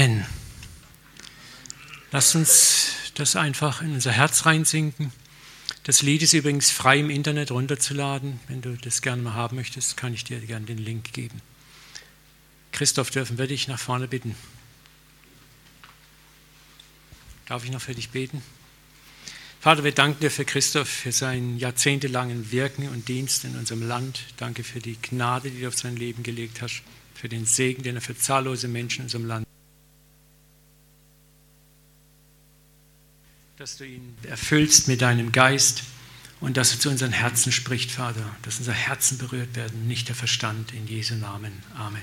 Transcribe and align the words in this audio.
Amen. 0.00 0.24
Lasst 2.10 2.34
uns 2.34 2.94
das 3.16 3.36
einfach 3.36 3.82
in 3.82 3.92
unser 3.92 4.12
Herz 4.12 4.46
reinsinken. 4.46 5.12
Das 5.82 6.00
Lied 6.00 6.22
ist 6.22 6.32
übrigens 6.32 6.70
frei 6.70 7.00
im 7.00 7.10
Internet 7.10 7.50
runterzuladen. 7.50 8.40
Wenn 8.48 8.62
du 8.62 8.78
das 8.78 9.02
gerne 9.02 9.20
mal 9.20 9.34
haben 9.34 9.56
möchtest, 9.56 9.98
kann 9.98 10.14
ich 10.14 10.24
dir 10.24 10.40
gerne 10.40 10.64
den 10.64 10.78
Link 10.78 11.12
geben. 11.12 11.42
Christoph, 12.72 13.10
dürfen 13.10 13.36
wir 13.36 13.46
dich 13.46 13.68
nach 13.68 13.78
vorne 13.78 14.08
bitten? 14.08 14.36
Darf 17.44 17.66
ich 17.66 17.70
noch 17.70 17.82
für 17.82 17.94
dich 17.94 18.08
beten? 18.08 18.42
Vater, 19.60 19.84
wir 19.84 19.92
danken 19.92 20.20
dir 20.20 20.30
für 20.30 20.46
Christoph, 20.46 20.88
für 20.88 21.12
seinen 21.12 21.58
jahrzehntelangen 21.58 22.50
Wirken 22.52 22.88
und 22.88 23.06
Dienst 23.08 23.44
in 23.44 23.54
unserem 23.54 23.86
Land. 23.86 24.24
Danke 24.38 24.64
für 24.64 24.78
die 24.78 24.96
Gnade, 24.96 25.50
die 25.50 25.60
du 25.60 25.68
auf 25.68 25.76
sein 25.76 25.96
Leben 25.96 26.22
gelegt 26.22 26.62
hast, 26.62 26.82
für 27.14 27.28
den 27.28 27.44
Segen, 27.44 27.82
den 27.82 27.96
er 27.96 28.00
für 28.00 28.16
zahllose 28.16 28.66
Menschen 28.66 29.00
in 29.00 29.04
unserem 29.04 29.26
Land 29.26 29.46
dass 33.60 33.76
du 33.76 33.84
ihn 33.84 34.16
erfüllst 34.22 34.88
mit 34.88 35.02
deinem 35.02 35.32
Geist 35.32 35.82
und 36.40 36.56
dass 36.56 36.72
er 36.72 36.80
zu 36.80 36.88
unseren 36.88 37.12
Herzen 37.12 37.52
spricht, 37.52 37.90
Vater, 37.90 38.24
dass 38.40 38.56
unsere 38.56 38.74
Herzen 38.74 39.18
berührt 39.18 39.54
werden, 39.54 39.86
nicht 39.86 40.08
der 40.08 40.16
Verstand, 40.16 40.72
in 40.72 40.86
Jesu 40.86 41.14
Namen. 41.14 41.52
Amen. 41.74 42.00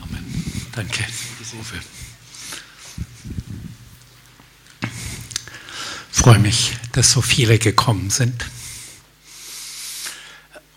Amen. 0.00 0.24
Amen. 0.24 0.68
Danke, 0.72 1.04
Uwe. 1.52 1.82
Freue 6.10 6.38
mich, 6.38 6.72
dass 6.92 7.12
so 7.12 7.20
viele 7.20 7.58
gekommen 7.58 8.08
sind. 8.08 8.46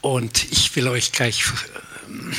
Und 0.02 0.44
ich 0.52 0.76
will 0.76 0.90
euch 0.90 1.14
gleich 1.14 1.46
ähm, 2.10 2.34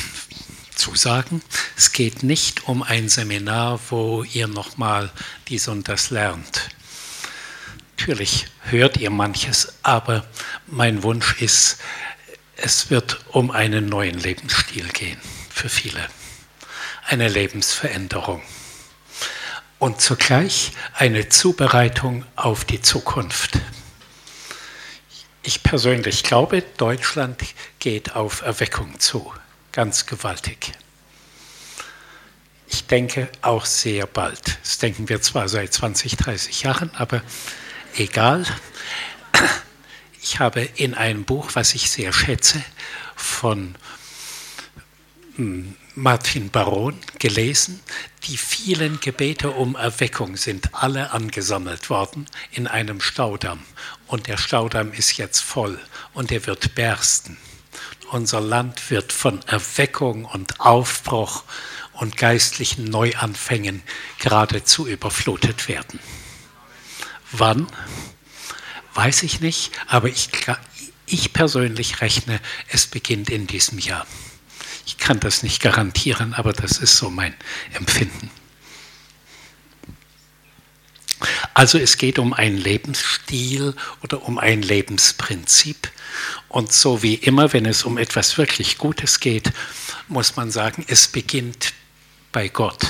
zusagen, 0.81 1.43
es 1.77 1.91
geht 1.91 2.23
nicht 2.23 2.67
um 2.67 2.81
ein 2.81 3.07
Seminar, 3.07 3.79
wo 3.89 4.23
ihr 4.23 4.47
nochmal 4.47 5.11
dies 5.47 5.67
und 5.67 5.87
das 5.87 6.09
lernt. 6.09 6.69
Natürlich 7.97 8.47
hört 8.61 8.97
ihr 8.97 9.11
manches, 9.11 9.75
aber 9.83 10.25
mein 10.65 11.03
Wunsch 11.03 11.39
ist, 11.39 11.77
es 12.55 12.89
wird 12.89 13.23
um 13.29 13.51
einen 13.51 13.89
neuen 13.89 14.17
Lebensstil 14.17 14.87
gehen 14.89 15.21
für 15.53 15.69
viele. 15.69 16.07
Eine 17.05 17.27
Lebensveränderung. 17.27 18.41
Und 19.77 20.01
zugleich 20.01 20.71
eine 20.93 21.29
Zubereitung 21.29 22.25
auf 22.35 22.65
die 22.65 22.81
Zukunft. 22.81 23.59
Ich 25.43 25.61
persönlich 25.61 26.23
glaube, 26.23 26.63
Deutschland 26.77 27.39
geht 27.79 28.15
auf 28.15 28.41
Erweckung 28.41 28.99
zu 28.99 29.31
ganz 29.71 30.05
gewaltig. 30.05 30.73
Ich 32.67 32.87
denke 32.87 33.29
auch 33.41 33.65
sehr 33.65 34.07
bald. 34.07 34.59
Das 34.61 34.77
denken 34.77 35.09
wir 35.09 35.21
zwar 35.21 35.49
seit 35.49 35.73
20, 35.73 36.15
30 36.15 36.63
Jahren, 36.63 36.91
aber 36.95 37.21
egal. 37.97 38.45
Ich 40.21 40.39
habe 40.39 40.61
in 40.61 40.93
einem 40.93 41.25
Buch, 41.25 41.51
was 41.53 41.73
ich 41.73 41.89
sehr 41.89 42.13
schätze, 42.13 42.63
von 43.15 43.75
hm, 45.35 45.75
Martin 45.95 46.49
Baron 46.49 46.97
gelesen, 47.19 47.81
die 48.23 48.37
vielen 48.37 48.99
Gebete 48.99 49.51
um 49.51 49.75
Erweckung 49.75 50.37
sind 50.37 50.73
alle 50.73 51.11
angesammelt 51.11 51.89
worden 51.89 52.27
in 52.51 52.67
einem 52.67 53.01
Staudamm. 53.01 53.59
Und 54.07 54.27
der 54.27 54.37
Staudamm 54.37 54.93
ist 54.93 55.17
jetzt 55.17 55.39
voll 55.39 55.79
und 56.13 56.31
er 56.31 56.45
wird 56.45 56.75
bersten 56.75 57.37
unser 58.11 58.41
Land 58.41 58.89
wird 58.89 59.13
von 59.13 59.41
Erweckung 59.47 60.25
und 60.25 60.59
Aufbruch 60.59 61.43
und 61.93 62.17
geistlichen 62.17 62.85
Neuanfängen 62.85 63.83
geradezu 64.19 64.87
überflutet 64.87 65.67
werden. 65.67 65.99
Wann? 67.31 67.67
Weiß 68.93 69.23
ich 69.23 69.39
nicht, 69.39 69.71
aber 69.87 70.09
ich, 70.09 70.29
ich 71.05 71.31
persönlich 71.31 72.01
rechne, 72.01 72.41
es 72.67 72.87
beginnt 72.87 73.29
in 73.29 73.47
diesem 73.47 73.79
Jahr. 73.79 74.05
Ich 74.85 74.97
kann 74.97 75.19
das 75.19 75.43
nicht 75.43 75.61
garantieren, 75.61 76.33
aber 76.33 76.51
das 76.51 76.79
ist 76.79 76.97
so 76.97 77.09
mein 77.09 77.33
Empfinden. 77.73 78.29
Also 81.61 81.77
es 81.77 81.97
geht 81.97 82.17
um 82.17 82.33
einen 82.33 82.57
Lebensstil 82.57 83.75
oder 84.01 84.23
um 84.23 84.39
ein 84.39 84.63
Lebensprinzip. 84.63 85.91
Und 86.49 86.73
so 86.73 87.03
wie 87.03 87.13
immer, 87.13 87.53
wenn 87.53 87.67
es 87.67 87.83
um 87.83 87.99
etwas 87.99 88.39
wirklich 88.39 88.79
Gutes 88.79 89.19
geht, 89.19 89.51
muss 90.07 90.35
man 90.35 90.49
sagen, 90.49 90.83
es 90.87 91.07
beginnt 91.07 91.73
bei 92.31 92.47
Gott. 92.47 92.83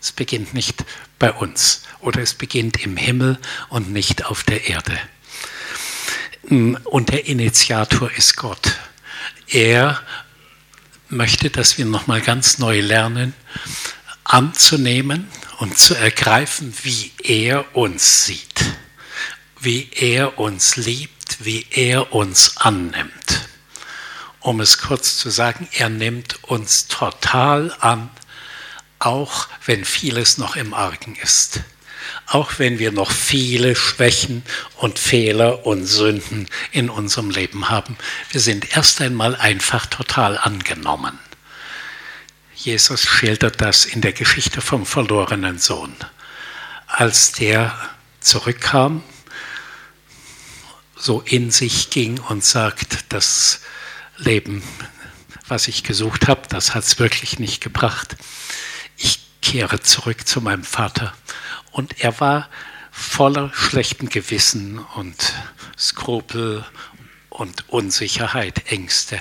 Es 0.00 0.10
beginnt 0.10 0.52
nicht 0.52 0.84
bei 1.20 1.30
uns 1.30 1.82
oder 2.00 2.20
es 2.20 2.34
beginnt 2.34 2.84
im 2.84 2.96
Himmel 2.96 3.38
und 3.68 3.92
nicht 3.92 4.24
auf 4.24 4.42
der 4.42 4.68
Erde. 4.68 4.98
Und 6.42 7.10
der 7.10 7.26
Initiator 7.26 8.10
ist 8.10 8.36
Gott. 8.36 8.78
Er 9.46 10.02
möchte, 11.08 11.50
dass 11.50 11.78
wir 11.78 11.84
nochmal 11.84 12.20
ganz 12.20 12.58
neu 12.58 12.80
lernen, 12.80 13.32
anzunehmen 14.24 15.28
und 15.58 15.76
zu 15.76 15.94
ergreifen, 15.94 16.72
wie 16.82 17.12
er 17.22 17.76
uns 17.76 18.24
sieht, 18.24 18.64
wie 19.60 19.90
er 19.92 20.38
uns 20.38 20.76
liebt, 20.76 21.44
wie 21.44 21.66
er 21.70 22.12
uns 22.12 22.56
annimmt. 22.58 23.48
Um 24.40 24.60
es 24.60 24.78
kurz 24.78 25.18
zu 25.18 25.30
sagen, 25.30 25.68
er 25.72 25.88
nimmt 25.88 26.42
uns 26.44 26.86
total 26.86 27.74
an, 27.80 28.08
auch 29.00 29.48
wenn 29.66 29.84
vieles 29.84 30.38
noch 30.38 30.56
im 30.56 30.74
Argen 30.74 31.16
ist. 31.22 31.60
Auch 32.26 32.52
wenn 32.58 32.78
wir 32.78 32.92
noch 32.92 33.10
viele 33.10 33.74
Schwächen 33.74 34.42
und 34.76 34.98
Fehler 34.98 35.66
und 35.66 35.86
Sünden 35.86 36.48
in 36.72 36.88
unserem 36.88 37.30
Leben 37.30 37.68
haben. 37.68 37.98
Wir 38.30 38.40
sind 38.40 38.76
erst 38.76 39.00
einmal 39.00 39.34
einfach 39.36 39.86
total 39.86 40.38
angenommen. 40.38 41.18
Jesus 42.60 43.02
schildert 43.02 43.60
das 43.60 43.84
in 43.84 44.00
der 44.00 44.12
Geschichte 44.12 44.60
vom 44.60 44.84
verlorenen 44.84 45.60
Sohn. 45.60 45.94
Als 46.88 47.30
der 47.30 47.72
zurückkam, 48.18 49.04
so 50.96 51.20
in 51.20 51.52
sich 51.52 51.90
ging 51.90 52.18
und 52.18 52.42
sagt, 52.42 53.12
das 53.12 53.60
Leben, 54.16 54.64
was 55.46 55.68
ich 55.68 55.84
gesucht 55.84 56.26
habe, 56.26 56.48
das 56.48 56.74
hat 56.74 56.82
es 56.82 56.98
wirklich 56.98 57.38
nicht 57.38 57.60
gebracht. 57.60 58.16
Ich 58.96 59.20
kehre 59.40 59.80
zurück 59.80 60.26
zu 60.26 60.40
meinem 60.40 60.64
Vater. 60.64 61.14
Und 61.70 62.00
er 62.00 62.18
war 62.18 62.48
voller 62.90 63.52
schlechten 63.54 64.08
Gewissen 64.08 64.80
und 64.96 65.32
Skrupel 65.78 66.66
und 67.38 67.68
Unsicherheit, 67.68 68.70
Ängste. 68.70 69.20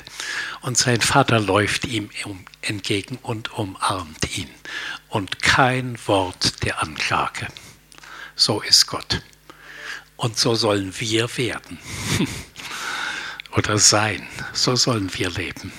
Und 0.62 0.78
sein 0.78 1.02
Vater 1.02 1.40
läuft 1.40 1.86
ihm 1.86 2.10
entgegen 2.62 3.20
und 3.22 3.54
umarmt 3.54 4.38
ihn. 4.38 4.50
Und 5.10 5.42
kein 5.42 5.98
Wort 6.08 6.64
der 6.64 6.82
Anklage. 6.82 7.48
So 8.36 8.62
ist 8.62 8.88
Gott. 8.88 9.22
Und 10.16 10.38
so 10.38 10.56
sollen 10.56 10.94
wir 11.00 11.38
werden. 11.38 11.78
Oder 13.56 13.78
sein. 13.78 14.28
So 14.52 14.76
sollen 14.76 15.12
wir 15.14 15.30
leben. 15.30 15.72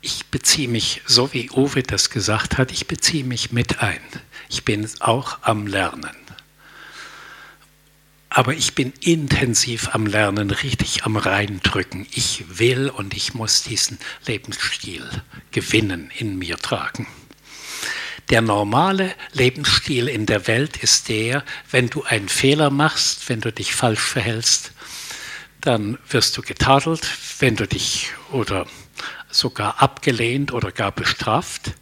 Ich 0.00 0.26
beziehe 0.26 0.68
mich, 0.68 1.02
so 1.06 1.32
wie 1.32 1.50
Uwe 1.50 1.84
das 1.84 2.10
gesagt 2.10 2.58
hat, 2.58 2.72
ich 2.72 2.88
beziehe 2.88 3.24
mich 3.24 3.52
mit 3.52 3.80
ein. 3.80 4.00
Ich 4.48 4.64
bin 4.64 4.88
auch 5.00 5.38
am 5.42 5.66
Lernen. 5.66 6.23
Aber 8.36 8.52
ich 8.52 8.74
bin 8.74 8.92
intensiv 9.00 9.94
am 9.94 10.06
Lernen, 10.06 10.50
richtig 10.50 11.04
am 11.04 11.16
Reindrücken. 11.16 12.04
Ich 12.10 12.58
will 12.58 12.90
und 12.90 13.14
ich 13.14 13.32
muss 13.32 13.62
diesen 13.62 13.96
Lebensstil 14.26 15.08
gewinnen, 15.52 16.10
in 16.18 16.36
mir 16.36 16.56
tragen. 16.56 17.06
Der 18.30 18.40
normale 18.40 19.14
Lebensstil 19.34 20.08
in 20.08 20.26
der 20.26 20.48
Welt 20.48 20.78
ist 20.78 21.08
der, 21.08 21.44
wenn 21.70 21.90
du 21.90 22.02
einen 22.02 22.28
Fehler 22.28 22.70
machst, 22.70 23.28
wenn 23.28 23.40
du 23.40 23.52
dich 23.52 23.72
falsch 23.72 24.02
verhältst, 24.02 24.72
dann 25.60 25.96
wirst 26.10 26.36
du 26.36 26.42
getadelt, 26.42 27.06
wenn 27.38 27.54
du 27.54 27.68
dich 27.68 28.10
oder 28.32 28.66
sogar 29.30 29.80
abgelehnt 29.80 30.52
oder 30.52 30.72
gar 30.72 30.90
bestraft. 30.90 31.74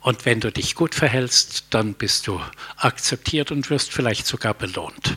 Und 0.00 0.26
wenn 0.26 0.40
du 0.40 0.52
dich 0.52 0.74
gut 0.74 0.94
verhältst, 0.94 1.64
dann 1.70 1.94
bist 1.94 2.26
du 2.26 2.42
akzeptiert 2.76 3.50
und 3.50 3.70
wirst 3.70 3.90
vielleicht 3.90 4.26
sogar 4.26 4.52
belohnt. 4.52 5.16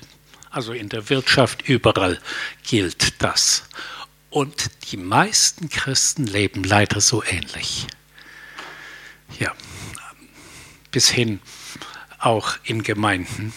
Also 0.57 0.73
in 0.73 0.89
der 0.89 1.07
Wirtschaft 1.11 1.69
überall 1.69 2.19
gilt 2.63 3.21
das. 3.21 3.65
Und 4.31 4.71
die 4.89 4.97
meisten 4.97 5.69
Christen 5.69 6.25
leben 6.25 6.63
leider 6.63 6.99
so 6.99 7.23
ähnlich. 7.23 7.85
Ja, 9.37 9.53
bis 10.89 11.09
hin 11.09 11.41
auch 12.17 12.57
in 12.63 12.81
Gemeinden. 12.81 13.53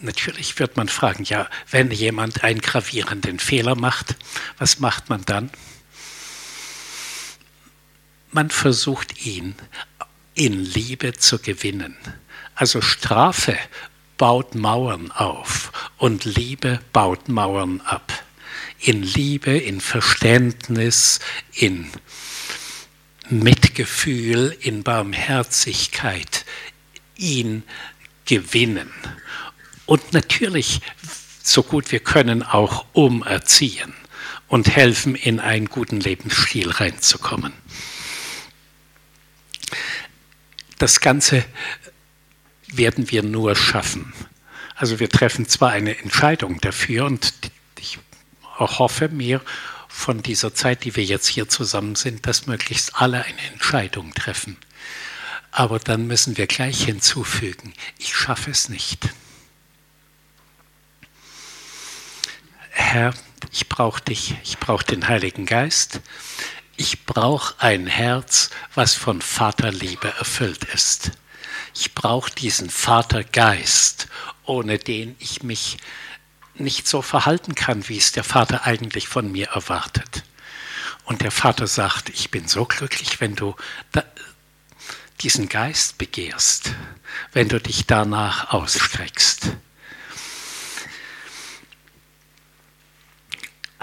Natürlich 0.00 0.56
wird 0.60 0.76
man 0.76 0.88
fragen, 0.88 1.24
ja, 1.24 1.50
wenn 1.72 1.90
jemand 1.90 2.44
einen 2.44 2.60
gravierenden 2.60 3.40
Fehler 3.40 3.74
macht, 3.74 4.14
was 4.58 4.78
macht 4.78 5.08
man 5.08 5.24
dann? 5.24 5.50
man 8.30 8.50
versucht 8.50 9.26
ihn 9.26 9.56
in 10.34 10.52
Liebe 10.52 11.14
zu 11.14 11.40
gewinnen. 11.40 11.96
Also 12.54 12.80
Strafe 12.82 13.58
baut 14.18 14.54
Mauern 14.54 15.10
auf 15.12 15.72
und 15.98 16.24
Liebe 16.24 16.80
baut 16.92 17.28
Mauern 17.28 17.80
ab. 17.82 18.12
In 18.78 19.02
Liebe, 19.02 19.56
in 19.56 19.80
Verständnis, 19.80 21.20
in 21.52 21.90
Mitgefühl, 23.28 24.56
in 24.60 24.82
Barmherzigkeit 24.82 26.44
ihn 27.16 27.62
gewinnen. 28.24 28.92
Und 29.86 30.12
natürlich, 30.12 30.80
so 31.42 31.62
gut 31.62 31.92
wir 31.92 32.00
können, 32.00 32.42
auch 32.42 32.86
umerziehen 32.92 33.94
und 34.48 34.74
helfen, 34.74 35.14
in 35.14 35.40
einen 35.40 35.66
guten 35.66 36.00
Lebensstil 36.00 36.70
reinzukommen. 36.70 37.52
Das 40.78 41.00
Ganze 41.00 41.44
werden 42.72 43.10
wir 43.10 43.22
nur 43.22 43.56
schaffen. 43.56 44.12
Also 44.74 45.00
wir 45.00 45.08
treffen 45.08 45.48
zwar 45.48 45.70
eine 45.70 45.98
Entscheidung 45.98 46.60
dafür 46.60 47.06
und 47.06 47.32
ich 47.78 47.98
hoffe 48.58 49.08
mir 49.08 49.40
von 49.88 50.22
dieser 50.22 50.54
Zeit, 50.54 50.84
die 50.84 50.94
wir 50.96 51.04
jetzt 51.04 51.26
hier 51.26 51.48
zusammen 51.48 51.94
sind, 51.94 52.26
dass 52.26 52.46
möglichst 52.46 52.96
alle 52.96 53.24
eine 53.24 53.40
Entscheidung 53.52 54.12
treffen. 54.14 54.58
Aber 55.50 55.78
dann 55.78 56.06
müssen 56.06 56.36
wir 56.36 56.46
gleich 56.46 56.84
hinzufügen, 56.84 57.72
ich 57.98 58.14
schaffe 58.14 58.50
es 58.50 58.68
nicht. 58.68 59.08
Herr, 62.70 63.14
ich 63.52 63.70
brauche 63.70 64.02
dich, 64.02 64.34
ich 64.44 64.58
brauche 64.58 64.84
den 64.84 65.08
Heiligen 65.08 65.46
Geist, 65.46 66.00
ich 66.76 67.06
brauche 67.06 67.54
ein 67.58 67.86
Herz, 67.86 68.50
was 68.74 68.92
von 68.94 69.22
Vaterliebe 69.22 70.12
erfüllt 70.18 70.64
ist. 70.64 71.12
Ich 71.78 71.94
brauche 71.94 72.30
diesen 72.30 72.70
Vatergeist, 72.70 74.08
ohne 74.46 74.78
den 74.78 75.14
ich 75.18 75.42
mich 75.42 75.76
nicht 76.54 76.88
so 76.88 77.02
verhalten 77.02 77.54
kann, 77.54 77.86
wie 77.90 77.98
es 77.98 78.12
der 78.12 78.24
Vater 78.24 78.64
eigentlich 78.64 79.08
von 79.08 79.30
mir 79.30 79.48
erwartet. 79.48 80.24
Und 81.04 81.20
der 81.20 81.30
Vater 81.30 81.66
sagt, 81.66 82.08
ich 82.08 82.30
bin 82.30 82.48
so 82.48 82.64
glücklich, 82.64 83.20
wenn 83.20 83.36
du 83.36 83.54
diesen 85.20 85.50
Geist 85.50 85.98
begehrst, 85.98 86.72
wenn 87.34 87.50
du 87.50 87.60
dich 87.60 87.84
danach 87.86 88.54
ausstreckst. 88.54 89.48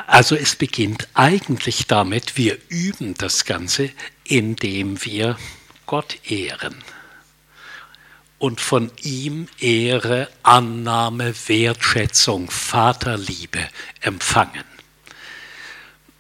Also 0.07 0.36
es 0.36 0.56
beginnt 0.56 1.07
eigentlich 1.13 1.86
damit, 1.86 2.38
wir 2.38 2.57
üben 2.69 3.13
das 3.13 3.45
Ganze, 3.45 3.92
indem 4.24 5.06
wir 5.06 5.38
Gott 5.86 6.18
ehren 6.30 6.84
und 8.44 8.60
von 8.60 8.92
ihm 9.01 9.48
Ehre, 9.57 10.30
Annahme, 10.44 11.34
Wertschätzung, 11.48 12.51
Vaterliebe 12.51 13.69
empfangen. 14.01 14.66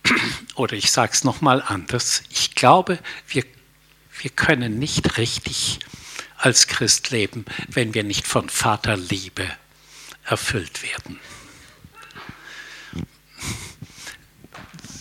Oder 0.55 0.77
ich 0.77 0.89
sage 0.89 1.11
es 1.11 1.25
nochmal 1.25 1.61
anders, 1.61 2.23
ich 2.29 2.55
glaube, 2.55 2.99
wir, 3.27 3.43
wir 4.21 4.31
können 4.31 4.79
nicht 4.79 5.17
richtig 5.17 5.79
als 6.37 6.67
Christ 6.67 7.11
leben, 7.11 7.43
wenn 7.67 7.93
wir 7.93 8.05
nicht 8.05 8.25
von 8.25 8.47
Vaterliebe 8.47 9.45
erfüllt 10.23 10.81
werden. 10.81 11.19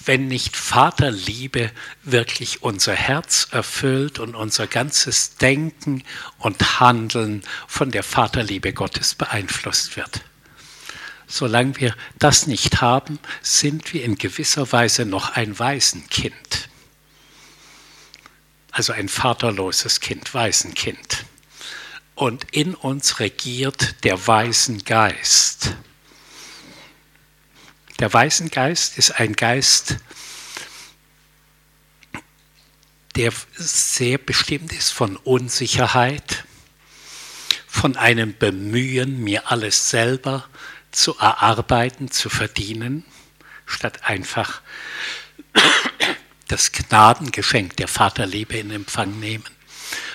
Wenn 0.06 0.28
nicht 0.28 0.56
Vaterliebe 0.56 1.70
wirklich 2.02 2.62
unser 2.62 2.94
Herz 2.94 3.48
erfüllt 3.50 4.18
und 4.18 4.34
unser 4.34 4.66
ganzes 4.66 5.36
Denken 5.36 6.04
und 6.38 6.80
Handeln 6.80 7.42
von 7.66 7.90
der 7.90 8.02
Vaterliebe 8.02 8.72
Gottes 8.72 9.14
beeinflusst 9.14 9.96
wird. 9.96 10.22
Solange 11.26 11.80
wir 11.80 11.96
das 12.18 12.46
nicht 12.46 12.80
haben, 12.80 13.18
sind 13.40 13.92
wir 13.94 14.04
in 14.04 14.16
gewisser 14.16 14.70
Weise 14.70 15.06
noch 15.06 15.30
ein 15.30 15.58
Waisenkind. 15.58 16.68
Also 18.70 18.92
ein 18.92 19.08
vaterloses 19.08 20.00
Kind, 20.00 20.34
Waisenkind. 20.34 21.24
Und 22.14 22.44
in 22.52 22.74
uns 22.74 23.18
regiert 23.18 24.04
der 24.04 24.26
Waisengeist. 24.26 25.74
Der 28.02 28.12
Waisengeist 28.12 28.98
ist 28.98 29.12
ein 29.12 29.34
Geist, 29.34 29.98
der 33.14 33.32
sehr 33.54 34.18
bestimmt 34.18 34.72
ist 34.72 34.90
von 34.90 35.14
Unsicherheit, 35.18 36.42
von 37.68 37.96
einem 37.96 38.36
Bemühen, 38.36 39.20
mir 39.22 39.52
alles 39.52 39.88
selber 39.88 40.48
zu 40.90 41.16
erarbeiten, 41.16 42.10
zu 42.10 42.28
verdienen, 42.28 43.04
statt 43.66 44.00
einfach 44.02 44.62
das 46.48 46.72
Gnadengeschenk 46.72 47.76
der 47.76 47.86
Vaterliebe 47.86 48.56
in 48.56 48.72
Empfang 48.72 49.20
nehmen, 49.20 49.44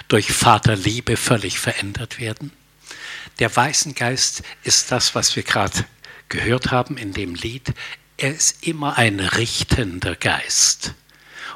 durch 0.10 0.34
Vaterliebe 0.34 1.16
völlig 1.16 1.58
verändert 1.58 2.20
werden. 2.20 2.52
Der 3.40 3.56
Weißengeist 3.56 4.44
ist 4.64 4.92
das, 4.92 5.16
was 5.16 5.38
wir 5.38 5.44
gerade 5.44 5.86
gehört 6.30 6.72
haben 6.72 6.98
in 6.98 7.14
dem 7.14 7.36
Lied, 7.36 7.74
er 8.18 8.34
ist 8.34 8.66
immer 8.66 8.98
ein 8.98 9.20
richtender 9.20 10.16
Geist 10.16 10.94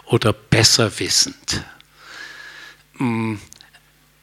oder 0.05 0.33
besser 0.33 0.99
wissend. 0.99 1.63
Mm, 2.93 3.35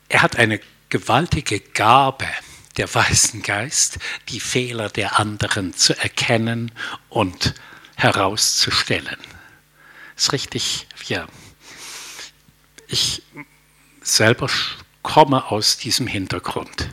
er 0.09 0.23
hat 0.23 0.37
eine 0.37 0.61
gewaltige 0.89 1.61
Gabe, 1.61 2.27
der 2.77 2.93
Weißen 2.95 3.43
Geist, 3.43 3.99
die 4.29 4.41
Fehler 4.41 4.89
der 4.89 5.19
anderen 5.19 5.75
zu 5.75 5.99
erkennen 5.99 6.71
und 7.09 7.55
herauszustellen. 7.97 9.19
Das 10.15 10.27
ist 10.27 10.33
richtig, 10.33 10.87
ja. 11.07 11.27
Ich 12.87 13.23
selber 14.01 14.49
komme 15.03 15.51
aus 15.51 15.77
diesem 15.77 16.07
Hintergrund. 16.07 16.89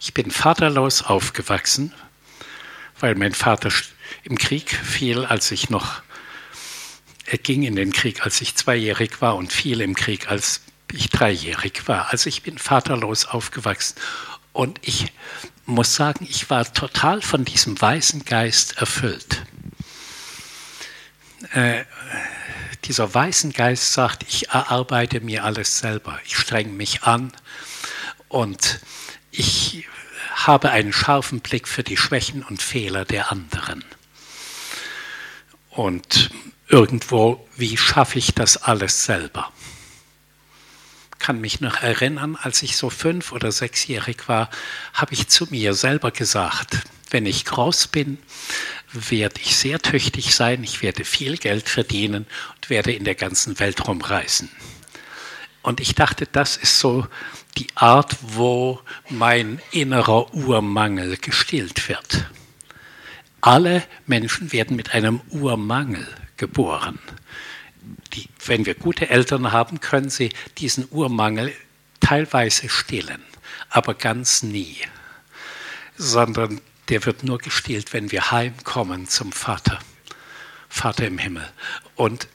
Ich 0.00 0.14
bin 0.14 0.30
vaterlos 0.30 1.02
aufgewachsen, 1.02 1.92
weil 3.00 3.14
mein 3.14 3.34
Vater 3.34 3.70
im 4.22 4.38
Krieg 4.38 4.70
fiel, 4.70 5.24
als 5.24 5.50
ich 5.50 5.70
noch, 5.70 6.02
er 7.26 7.38
ging 7.38 7.62
in 7.62 7.76
den 7.76 7.92
Krieg, 7.92 8.24
als 8.24 8.40
ich 8.40 8.54
zweijährig 8.54 9.20
war 9.20 9.36
und 9.36 9.52
fiel 9.52 9.80
im 9.80 9.94
Krieg, 9.94 10.30
als 10.30 10.60
ich 10.92 11.10
dreijährig 11.10 11.88
war. 11.88 12.10
Also 12.10 12.28
ich 12.28 12.42
bin 12.42 12.58
vaterlos 12.58 13.26
aufgewachsen. 13.26 13.96
Und 14.52 14.78
ich 14.82 15.12
muss 15.66 15.94
sagen, 15.94 16.26
ich 16.28 16.50
war 16.50 16.72
total 16.72 17.22
von 17.22 17.44
diesem 17.44 17.80
weißen 17.80 18.24
Geist 18.24 18.78
erfüllt. 18.78 19.42
Äh, 21.52 21.84
dieser 22.84 23.12
weißen 23.12 23.52
Geist 23.52 23.92
sagt, 23.92 24.24
ich 24.28 24.50
erarbeite 24.50 25.20
mir 25.20 25.44
alles 25.44 25.78
selber, 25.78 26.18
ich 26.24 26.36
strenge 26.36 26.72
mich 26.72 27.02
an 27.02 27.32
und 28.28 28.80
ich 29.30 29.86
habe 30.46 30.70
einen 30.70 30.92
scharfen 30.92 31.40
Blick 31.40 31.68
für 31.68 31.82
die 31.82 31.96
Schwächen 31.96 32.42
und 32.42 32.62
Fehler 32.62 33.04
der 33.04 33.30
anderen. 33.30 33.84
Und 35.70 36.30
irgendwo, 36.68 37.46
wie 37.56 37.76
schaffe 37.76 38.18
ich 38.18 38.34
das 38.34 38.56
alles 38.56 39.04
selber? 39.04 39.52
kann 41.24 41.40
mich 41.40 41.62
noch 41.62 41.80
erinnern, 41.80 42.36
als 42.36 42.62
ich 42.62 42.76
so 42.76 42.90
fünf 42.90 43.32
oder 43.32 43.50
sechsjährig 43.50 44.28
war, 44.28 44.50
habe 44.92 45.14
ich 45.14 45.28
zu 45.28 45.46
mir 45.48 45.72
selber 45.72 46.10
gesagt, 46.10 46.80
wenn 47.08 47.24
ich 47.24 47.46
groß 47.46 47.86
bin, 47.88 48.18
werde 48.92 49.40
ich 49.40 49.56
sehr 49.56 49.78
tüchtig 49.78 50.34
sein, 50.34 50.62
ich 50.62 50.82
werde 50.82 51.06
viel 51.06 51.38
Geld 51.38 51.70
verdienen 51.70 52.26
und 52.56 52.68
werde 52.68 52.92
in 52.92 53.04
der 53.04 53.14
ganzen 53.14 53.58
Welt 53.58 53.88
rumreisen. 53.88 54.50
Und 55.62 55.80
ich 55.80 55.94
dachte, 55.94 56.28
das 56.30 56.58
ist 56.58 56.78
so 56.78 57.06
die 57.56 57.68
Art, 57.74 58.16
wo 58.20 58.80
mein 59.08 59.60
innerer 59.70 60.34
Urmangel 60.34 61.16
gestillt 61.16 61.88
wird. 61.88 62.26
Alle 63.40 63.84
Menschen 64.06 64.52
werden 64.52 64.76
mit 64.76 64.94
einem 64.94 65.20
Urmangel 65.30 66.06
geboren. 66.36 66.98
Die, 68.14 68.28
wenn 68.46 68.64
wir 68.64 68.74
gute 68.74 69.10
Eltern 69.10 69.52
haben, 69.52 69.80
können 69.80 70.10
sie 70.10 70.30
diesen 70.58 70.88
Urmangel 70.90 71.52
teilweise 72.00 72.68
stillen, 72.68 73.22
aber 73.68 73.94
ganz 73.94 74.42
nie. 74.42 74.78
Sondern 75.96 76.60
der 76.88 77.04
wird 77.04 77.22
nur 77.22 77.38
gestillt, 77.38 77.92
wenn 77.92 78.10
wir 78.10 78.30
heimkommen 78.30 79.06
zum 79.08 79.32
Vater, 79.32 79.78
Vater 80.68 81.06
im 81.06 81.18
Himmel, 81.18 81.48
und 81.94 82.28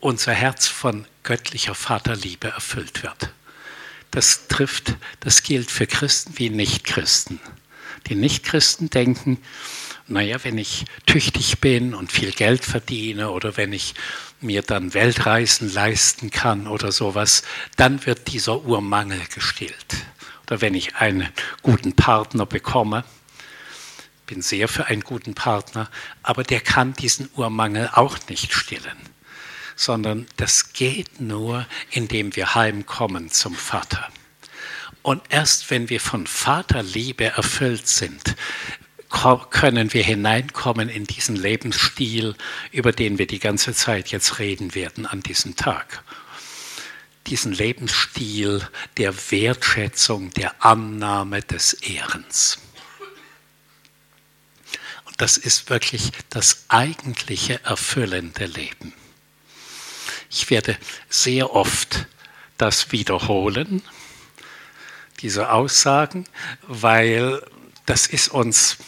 unser 0.00 0.32
Herz 0.32 0.68
von 0.68 1.06
göttlicher 1.22 1.74
Vaterliebe 1.74 2.48
erfüllt 2.48 3.02
wird. 3.02 3.30
Das 4.14 4.46
trifft, 4.46 4.94
das 5.18 5.42
gilt 5.42 5.72
für 5.72 5.88
Christen 5.88 6.34
wie 6.36 6.48
Nichtchristen. 6.48 7.40
Die 8.06 8.14
Nichtchristen 8.14 8.88
denken, 8.88 9.38
naja, 10.06 10.36
wenn 10.44 10.56
ich 10.56 10.84
tüchtig 11.04 11.58
bin 11.58 11.94
und 11.94 12.12
viel 12.12 12.30
Geld 12.30 12.64
verdiene 12.64 13.30
oder 13.30 13.56
wenn 13.56 13.72
ich 13.72 13.94
mir 14.40 14.62
dann 14.62 14.94
Weltreisen 14.94 15.72
leisten 15.72 16.30
kann 16.30 16.68
oder 16.68 16.92
sowas, 16.92 17.42
dann 17.74 18.06
wird 18.06 18.32
dieser 18.32 18.64
Urmangel 18.64 19.20
gestillt. 19.34 19.96
Oder 20.46 20.60
wenn 20.60 20.74
ich 20.74 20.94
einen 20.94 21.28
guten 21.62 21.94
Partner 21.94 22.46
bekomme, 22.46 23.02
bin 24.26 24.42
sehr 24.42 24.68
für 24.68 24.86
einen 24.86 25.02
guten 25.02 25.34
Partner, 25.34 25.90
aber 26.22 26.44
der 26.44 26.60
kann 26.60 26.92
diesen 26.92 27.30
Urmangel 27.34 27.90
auch 27.92 28.16
nicht 28.28 28.52
stillen, 28.52 28.96
sondern 29.76 30.26
das 30.36 30.72
geht 30.72 31.20
nur, 31.20 31.66
indem 31.90 32.34
wir 32.36 32.54
heimkommen 32.54 33.30
zum 33.30 33.54
Vater. 33.54 34.08
Und 35.02 35.22
erst 35.28 35.70
wenn 35.70 35.90
wir 35.90 36.00
von 36.00 36.26
Vaterliebe 36.26 37.24
erfüllt 37.24 37.86
sind, 37.88 38.36
können 39.50 39.92
wir 39.92 40.02
hineinkommen 40.02 40.88
in 40.88 41.04
diesen 41.04 41.36
Lebensstil, 41.36 42.34
über 42.72 42.90
den 42.90 43.18
wir 43.18 43.26
die 43.26 43.38
ganze 43.38 43.74
Zeit 43.74 44.08
jetzt 44.08 44.38
reden 44.38 44.74
werden 44.74 45.06
an 45.06 45.20
diesem 45.20 45.56
Tag. 45.56 46.02
Diesen 47.26 47.52
Lebensstil 47.52 48.66
der 48.96 49.14
Wertschätzung, 49.30 50.30
der 50.30 50.64
Annahme, 50.64 51.42
des 51.42 51.74
Ehrens. 51.74 52.58
Und 55.04 55.20
das 55.20 55.36
ist 55.36 55.70
wirklich 55.70 56.10
das 56.28 56.64
eigentliche 56.68 57.62
erfüllende 57.62 58.46
Leben. 58.46 58.92
Ich 60.36 60.50
werde 60.50 60.76
sehr 61.08 61.54
oft 61.54 62.06
das 62.58 62.90
wiederholen, 62.90 63.82
diese 65.20 65.52
Aussagen, 65.52 66.26
weil 66.66 67.40
das 67.86 68.08
ist 68.08 68.30
uns 68.32 68.78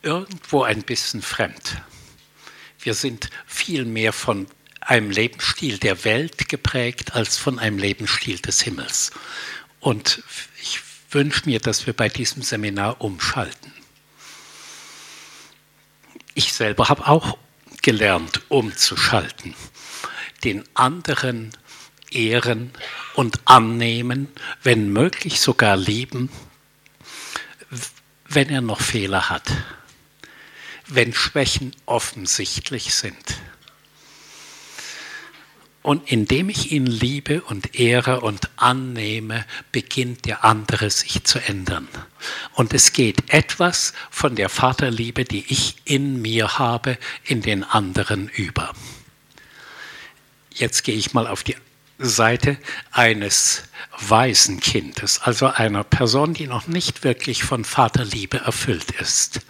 irgendwo 0.00 0.62
ein 0.62 0.84
bisschen 0.84 1.20
fremd. 1.20 1.82
Wir 2.80 2.94
sind 2.94 3.28
viel 3.46 3.84
mehr 3.84 4.14
von 4.14 4.46
einem 4.80 5.10
Lebensstil 5.10 5.76
der 5.76 6.02
Welt 6.02 6.48
geprägt 6.48 7.14
als 7.14 7.36
von 7.36 7.58
einem 7.58 7.76
Lebensstil 7.76 8.38
des 8.38 8.62
Himmels. 8.62 9.10
Und 9.80 10.22
ich 10.62 10.80
wünsche 11.10 11.42
mir, 11.44 11.60
dass 11.60 11.86
wir 11.86 11.92
bei 11.92 12.08
diesem 12.08 12.40
Seminar 12.40 13.02
umschalten. 13.02 13.74
Ich 16.32 16.54
selber 16.54 16.88
habe 16.88 17.06
auch 17.06 17.36
gelernt, 17.88 18.42
umzuschalten, 18.48 19.54
den 20.44 20.62
anderen 20.74 21.52
ehren 22.10 22.70
und 23.14 23.40
annehmen, 23.46 24.28
wenn 24.62 24.92
möglich 24.92 25.40
sogar 25.40 25.76
lieben, 25.76 26.28
wenn 28.28 28.50
er 28.50 28.60
noch 28.60 28.80
Fehler 28.80 29.30
hat 29.30 29.50
wenn 30.88 31.12
Schwächen 31.12 31.76
offensichtlich 31.86 32.94
sind. 32.94 33.36
Und 35.82 36.10
indem 36.10 36.48
ich 36.48 36.72
ihn 36.72 36.86
liebe 36.86 37.40
und 37.42 37.78
ehre 37.78 38.20
und 38.20 38.50
annehme, 38.56 39.46
beginnt 39.72 40.26
der 40.26 40.44
andere 40.44 40.90
sich 40.90 41.24
zu 41.24 41.38
ändern. 41.38 41.88
Und 42.52 42.74
es 42.74 42.92
geht 42.92 43.32
etwas 43.32 43.94
von 44.10 44.34
der 44.34 44.48
Vaterliebe, 44.48 45.24
die 45.24 45.44
ich 45.48 45.76
in 45.84 46.20
mir 46.20 46.58
habe, 46.58 46.98
in 47.24 47.42
den 47.42 47.64
anderen 47.64 48.28
über. 48.28 48.72
Jetzt 50.52 50.82
gehe 50.82 50.96
ich 50.96 51.14
mal 51.14 51.28
auf 51.28 51.44
die 51.44 51.56
Seite 51.98 52.58
eines 52.90 53.64
Waisenkindes, 54.00 55.20
also 55.22 55.46
einer 55.46 55.84
Person, 55.84 56.34
die 56.34 56.46
noch 56.46 56.66
nicht 56.66 57.04
wirklich 57.04 57.44
von 57.44 57.64
Vaterliebe 57.64 58.38
erfüllt 58.38 58.90
ist 59.00 59.40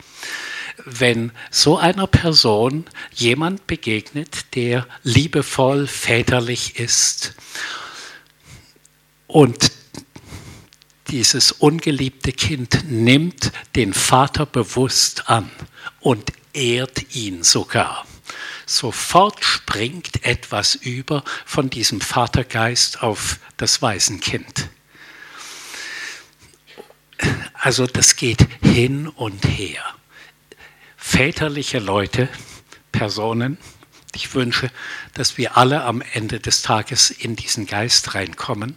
wenn 0.85 1.32
so 1.50 1.78
einer 1.78 2.06
Person 2.06 2.85
jemand 3.14 3.66
begegnet, 3.66 4.54
der 4.54 4.87
liebevoll, 5.02 5.87
väterlich 5.87 6.78
ist 6.78 7.35
und 9.26 9.73
dieses 11.08 11.52
ungeliebte 11.52 12.32
Kind 12.32 12.85
nimmt 12.90 13.52
den 13.76 13.94
Vater 13.94 14.47
bewusst 14.47 15.30
an 15.30 15.50
und 16.00 16.32
ehrt 16.52 17.14
ihn 17.14 17.42
sogar. 17.42 18.06
Sofort 18.66 19.42
springt 19.42 20.25
etwas 20.25 20.75
über 20.75 21.25
von 21.47 21.70
diesem 21.70 22.02
Vatergeist 22.02 23.02
auf 23.02 23.38
das 23.56 23.80
Waisenkind. 23.80 24.68
Also 27.54 27.87
das 27.87 28.16
geht 28.16 28.47
hin 28.62 29.08
und 29.08 29.44
her 29.47 29.97
väterliche 31.08 31.78
Leute, 31.78 32.28
Personen. 32.92 33.56
Ich 34.14 34.34
wünsche, 34.34 34.70
dass 35.14 35.38
wir 35.38 35.56
alle 35.56 35.82
am 35.84 36.02
Ende 36.12 36.38
des 36.38 36.60
Tages 36.60 37.10
in 37.10 37.34
diesen 37.34 37.66
Geist 37.66 38.14
reinkommen. 38.14 38.76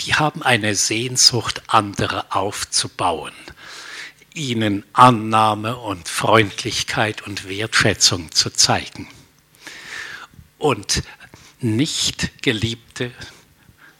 Die 0.00 0.14
haben 0.14 0.42
eine 0.42 0.74
Sehnsucht, 0.74 1.62
andere 1.66 2.32
aufzubauen, 2.34 3.34
ihnen 4.32 4.82
Annahme 4.94 5.76
und 5.76 6.08
Freundlichkeit 6.08 7.20
und 7.22 7.46
Wertschätzung 7.46 8.32
zu 8.32 8.50
zeigen. 8.50 9.08
Und 10.56 11.02
nicht 11.60 12.42
geliebte 12.42 13.12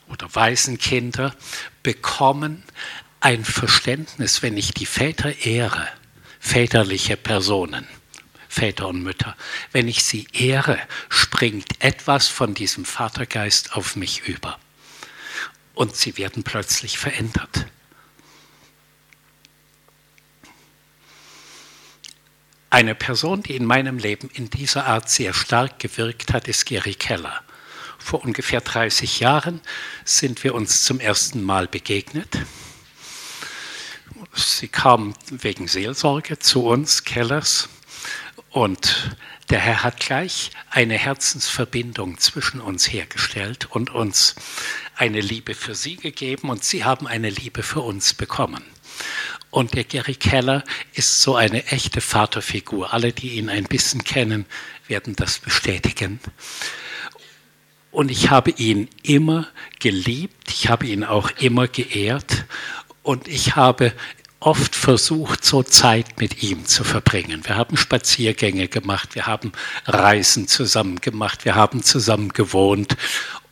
oder 0.09 0.35
Waisenkinder 0.35 1.37
bekommen 1.83 2.65
ein 3.21 3.45
Verständnis, 3.45 4.41
wenn 4.41 4.57
ich 4.57 4.73
die 4.73 4.87
Väter 4.87 5.45
ehre 5.45 5.87
väterliche 6.43 7.17
Personen, 7.17 7.87
Väter 8.49 8.89
und 8.89 9.03
Mütter. 9.03 9.37
Wenn 9.71 9.89
ich 9.89 10.05
sie 10.05 10.27
ehre, 10.33 10.79
springt 11.09 11.83
etwas 11.83 12.29
von 12.29 12.53
diesem 12.53 12.85
Vatergeist 12.85 13.75
auf 13.75 13.97
mich 13.97 14.29
über. 14.29 14.59
Und 15.73 15.97
sie 15.97 16.19
werden 16.19 16.43
plötzlich 16.43 16.99
verändert. 16.99 17.67
Eine 22.69 22.95
Person, 22.95 23.43
die 23.43 23.55
in 23.55 23.65
meinem 23.65 23.99
Leben 23.99 24.29
in 24.35 24.51
dieser 24.51 24.87
Art 24.87 25.09
sehr 25.09 25.33
stark 25.33 25.79
gewirkt 25.79 26.33
hat, 26.33 26.49
ist 26.49 26.67
Gary 26.67 26.95
Keller. 26.95 27.41
Vor 27.99 28.25
ungefähr 28.25 28.61
30 28.61 29.21
Jahren 29.21 29.61
sind 30.05 30.43
wir 30.43 30.55
uns 30.55 30.83
zum 30.83 30.99
ersten 30.99 31.43
Mal 31.43 31.69
begegnet 31.69 32.37
sie 34.35 34.69
kam 34.69 35.15
wegen 35.31 35.69
Seelsorge 35.69 36.39
zu 36.39 36.65
uns, 36.67 37.05
Kellers, 37.05 37.69
und 38.51 39.17
der 39.51 39.61
Herr 39.61 39.83
hat 39.83 39.99
gleich 40.01 40.51
eine 40.71 40.97
Herzensverbindung 40.99 42.19
zwischen 42.19 42.61
uns 42.61 42.91
hergestellt 42.93 43.67
und 43.71 43.91
uns 43.91 44.35
eine 44.95 45.21
Liebe 45.21 45.55
für 45.55 45.75
sie 45.75 45.97
gegeben 45.97 46.51
und 46.51 46.63
sie 46.63 46.85
haben 46.85 47.07
eine 47.07 47.31
Liebe 47.31 47.63
für 47.63 47.81
uns 47.81 48.15
bekommen. 48.15 48.63
Und 49.51 49.75
der 49.75 49.85
Gary 49.85 50.15
Keller 50.15 50.65
ist 50.95 51.21
so 51.21 51.35
eine 51.37 51.67
echte 51.67 52.01
Vaterfigur. 52.01 52.93
Alle, 52.93 53.13
die 53.13 53.31
ihn 53.31 53.49
ein 53.49 53.65
bisschen 53.65 54.05
kennen, 54.05 54.47
werden 54.87 55.17
das 55.17 55.39
bestätigen. 55.39 56.21
Und 57.91 58.11
ich 58.11 58.31
habe 58.31 58.51
ihn 58.53 58.89
immer 59.03 59.49
geliebt, 59.79 60.51
ich 60.51 60.71
habe 60.71 60.87
ihn 60.87 61.05
auch 61.05 61.31
immer 61.39 61.69
geehrt 61.69 62.47
und 63.03 63.29
ich 63.29 63.57
habe 63.57 63.93
oft 64.43 64.75
versucht, 64.75 65.45
so 65.45 65.63
Zeit 65.63 66.21
mit 66.21 66.43
ihm 66.43 66.67
zu 66.67 66.85
verbringen. 66.85 67.45
Wir 67.45 67.57
haben 67.57 67.77
Spaziergänge 67.77 68.69
gemacht, 68.69 69.15
wir 69.15 69.27
haben 69.27 69.53
Reisen 69.87 70.49
zusammen 70.49 71.01
gemacht, 71.01 71.45
wir 71.45 71.55
haben 71.55 71.83
zusammen 71.83 72.31
gewohnt. 72.31 72.97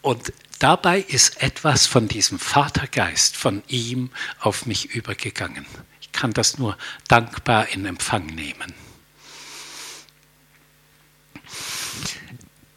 Und 0.02 0.32
dabei 0.58 1.00
ist 1.00 1.42
etwas 1.42 1.86
von 1.86 2.08
diesem 2.08 2.38
Vatergeist 2.38 3.36
von 3.36 3.62
ihm 3.68 4.10
auf 4.40 4.66
mich 4.66 4.94
übergegangen. 4.94 5.64
Ich 6.00 6.12
kann 6.12 6.32
das 6.32 6.58
nur 6.58 6.76
dankbar 7.08 7.68
in 7.68 7.86
Empfang 7.86 8.26
nehmen. 8.26 8.74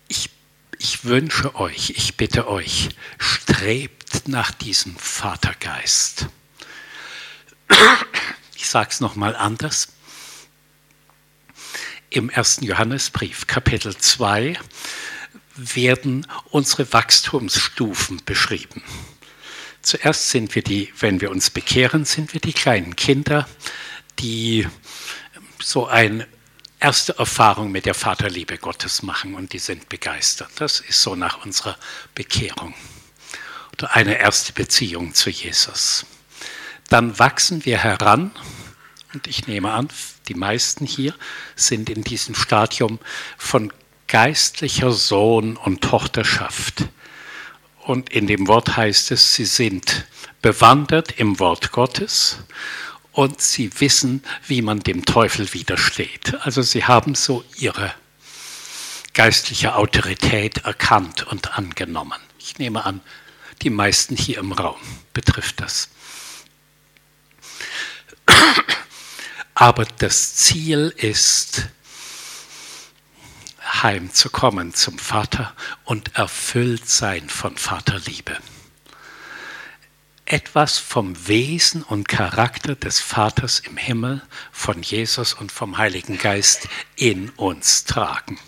Ich, 0.08 0.30
ich 0.78 1.04
wünsche 1.04 1.56
euch, 1.56 1.92
ich 1.92 2.16
bitte 2.16 2.48
euch, 2.48 2.90
strebt 3.18 4.28
nach 4.28 4.52
diesem 4.52 4.96
Vatergeist. 4.98 6.28
Ich 8.56 8.70
sage 8.70 8.90
es 8.92 9.00
nochmal 9.00 9.36
anders. 9.36 9.90
Im 12.10 12.30
ersten 12.30 12.66
Johannesbrief, 12.66 13.48
Kapitel 13.48 13.96
2, 13.98 14.58
werden 15.56 16.28
unsere 16.50 16.92
Wachstumsstufen 16.94 18.22
beschrieben. 18.26 18.84
Zuerst 19.82 20.30
sind 20.30 20.56
wir 20.56 20.64
die, 20.64 20.94
wenn 21.00 21.22
wir 21.22 21.30
uns 21.30 21.50
bekehren, 21.50 22.06
sind 22.06 22.34
wir 22.34 22.40
die 22.40 22.54
kleinen 22.54 22.96
Kinder, 22.96 23.48
die 24.20 24.68
so 25.62 25.88
eine 25.88 26.28
erste 26.80 27.18
Erfahrung 27.18 27.72
mit 27.72 27.86
der 27.86 27.94
Vaterliebe 27.94 28.58
Gottes 28.58 29.04
machen 29.04 29.36
und 29.36 29.54
die 29.54 29.60
sind 29.60 29.90
begeistert. 29.90 30.52
Das 30.56 30.80
ist 30.80 31.02
so 31.02 31.16
nach 31.16 31.46
unserer 31.46 31.78
Bekehrung 32.16 32.74
oder 33.74 33.96
eine 33.96 34.20
erste 34.20 34.54
Beziehung 34.54 35.14
zu 35.14 35.30
Jesus 35.30 36.06
dann 36.94 37.18
wachsen 37.18 37.66
wir 37.66 37.80
heran 37.80 38.30
Und 39.16 39.26
ich 39.26 39.48
nehme 39.48 39.72
an, 39.72 39.88
die 40.28 40.36
meisten 40.36 40.86
hier 40.86 41.16
sind 41.56 41.90
in 41.90 42.04
diesem 42.04 42.36
Stadium 42.36 43.00
von 43.36 43.74
geistlicher 44.08 44.92
Sohn 44.92 45.58
und 45.58 45.82
Tochterschaft. 45.82 46.84
Und 47.80 48.12
in 48.12 48.28
dem 48.28 48.48
Wort 48.48 48.78
heißt 48.78 49.10
es, 49.10 49.34
sie 49.34 49.46
sind 49.46 50.06
bewandert 50.44 51.20
im 51.20 51.40
Wort 51.40 51.72
Gottes 51.72 52.38
und 53.12 53.42
sie 53.42 53.72
wissen, 53.80 54.22
wie 54.46 54.62
man 54.62 54.82
dem 54.82 55.04
Teufel 55.04 55.52
widersteht. 55.52 56.36
Also 56.42 56.62
sie 56.62 56.86
haben 56.86 57.16
so 57.16 57.44
ihre 57.58 57.92
geistliche 59.16 59.76
Autorität 59.76 60.60
erkannt 60.60 61.26
und 61.26 61.58
angenommen. 61.58 62.20
Ich 62.38 62.60
nehme 62.60 62.86
an, 62.86 63.02
die 63.64 63.72
meisten 63.72 64.16
hier 64.16 64.38
im 64.38 64.52
Raum 64.52 64.78
betrifft 65.14 65.60
das. 65.60 65.90
Aber 69.56 69.86
das 69.86 70.36
Ziel 70.36 70.94
ist, 70.98 71.70
heimzukommen 73.84 74.74
zum 74.74 74.98
Vater 74.98 75.54
und 75.86 76.16
erfüllt 76.16 76.88
sein 76.90 77.30
von 77.30 77.58
Vaterliebe. 77.58 78.38
Etwas 80.26 80.78
vom 80.78 81.28
Wesen 81.28 81.84
und 81.84 82.08
Charakter 82.08 82.76
des 82.76 83.00
Vaters 83.00 83.60
im 83.60 83.78
Himmel, 83.78 84.22
von 84.52 84.82
Jesus 84.82 85.34
und 85.34 85.52
vom 85.52 85.78
Heiligen 85.78 86.18
Geist 86.18 86.70
in 86.96 87.30
uns 87.32 87.84
tragen. 87.84 88.40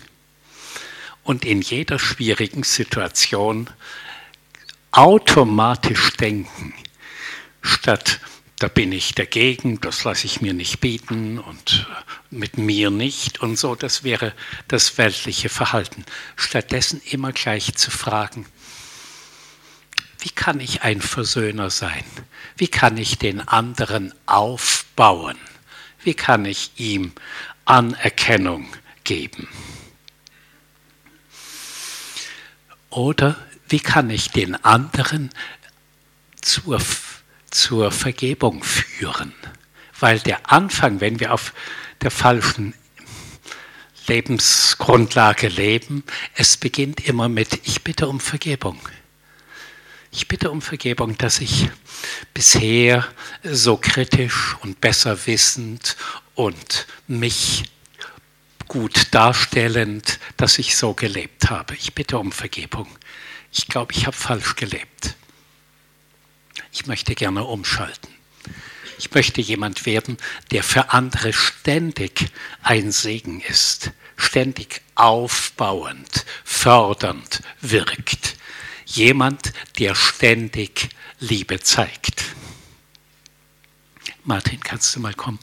Und 1.24 1.44
in 1.44 1.62
jeder 1.62 2.00
schwierigen 2.00 2.64
Situation 2.64 3.70
automatisch 4.92 6.14
denken, 6.14 6.74
statt 7.62 8.22
da 8.60 8.70
bin 8.70 8.92
ich 8.92 9.14
dagegen, 9.16 9.82
das 9.82 10.04
lasse 10.06 10.26
ich 10.26 10.40
mir 10.40 10.54
nicht 10.54 10.80
bieten 10.80 11.40
und 11.40 11.88
äh, 11.90 12.36
mit 12.36 12.58
mir 12.58 12.90
nicht 12.90 13.42
und 13.42 13.58
so, 13.58 13.76
das 13.76 14.04
wäre 14.04 14.34
das 14.68 14.98
weltliche 14.98 15.50
Verhalten. 15.50 16.06
Stattdessen 16.36 17.02
immer 17.10 17.34
gleich 17.34 17.76
zu 17.76 17.92
fragen, 17.92 18.46
wie 20.20 20.30
kann 20.30 20.60
ich 20.60 20.82
ein 20.82 21.02
Versöhner 21.02 21.70
sein? 21.70 22.04
Wie 22.58 22.68
kann 22.68 22.98
ich 22.98 23.18
den 23.20 23.42
anderen 23.48 24.14
aufbauen? 24.26 25.38
Wie 26.02 26.14
kann 26.14 26.46
ich 26.46 26.72
ihm 26.78 27.12
Anerkennung 27.66 28.68
geben? 29.04 29.48
Oder 32.90 33.36
wie 33.68 33.82
kann 33.82 34.10
ich 34.10 34.32
den 34.32 34.56
anderen 34.64 35.30
zur 36.42 36.80
zur 37.52 37.92
Vergebung 37.92 38.64
führen. 38.64 39.34
Weil 40.00 40.20
der 40.20 40.52
Anfang, 40.52 41.02
wenn 41.02 41.20
wir 41.20 41.34
auf 41.34 41.54
der 42.02 42.12
falschen 42.12 42.74
Lebensgrundlage 44.08 45.48
leben, 45.48 46.04
es 46.36 46.58
beginnt 46.58 47.08
immer 47.08 47.30
mit, 47.30 47.60
ich 47.64 47.84
bitte 47.84 48.08
um 48.08 48.20
Vergebung. 48.20 48.80
Ich 50.12 50.28
bitte 50.28 50.52
um 50.52 50.62
Vergebung, 50.62 51.18
dass 51.18 51.40
ich 51.40 51.70
bisher 52.34 53.06
so 53.44 53.78
kritisch 53.78 54.56
und 54.62 54.80
besser 54.80 55.26
wissend 55.26 55.98
und 56.36 56.88
mich 57.08 57.64
gut 58.68 59.08
darstellend, 59.12 60.20
dass 60.38 60.58
ich 60.58 60.76
so 60.76 60.94
gelebt 60.94 61.50
habe. 61.50 61.76
Ich 61.76 61.94
bitte 61.94 62.18
um 62.18 62.32
Vergebung. 62.32 62.88
Ich 63.52 63.68
glaube, 63.68 63.94
ich 63.94 64.06
habe 64.06 64.16
falsch 64.16 64.56
gelebt. 64.56 65.16
Ich 66.76 66.88
möchte 66.88 67.16
gerne 67.16 67.46
umschalten. 67.46 68.14
Ich 68.98 69.10
möchte 69.14 69.40
jemand 69.40 69.86
werden, 69.86 70.18
der 70.52 70.62
für 70.62 70.92
andere 70.92 71.32
ständig 71.32 72.30
ein 72.64 72.92
Segen 72.92 73.40
ist, 73.40 73.92
ständig 74.18 74.82
aufbauend, 74.94 76.26
fördernd 76.44 77.42
wirkt. 77.62 78.36
Jemand, 78.86 79.54
der 79.80 79.96
ständig 79.96 80.90
Liebe 81.22 81.62
zeigt. 81.62 82.26
Martin, 84.26 84.60
kannst 84.60 84.94
du 84.98 85.00
mal 85.00 85.14
kommen? 85.14 85.40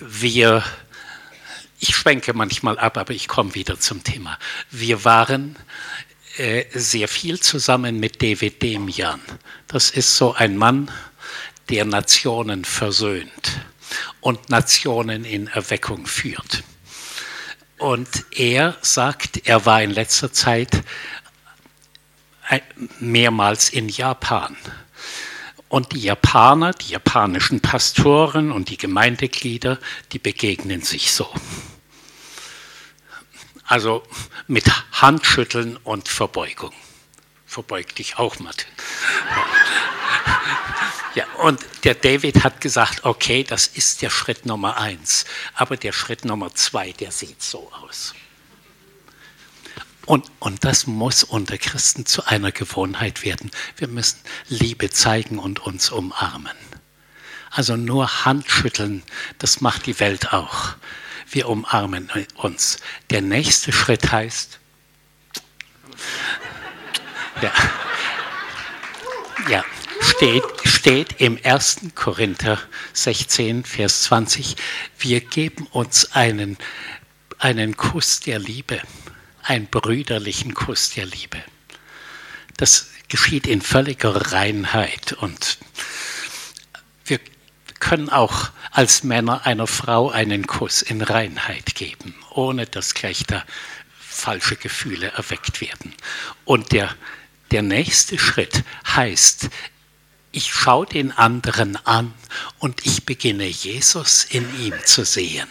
Wir, 0.00 0.62
ich 1.80 1.96
schwenke 1.96 2.34
manchmal 2.34 2.78
ab, 2.78 2.98
aber 2.98 3.14
ich 3.14 3.26
komme 3.26 3.54
wieder 3.54 3.80
zum 3.80 4.04
Thema. 4.04 4.38
Wir 4.70 5.06
waren 5.06 5.56
äh, 6.38 6.66
sehr 6.72 7.08
viel 7.08 7.40
zusammen 7.40 7.98
mit 8.00 8.22
David 8.22 8.62
Demian. 8.62 9.20
Das 9.66 9.90
ist 9.90 10.16
so 10.16 10.34
ein 10.34 10.56
Mann, 10.56 10.90
der 11.68 11.84
Nationen 11.84 12.64
versöhnt 12.64 13.60
und 14.20 14.48
Nationen 14.48 15.24
in 15.24 15.48
Erweckung 15.48 16.06
führt. 16.06 16.62
Und 17.78 18.08
er 18.32 18.76
sagt, 18.82 19.46
er 19.48 19.66
war 19.66 19.82
in 19.82 19.90
letzter 19.90 20.32
Zeit 20.32 20.82
mehrmals 22.98 23.68
in 23.70 23.88
Japan. 23.88 24.56
Und 25.68 25.92
die 25.92 26.00
Japaner, 26.00 26.72
die 26.72 26.92
japanischen 26.92 27.60
Pastoren 27.60 28.52
und 28.52 28.70
die 28.70 28.78
Gemeindeglieder, 28.78 29.78
die 30.12 30.18
begegnen 30.18 30.82
sich 30.82 31.12
so. 31.12 31.28
Also 33.68 34.02
mit 34.46 34.64
Handschütteln 34.92 35.76
und 35.76 36.08
Verbeugung. 36.08 36.72
Verbeug 37.46 37.94
dich 37.94 38.18
auch, 38.18 38.38
Martin. 38.40 38.66
Ja, 41.14 41.24
und 41.38 41.58
der 41.82 41.94
David 41.94 42.44
hat 42.44 42.60
gesagt, 42.60 43.04
okay, 43.04 43.42
das 43.42 43.66
ist 43.66 44.02
der 44.02 44.10
Schritt 44.10 44.46
Nummer 44.46 44.76
eins, 44.76 45.24
aber 45.54 45.76
der 45.76 45.90
Schritt 45.90 46.24
Nummer 46.24 46.54
zwei, 46.54 46.92
der 46.92 47.10
sieht 47.10 47.42
so 47.42 47.72
aus. 47.72 48.14
Und, 50.06 50.30
und 50.38 50.64
das 50.64 50.86
muss 50.86 51.24
unter 51.24 51.58
Christen 51.58 52.06
zu 52.06 52.26
einer 52.26 52.52
Gewohnheit 52.52 53.24
werden. 53.24 53.50
Wir 53.76 53.88
müssen 53.88 54.20
Liebe 54.48 54.90
zeigen 54.90 55.40
und 55.40 55.58
uns 55.58 55.90
umarmen. 55.90 56.56
Also 57.50 57.76
nur 57.76 58.24
Handschütteln, 58.24 59.02
das 59.38 59.60
macht 59.60 59.86
die 59.86 59.98
Welt 59.98 60.32
auch 60.32 60.76
wir 61.30 61.48
umarmen 61.48 62.10
uns. 62.36 62.78
Der 63.10 63.20
nächste 63.20 63.72
Schritt 63.72 64.10
heißt, 64.10 64.58
ja, 67.42 67.52
ja 69.48 69.64
steht, 70.00 70.44
steht 70.64 71.20
im 71.20 71.38
1. 71.42 71.80
Korinther 71.94 72.58
16, 72.92 73.64
Vers 73.64 74.02
20, 74.04 74.56
wir 74.98 75.20
geben 75.20 75.66
uns 75.70 76.12
einen, 76.12 76.58
einen 77.38 77.76
Kuss 77.76 78.20
der 78.20 78.38
Liebe, 78.38 78.80
einen 79.42 79.66
brüderlichen 79.66 80.54
Kuss 80.54 80.90
der 80.90 81.06
Liebe. 81.06 81.42
Das 82.56 82.90
geschieht 83.08 83.46
in 83.46 83.62
völliger 83.62 84.32
Reinheit 84.32 85.12
und 85.12 85.58
können 87.80 88.08
auch 88.08 88.50
als 88.70 89.02
Männer 89.02 89.46
einer 89.46 89.66
Frau 89.66 90.10
einen 90.10 90.46
Kuss 90.46 90.82
in 90.82 91.02
Reinheit 91.02 91.74
geben, 91.74 92.14
ohne 92.30 92.66
dass 92.66 92.94
gleich 92.94 93.24
da 93.24 93.44
falsche 93.98 94.56
Gefühle 94.56 95.08
erweckt 95.12 95.60
werden. 95.60 95.94
Und 96.44 96.72
der, 96.72 96.94
der 97.50 97.62
nächste 97.62 98.18
Schritt 98.18 98.64
heißt, 98.86 99.48
ich 100.32 100.52
schaue 100.52 100.86
den 100.86 101.12
anderen 101.12 101.76
an 101.86 102.12
und 102.58 102.84
ich 102.84 103.06
beginne 103.06 103.46
Jesus 103.46 104.24
in 104.24 104.46
ihm 104.60 104.74
zu 104.84 105.04
sehen. 105.04 105.48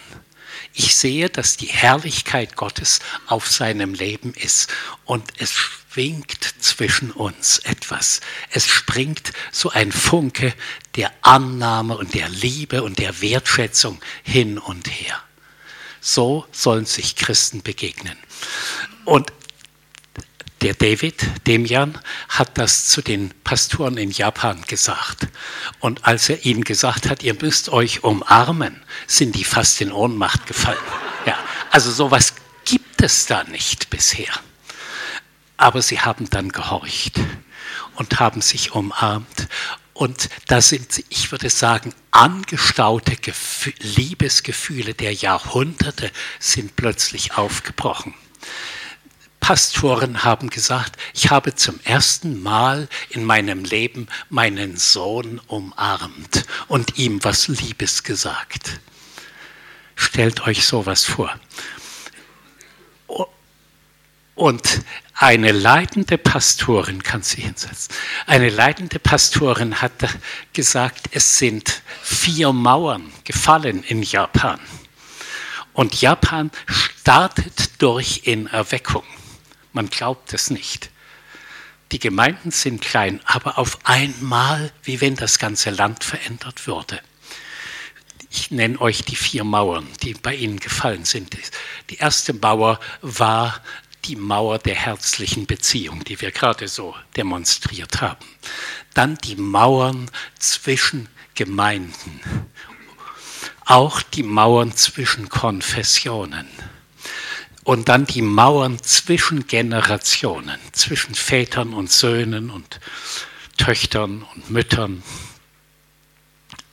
Ich 0.73 0.95
sehe, 0.95 1.29
dass 1.29 1.57
die 1.57 1.67
Herrlichkeit 1.67 2.55
Gottes 2.55 2.99
auf 3.25 3.47
seinem 3.47 3.95
Leben 3.95 4.33
ist 4.35 4.71
und 5.05 5.33
es 5.39 5.51
schwingt 5.53 6.46
zwischen 6.59 7.11
uns 7.11 7.59
etwas. 7.59 8.21
Es 8.51 8.67
springt 8.67 9.31
so 9.51 9.69
ein 9.69 9.91
Funke 9.91 10.53
der 10.95 11.11
Annahme 11.21 11.97
und 11.97 12.13
der 12.13 12.29
Liebe 12.29 12.83
und 12.83 12.99
der 12.99 13.21
Wertschätzung 13.21 13.99
hin 14.23 14.57
und 14.57 14.87
her. 14.87 15.21
So 16.01 16.45
sollen 16.51 16.85
sich 16.85 17.15
Christen 17.15 17.61
begegnen. 17.61 18.17
Und 19.05 19.31
der 20.61 20.73
David, 20.73 21.23
Demian, 21.45 21.99
hat 22.29 22.57
das 22.57 22.87
zu 22.87 23.01
den 23.01 23.31
Pastoren 23.43 23.97
in 23.97 24.09
Japan 24.09 24.63
gesagt. 24.67 25.27
Und 25.79 26.05
als 26.05 26.29
er 26.29 26.45
ihnen 26.45 26.63
gesagt 26.63 27.07
hat, 27.07 27.21
ihr 27.21 27.35
müsst 27.35 27.69
euch 27.69 28.03
umarmen, 28.03 28.81
sind 29.05 29.35
die 29.35 29.43
fast 29.43 29.81
in 29.81 29.91
Ohnmacht 29.91 30.47
gefallen. 30.47 30.77
Ja, 31.27 31.37
also 31.69 31.91
sowas 31.91 32.33
gibt 32.65 33.01
es 33.03 33.27
da 33.27 33.43
nicht 33.43 33.89
bisher. 33.91 34.33
Aber 35.57 35.81
sie 35.81 35.99
haben 35.99 36.29
dann 36.29 36.49
gehorcht 36.49 37.19
und 37.95 38.19
haben 38.19 38.41
sich 38.41 38.73
umarmt. 38.73 39.47
Und 39.93 40.29
da 40.47 40.61
sind, 40.61 41.03
ich 41.09 41.31
würde 41.31 41.49
sagen, 41.49 41.93
angestaute 42.11 43.15
Gefühl, 43.15 43.73
Liebesgefühle 43.79 44.93
der 44.93 45.11
Jahrhunderte 45.11 46.11
sind 46.39 46.75
plötzlich 46.75 47.35
aufgebrochen. 47.35 48.13
Pastoren 49.39 50.23
haben 50.23 50.49
gesagt, 50.49 50.97
ich 51.13 51.31
habe 51.31 51.55
zum 51.55 51.79
ersten 51.83 52.43
Mal 52.43 52.87
in 53.09 53.23
meinem 53.23 53.63
Leben 53.63 54.07
meinen 54.29 54.77
Sohn 54.77 55.39
umarmt 55.47 56.45
und 56.67 56.97
ihm 56.97 57.23
was 57.23 57.47
Liebes 57.47 58.03
gesagt. 58.03 58.79
Stellt 59.95 60.41
euch 60.41 60.67
sowas 60.67 61.05
vor. 61.05 61.33
Und 64.35 64.81
eine 65.17 65.51
leitende 65.51 66.17
Pastorin, 66.19 67.01
kann 67.01 67.23
sie 67.23 67.41
hinsetzen, 67.41 67.93
eine 68.27 68.49
leitende 68.49 68.99
Pastorin 68.99 69.81
hat 69.81 69.91
gesagt, 70.53 71.09
es 71.11 71.39
sind 71.39 71.81
vier 72.03 72.53
Mauern 72.53 73.11
gefallen 73.23 73.83
in 73.83 74.03
Japan. 74.03 74.59
Und 75.73 75.99
Japan 76.01 76.51
startet 76.67 77.81
durch 77.81 78.21
in 78.25 78.47
Erweckung. 78.47 79.03
Man 79.73 79.89
glaubt 79.89 80.33
es 80.33 80.49
nicht. 80.49 80.91
Die 81.91 81.99
Gemeinden 81.99 82.51
sind 82.51 82.81
klein, 82.81 83.21
aber 83.25 83.57
auf 83.57 83.79
einmal, 83.85 84.71
wie 84.83 85.01
wenn 85.01 85.15
das 85.15 85.39
ganze 85.39 85.69
Land 85.69 86.03
verändert 86.03 86.67
würde. 86.67 86.99
Ich 88.29 88.51
nenne 88.51 88.79
euch 88.81 89.03
die 89.03 89.15
vier 89.15 89.43
Mauern, 89.43 89.87
die 90.03 90.13
bei 90.13 90.35
Ihnen 90.35 90.59
gefallen 90.59 91.05
sind. 91.05 91.37
Die 91.89 91.97
erste 91.97 92.33
Mauer 92.33 92.79
war 93.01 93.61
die 94.05 94.15
Mauer 94.15 94.59
der 94.59 94.75
herzlichen 94.75 95.45
Beziehung, 95.45 96.03
die 96.03 96.19
wir 96.21 96.31
gerade 96.31 96.67
so 96.67 96.95
demonstriert 97.15 98.01
haben. 98.01 98.25
Dann 98.93 99.17
die 99.17 99.35
Mauern 99.35 100.09
zwischen 100.39 101.09
Gemeinden, 101.35 102.21
auch 103.65 104.01
die 104.01 104.23
Mauern 104.23 104.75
zwischen 104.75 105.29
Konfessionen 105.29 106.47
und 107.63 107.89
dann 107.89 108.05
die 108.05 108.21
Mauern 108.21 108.81
zwischen 108.81 109.45
Generationen, 109.45 110.57
zwischen 110.71 111.15
Vätern 111.15 111.73
und 111.73 111.91
Söhnen 111.91 112.49
und 112.49 112.79
Töchtern 113.57 114.25
und 114.33 114.49
Müttern. 114.49 115.03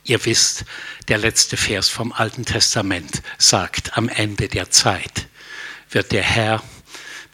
Ihr 0.05 0.23
wisst, 0.25 0.65
der 1.07 1.17
letzte 1.17 1.57
Vers 1.57 1.89
vom 1.89 2.13
Alten 2.13 2.45
Testament 2.45 3.21
sagt, 3.37 3.97
am 3.97 4.07
Ende 4.07 4.47
der 4.47 4.69
Zeit 4.71 5.27
wird 5.89 6.11
der 6.11 6.23
Herr 6.23 6.63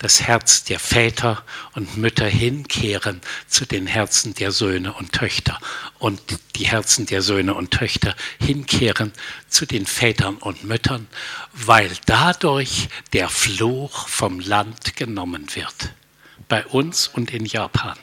das 0.02 0.24
Herz 0.24 0.64
der 0.64 0.80
Väter 0.80 1.44
und 1.74 1.96
Mütter 1.96 2.26
hinkehren 2.26 3.22
zu 3.48 3.68
den 3.68 3.86
Herzen 3.86 4.34
der 4.34 4.52
Söhne 4.52 4.94
und 4.94 5.12
Töchter 5.12 5.60
und 6.00 6.20
die 6.56 6.66
Herzen 6.66 7.06
der 7.06 7.22
Söhne 7.22 7.54
und 7.54 7.70
Töchter 7.70 8.16
hinkehren 8.40 9.14
zu 9.48 9.68
den 9.68 9.86
Vätern 9.86 10.38
und 10.38 10.64
Müttern, 10.64 11.08
weil 11.54 11.92
dadurch 12.08 12.90
der 13.14 13.30
Fluch 13.30 14.08
vom 14.08 14.40
Land 14.40 14.96
genommen 14.96 15.54
wird. 15.54 15.94
Bei 16.50 16.66
uns 16.66 17.08
und 17.08 17.32
in 17.32 17.46
Japan. 17.46 17.98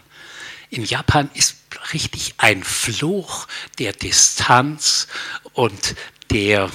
In 0.71 0.85
Japan 0.85 1.29
ist 1.35 1.57
richtig 1.93 2.35
ein 2.39 2.63
Fluch 2.63 3.49
der 3.81 3.93
Distanz 3.93 5.09
und 5.53 5.97
der 6.31 6.71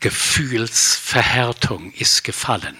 Gefühlsverhärtung 0.00 1.92
ist 1.92 2.24
gefallen. 2.24 2.76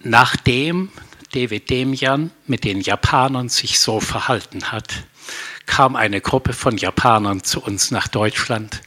Nachdem 0.00 0.90
David 1.32 1.70
Demian 1.70 2.30
mit 2.46 2.64
den 2.64 2.80
Japanern 2.80 3.48
sich 3.48 3.80
so 3.80 4.00
verhalten 4.00 4.70
hat, 4.70 5.04
kam 5.66 5.96
eine 5.96 6.20
Gruppe 6.20 6.52
von 6.52 6.76
Japanern 6.76 7.42
zu 7.42 7.60
uns 7.60 7.90
nach 7.90 8.08
Deutschland 8.08 8.80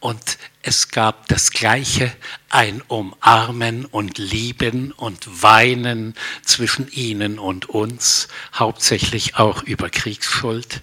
und 0.00 0.38
es 0.60 0.88
gab 0.88 1.28
das 1.28 1.50
Gleiche, 1.50 2.14
ein 2.50 2.82
Umarmen 2.88 3.86
und 3.86 4.18
Lieben 4.18 4.92
und 4.92 5.42
Weinen 5.42 6.14
zwischen 6.42 6.90
ihnen 6.92 7.38
und 7.38 7.70
uns, 7.70 8.28
hauptsächlich 8.54 9.36
auch 9.36 9.62
über 9.62 9.88
Kriegsschuld. 9.88 10.82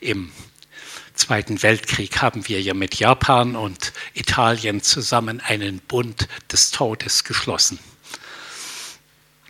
Im 0.00 0.32
Zweiten 1.14 1.62
Weltkrieg 1.62 2.22
haben 2.22 2.48
wir 2.48 2.60
ja 2.60 2.72
mit 2.72 2.94
Japan 2.96 3.54
und 3.54 3.92
Italien 4.14 4.82
zusammen 4.82 5.40
einen 5.40 5.78
Bund 5.80 6.26
des 6.50 6.70
Todes 6.70 7.24
geschlossen. 7.24 7.78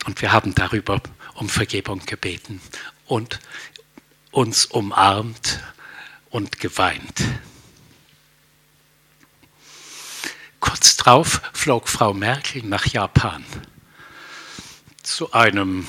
Und 0.05 0.21
wir 0.21 0.31
haben 0.31 0.55
darüber 0.55 1.01
um 1.33 1.49
Vergebung 1.49 2.05
gebeten 2.05 2.61
und 3.05 3.39
uns 4.31 4.65
umarmt 4.65 5.59
und 6.29 6.59
geweint. 6.59 7.23
Kurz 10.59 10.97
darauf 10.97 11.41
flog 11.53 11.89
Frau 11.89 12.13
Merkel 12.13 12.63
nach 12.63 12.85
Japan 12.85 13.43
zu 15.03 15.31
einem 15.33 15.87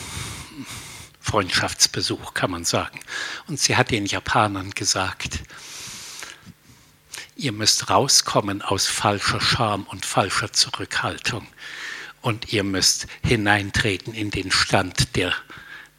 Freundschaftsbesuch, 1.20 2.34
kann 2.34 2.50
man 2.50 2.64
sagen. 2.64 3.00
Und 3.48 3.58
sie 3.58 3.76
hat 3.76 3.90
den 3.90 4.06
Japanern 4.06 4.70
gesagt, 4.70 5.40
ihr 7.34 7.52
müsst 7.52 7.90
rauskommen 7.90 8.62
aus 8.62 8.86
falscher 8.86 9.40
Scham 9.40 9.84
und 9.84 10.06
falscher 10.06 10.52
Zurückhaltung 10.52 11.46
und 12.26 12.52
ihr 12.52 12.64
müsst 12.64 13.06
hineintreten 13.22 14.12
in 14.12 14.32
den 14.32 14.50
Stand 14.50 15.14
der, 15.14 15.32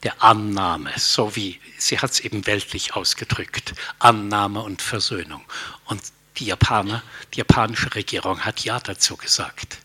der 0.03 0.21
Annahme, 0.21 0.91
so 0.97 1.37
wie 1.37 1.57
sie 1.77 1.99
hat 1.99 2.11
es 2.11 2.19
eben 2.19 2.45
weltlich 2.45 2.97
ausgedrückt, 2.97 3.73
Annahme 3.97 4.61
und 4.61 4.81
Versöhnung. 4.81 5.45
Und 5.85 6.01
die 6.35 6.47
Japaner, 6.47 7.01
die 7.33 7.37
japanische 7.37 7.95
Regierung 7.95 8.41
hat 8.41 8.59
ja 8.65 8.77
dazu 8.81 9.15
gesagt. 9.15 9.77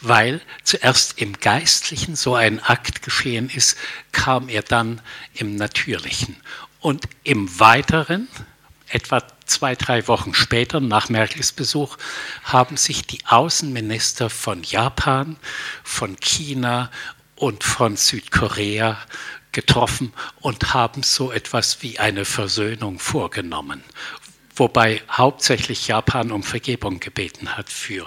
Weil 0.00 0.40
zuerst 0.62 1.20
im 1.20 1.32
Geistlichen 1.32 2.14
so 2.14 2.36
ein 2.36 2.62
Akt 2.62 3.02
geschehen 3.02 3.50
ist, 3.50 3.76
kam 4.12 4.48
er 4.48 4.62
dann 4.62 5.00
im 5.34 5.56
Natürlichen. 5.56 6.36
Und 6.78 7.08
im 7.24 7.58
Weiteren, 7.58 8.28
etwa 8.86 9.24
zwei, 9.48 9.74
drei 9.74 10.06
Wochen 10.08 10.34
später, 10.34 10.80
nach 10.80 11.08
Merkels 11.08 11.52
Besuch, 11.52 11.96
haben 12.44 12.76
sich 12.76 13.06
die 13.06 13.24
Außenminister 13.26 14.30
von 14.30 14.62
Japan, 14.62 15.36
von 15.82 16.16
China 16.20 16.90
und 17.34 17.64
von 17.64 17.96
Südkorea 17.96 18.98
getroffen 19.52 20.12
und 20.40 20.74
haben 20.74 21.02
so 21.02 21.32
etwas 21.32 21.82
wie 21.82 21.98
eine 21.98 22.24
Versöhnung 22.24 22.98
vorgenommen, 22.98 23.82
wobei 24.54 25.02
hauptsächlich 25.10 25.88
Japan 25.88 26.30
um 26.30 26.42
Vergebung 26.42 27.00
gebeten 27.00 27.56
hat 27.56 27.70
für 27.70 28.06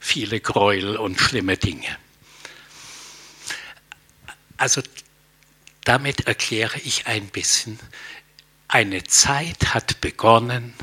viele 0.00 0.40
Gräuel 0.40 0.96
und 0.96 1.20
schlimme 1.20 1.56
Dinge. 1.56 1.96
Also 4.56 4.82
damit 5.84 6.26
erkläre 6.26 6.78
ich 6.80 7.06
ein 7.06 7.28
bisschen, 7.28 7.78
eine 8.68 9.02
Zeit 9.04 9.74
hat 9.74 10.00
begonnen, 10.02 10.74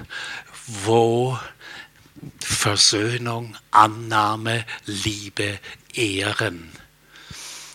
wo 0.65 1.39
Versöhnung, 2.39 3.55
Annahme, 3.69 4.65
Liebe, 4.85 5.59
Ehren 5.93 6.71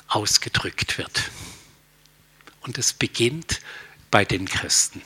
ausgedrückt 0.09 0.99
wird. 0.99 1.31
Und 2.63 2.77
es 2.77 2.93
beginnt 2.93 3.61
bei 4.11 4.25
den 4.25 4.49
Christen. 4.49 5.01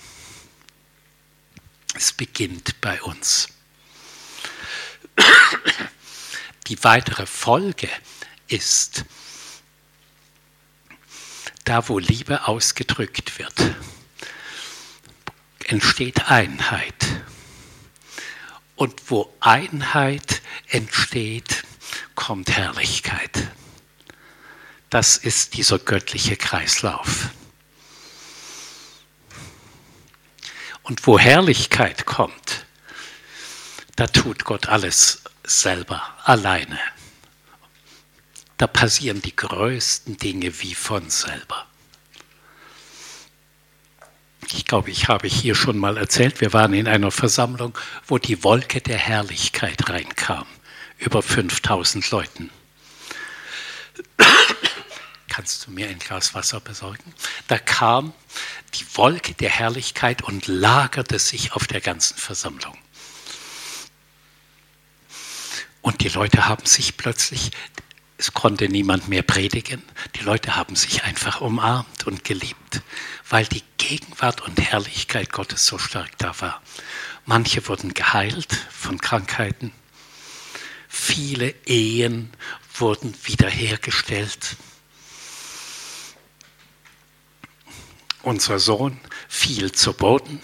Es 1.95 2.13
beginnt 2.13 2.81
bei 2.81 3.01
uns. 3.03 3.49
Die 6.67 6.83
weitere 6.83 7.27
Folge 7.27 7.91
ist, 8.49 9.05
da 11.65 11.89
wo 11.89 11.99
Liebe 11.99 12.49
ausgedrückt 12.49 13.39
wird, 13.39 13.55
entsteht 15.69 16.31
Einheit. 16.31 17.23
Und 18.77 19.11
wo 19.11 19.33
Einheit 19.41 20.43
entsteht, 20.69 21.65
kommt 22.15 22.51
Herrlichkeit. 22.57 23.49
Das 24.91 25.17
ist 25.17 25.55
dieser 25.55 25.79
göttliche 25.79 26.37
Kreislauf. 26.37 27.31
Und 30.83 31.07
wo 31.07 31.19
Herrlichkeit 31.19 32.05
kommt, 32.05 32.67
da 33.97 34.07
tut 34.07 34.45
Gott 34.45 34.69
alles 34.69 35.23
selber, 35.45 36.03
alleine. 36.25 36.79
Da 38.57 38.67
passieren 38.67 39.23
die 39.23 39.35
größten 39.35 40.17
Dinge 40.17 40.61
wie 40.61 40.75
von 40.75 41.11
selber. 41.11 41.67
Ich 44.53 44.65
glaube, 44.65 44.91
ich 44.91 45.09
habe 45.09 45.29
hier 45.29 45.55
schon 45.55 45.79
mal 45.79 45.97
erzählt, 45.97 46.41
wir 46.41 46.53
waren 46.53 46.75
in 46.75 46.89
einer 46.89 47.11
Versammlung, 47.11 47.77
wo 48.07 48.19
die 48.19 48.43
Wolke 48.45 48.81
der 48.81 48.99
Herrlichkeit 48.99 49.89
reinkam, 49.89 50.47
über 50.99 51.23
5000 51.23 52.11
Leuten. 52.11 52.51
Kannst 55.29 55.67
du 55.67 55.73
mir 55.73 55.89
ein 55.89 55.99
Glas 55.99 56.35
Wasser 56.35 56.61
besorgen? 56.61 57.13
Da 57.49 57.59
kam 57.59 58.13
die 58.75 58.87
Wolke 58.97 59.35
der 59.35 59.51
Herrlichkeit 59.51 60.23
und 60.23 60.47
lagerte 60.47 61.19
sich 61.19 61.53
auf 61.53 61.67
der 61.67 61.81
ganzen 61.81 62.17
Versammlung. 62.17 62.77
Und 65.83 66.03
die 66.03 66.09
Leute 66.09 66.47
haben 66.47 66.67
sich 66.67 66.97
plötzlich 66.97 67.51
Es 68.17 68.33
konnte 68.33 68.69
niemand 68.69 69.09
mehr 69.09 69.23
predigen. 69.23 69.83
Die 70.15 70.23
Leute 70.23 70.55
haben 70.55 70.77
sich 70.77 71.03
einfach 71.03 71.41
umarmt 71.41 72.07
und 72.07 72.23
geliebt, 72.23 72.81
weil 73.29 73.47
die 73.47 73.63
Gegenwart 73.79 74.43
und 74.43 74.61
Herrlichkeit 74.61 75.33
Gottes 75.33 75.67
so 75.67 75.79
stark 75.79 76.17
da 76.19 76.39
war. 76.41 76.63
Manche 77.27 77.67
wurden 77.69 77.95
geheilt 77.95 78.53
von 78.71 79.01
Krankheiten. 79.01 79.73
Viele 80.89 81.51
Ehen 81.67 82.31
wurden 82.77 83.15
wiederhergestellt. 83.25 84.57
Unser 88.23 88.59
Sohn 88.59 88.99
fiel 89.29 89.73
zu 89.73 89.93
Boden, 89.93 90.41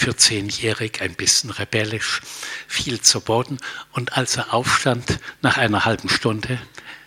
14-jährig, 0.00 1.00
ein 1.00 1.14
bisschen 1.14 1.50
rebellisch, 1.50 2.22
fiel 2.66 3.00
zu 3.00 3.20
Boden 3.20 3.58
und 3.92 4.16
als 4.16 4.36
er 4.36 4.52
aufstand 4.52 5.20
nach 5.40 5.56
einer 5.56 5.84
halben 5.84 6.08
Stunde, 6.08 6.60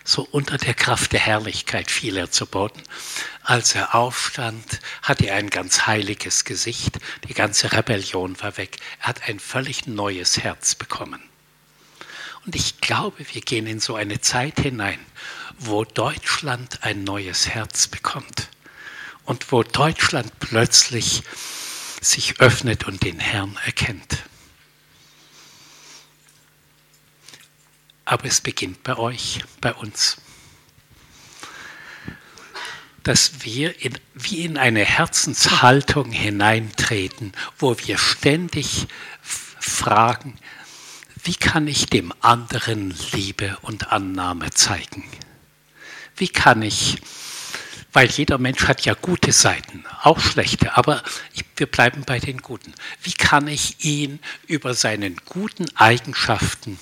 so 0.04 0.28
unter 0.30 0.58
der 0.58 0.74
Kraft 0.74 1.12
der 1.12 1.20
Herrlichkeit 1.20 1.90
fiel 1.90 2.18
er 2.18 2.30
zu 2.30 2.46
Boden. 2.46 2.82
Als 3.42 3.74
er 3.74 3.94
aufstand, 3.94 4.80
hatte 5.02 5.26
er 5.26 5.36
ein 5.36 5.50
ganz 5.50 5.86
heiliges 5.86 6.44
Gesicht, 6.44 6.98
die 7.26 7.34
ganze 7.34 7.72
Rebellion 7.72 8.40
war 8.40 8.56
weg, 8.58 8.76
er 9.00 9.08
hat 9.08 9.28
ein 9.28 9.40
völlig 9.40 9.86
neues 9.86 10.38
Herz 10.38 10.74
bekommen. 10.74 11.22
Und 12.44 12.54
ich 12.54 12.80
glaube, 12.82 13.24
wir 13.32 13.40
gehen 13.40 13.66
in 13.66 13.80
so 13.80 13.94
eine 13.94 14.20
Zeit 14.20 14.60
hinein, 14.60 14.98
wo 15.58 15.84
Deutschland 15.84 16.82
ein 16.82 17.04
neues 17.04 17.48
Herz 17.48 17.86
bekommt 17.88 18.50
und 19.24 19.50
wo 19.50 19.62
Deutschland 19.62 20.30
plötzlich 20.38 21.22
sich 22.02 22.40
öffnet 22.40 22.84
und 22.86 23.02
den 23.02 23.18
Herrn 23.18 23.58
erkennt. 23.64 24.24
Aber 28.04 28.26
es 28.26 28.40
beginnt 28.40 28.82
bei 28.82 28.96
euch, 28.96 29.40
bei 29.60 29.72
uns. 29.72 30.18
Dass 33.02 33.44
wir 33.44 33.82
in, 33.82 33.98
wie 34.14 34.44
in 34.44 34.56
eine 34.56 34.84
Herzenshaltung 34.84 36.10
hineintreten, 36.10 37.32
wo 37.58 37.76
wir 37.78 37.98
ständig 37.98 38.86
fragen, 39.20 40.38
wie 41.22 41.34
kann 41.34 41.66
ich 41.68 41.86
dem 41.86 42.12
anderen 42.20 42.94
Liebe 43.12 43.56
und 43.62 43.92
Annahme 43.92 44.50
zeigen? 44.50 45.04
Wie 46.16 46.28
kann 46.28 46.62
ich 46.62 46.98
weil 47.94 48.10
jeder 48.10 48.38
Mensch 48.38 48.66
hat 48.66 48.84
ja 48.84 48.94
gute 48.94 49.30
Seiten, 49.30 49.84
auch 50.02 50.18
schlechte, 50.18 50.76
aber 50.76 51.02
wir 51.56 51.66
bleiben 51.66 52.02
bei 52.04 52.18
den 52.18 52.38
guten. 52.38 52.74
Wie 53.00 53.12
kann 53.12 53.46
ich 53.46 53.84
ihn 53.84 54.18
über 54.48 54.74
seinen 54.74 55.16
guten 55.26 55.66
Eigenschaften 55.76 56.78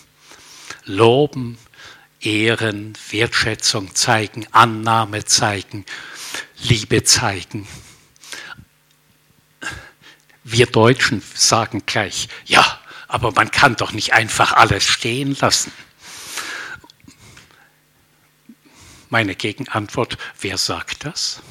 loben, 0.84 1.58
ehren, 2.20 2.94
Wertschätzung 3.10 3.94
zeigen, 3.94 4.46
Annahme 4.52 5.24
zeigen, 5.24 5.84
Liebe 6.58 7.04
zeigen? 7.04 7.66
Wir 10.44 10.66
Deutschen 10.66 11.22
sagen 11.34 11.82
gleich, 11.86 12.28
ja, 12.44 12.80
aber 13.08 13.32
man 13.32 13.50
kann 13.50 13.76
doch 13.76 13.92
nicht 13.92 14.12
einfach 14.12 14.52
alles 14.52 14.84
stehen 14.84 15.36
lassen. 15.40 15.72
Meine 19.08 19.34
Gegenantwort, 19.34 20.16
wer 20.40 20.56
sagt 20.56 21.04
das? 21.04 21.42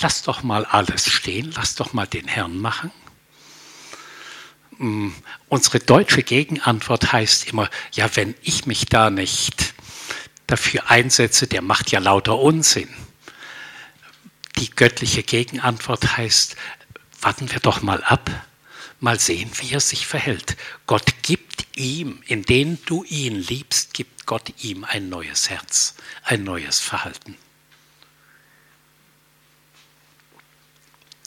Lass 0.00 0.22
doch 0.22 0.44
mal 0.44 0.64
alles 0.64 1.10
stehen, 1.10 1.50
lass 1.56 1.74
doch 1.74 1.92
mal 1.92 2.06
den 2.06 2.28
Herrn 2.28 2.58
machen. 2.58 2.92
Mm, 4.78 5.10
unsere 5.48 5.80
deutsche 5.80 6.22
Gegenantwort 6.22 7.12
heißt 7.12 7.48
immer, 7.48 7.68
ja, 7.92 8.08
wenn 8.14 8.34
ich 8.42 8.66
mich 8.66 8.86
da 8.86 9.10
nicht 9.10 9.74
dafür 10.46 10.88
einsetze, 10.88 11.48
der 11.48 11.62
macht 11.62 11.90
ja 11.90 11.98
lauter 11.98 12.38
Unsinn. 12.38 12.88
Die 14.56 14.70
göttliche 14.70 15.24
Gegenantwort 15.24 16.16
heißt, 16.16 16.56
warten 17.20 17.50
wir 17.50 17.58
doch 17.58 17.82
mal 17.82 18.02
ab, 18.04 18.30
mal 19.00 19.18
sehen, 19.18 19.50
wie 19.56 19.72
er 19.72 19.80
sich 19.80 20.06
verhält. 20.06 20.56
Gott 20.86 21.22
gibt 21.22 21.66
ihm, 21.76 22.22
indem 22.26 22.78
du 22.86 23.04
ihn 23.04 23.34
liebst, 23.34 23.94
gibt 23.94 24.26
Gott 24.26 24.52
ihm 24.62 24.84
ein 24.84 25.08
neues 25.08 25.50
Herz, 25.50 25.94
ein 26.22 26.44
neues 26.44 26.80
Verhalten. 26.80 27.36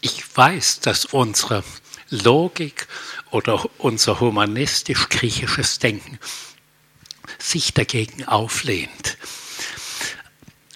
Ich 0.02 0.24
weiß, 0.36 0.80
dass 0.80 1.06
unsere 1.06 1.64
Logik 2.10 2.88
oder 3.32 3.66
unser 3.80 4.20
humanistisch-griechisches 4.20 5.80
Denken 5.80 6.20
sich 7.40 7.74
dagegen 7.74 8.26
auflehnt. 8.26 9.18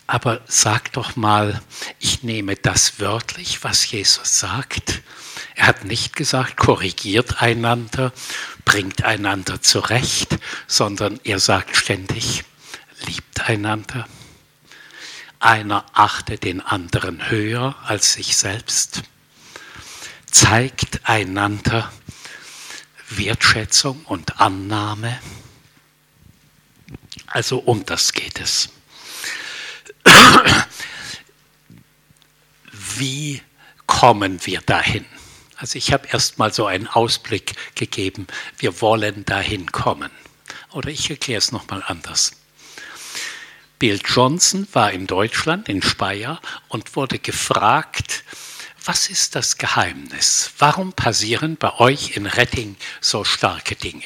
Aber 0.08 0.42
sag 0.48 0.94
doch 0.94 1.16
mal, 1.16 1.62
ich 2.00 2.24
nehme 2.24 2.56
das 2.56 3.00
wörtlich, 3.00 3.64
was 3.64 3.90
Jesus 3.90 4.40
sagt. 4.40 5.02
Er 5.56 5.68
hat 5.68 5.84
nicht 5.84 6.16
gesagt, 6.16 6.58
korrigiert 6.58 7.42
einander, 7.42 8.14
bringt 8.66 9.04
einander 9.04 9.62
zurecht, 9.62 10.38
sondern 10.68 11.20
er 11.24 11.40
sagt 11.40 11.76
ständig, 11.76 12.44
liebt 13.06 13.50
einander. 13.50 14.08
Einer 15.40 15.86
achtet 15.94 16.44
den 16.44 16.62
anderen 16.62 17.30
höher 17.30 17.76
als 17.86 18.14
sich 18.14 18.38
selbst, 18.38 19.04
zeigt 20.30 21.02
einander 21.04 21.92
Wertschätzung 23.10 24.04
und 24.06 24.40
Annahme. 24.40 25.20
Also 27.28 27.60
um 27.60 27.86
das 27.86 28.14
geht 28.14 28.40
es. 28.40 28.70
Wie 32.98 33.42
kommen 33.88 34.46
wir 34.46 34.62
dahin? 34.62 35.06
Also 35.58 35.78
ich 35.78 35.94
habe 35.94 36.08
erst 36.12 36.38
mal 36.38 36.54
so 36.54 36.66
einen 36.66 36.88
Ausblick 36.88 37.56
gegeben, 37.76 38.28
wir 38.58 38.82
wollen 38.82 39.26
dahin 39.26 39.72
kommen. 39.72 40.12
Oder 40.72 40.90
ich 40.90 41.10
erkläre 41.10 41.40
es 41.40 41.52
nochmal 41.52 41.84
anders. 41.88 42.34
Bill 43.80 44.00
Johnson 44.06 44.68
war 44.74 44.92
in 44.92 45.08
Deutschland, 45.08 45.70
in 45.70 45.82
Speyer, 45.82 46.42
und 46.68 46.96
wurde 46.96 47.20
gefragt, 47.20 48.24
was 48.86 49.10
ist 49.10 49.36
das 49.36 49.58
Geheimnis? 49.58 50.52
Warum 50.60 50.94
passieren 50.94 51.58
bei 51.58 51.74
euch 51.80 52.16
in 52.16 52.28
Redding 52.28 52.78
so 53.02 53.24
starke 53.24 53.76
Dinge? 53.76 54.06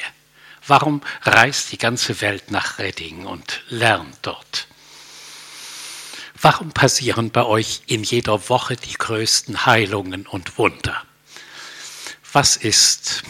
Warum 0.66 1.02
reist 1.22 1.72
die 1.72 1.78
ganze 1.78 2.20
Welt 2.22 2.50
nach 2.50 2.78
Redding 2.78 3.26
und 3.26 3.62
lernt 3.68 4.18
dort? 4.22 4.66
Warum 6.40 6.72
passieren 6.72 7.30
bei 7.30 7.44
euch 7.44 7.82
in 7.86 8.02
jeder 8.02 8.48
Woche 8.48 8.76
die 8.76 8.94
größten 8.94 9.66
Heilungen 9.66 10.26
und 10.26 10.56
Wunder? 10.56 11.04
Was 12.32 12.56
ist 12.56 13.22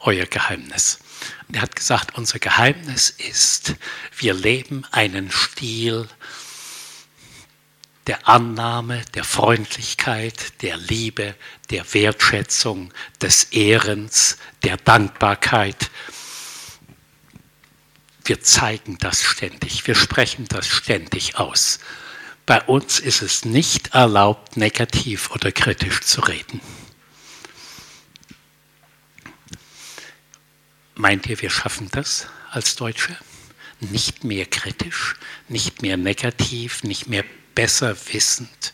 euer 0.00 0.26
Geheimnis? 0.26 0.98
Er 1.50 1.62
hat 1.62 1.74
gesagt, 1.74 2.18
unser 2.18 2.38
Geheimnis 2.38 3.08
ist, 3.08 3.76
wir 4.18 4.34
leben 4.34 4.84
einen 4.90 5.30
Stil 5.30 6.06
der 8.08 8.26
Annahme, 8.26 9.04
der 9.14 9.22
Freundlichkeit, 9.22 10.62
der 10.62 10.78
Liebe, 10.78 11.34
der 11.70 11.92
Wertschätzung, 11.92 12.92
des 13.20 13.44
Ehrens, 13.44 14.38
der 14.62 14.78
Dankbarkeit, 14.78 15.90
wir 18.24 18.42
zeigen 18.42 18.98
das 18.98 19.22
ständig, 19.22 19.86
wir 19.86 19.94
sprechen 19.94 20.46
das 20.48 20.66
ständig 20.66 21.36
aus. 21.38 21.80
Bei 22.44 22.62
uns 22.62 22.98
ist 22.98 23.22
es 23.22 23.44
nicht 23.44 23.94
erlaubt, 23.94 24.56
negativ 24.56 25.30
oder 25.30 25.52
kritisch 25.52 26.00
zu 26.00 26.22
reden. 26.22 26.60
Meint 30.94 31.26
ihr, 31.26 31.40
wir 31.40 31.50
schaffen 31.50 31.88
das 31.90 32.26
als 32.50 32.74
Deutsche? 32.74 33.16
Nicht 33.80 34.24
mehr 34.24 34.46
kritisch, 34.46 35.16
nicht 35.48 35.82
mehr 35.82 35.96
negativ, 35.96 36.82
nicht 36.82 37.06
mehr 37.06 37.24
besser 37.58 37.96
wissend 38.12 38.72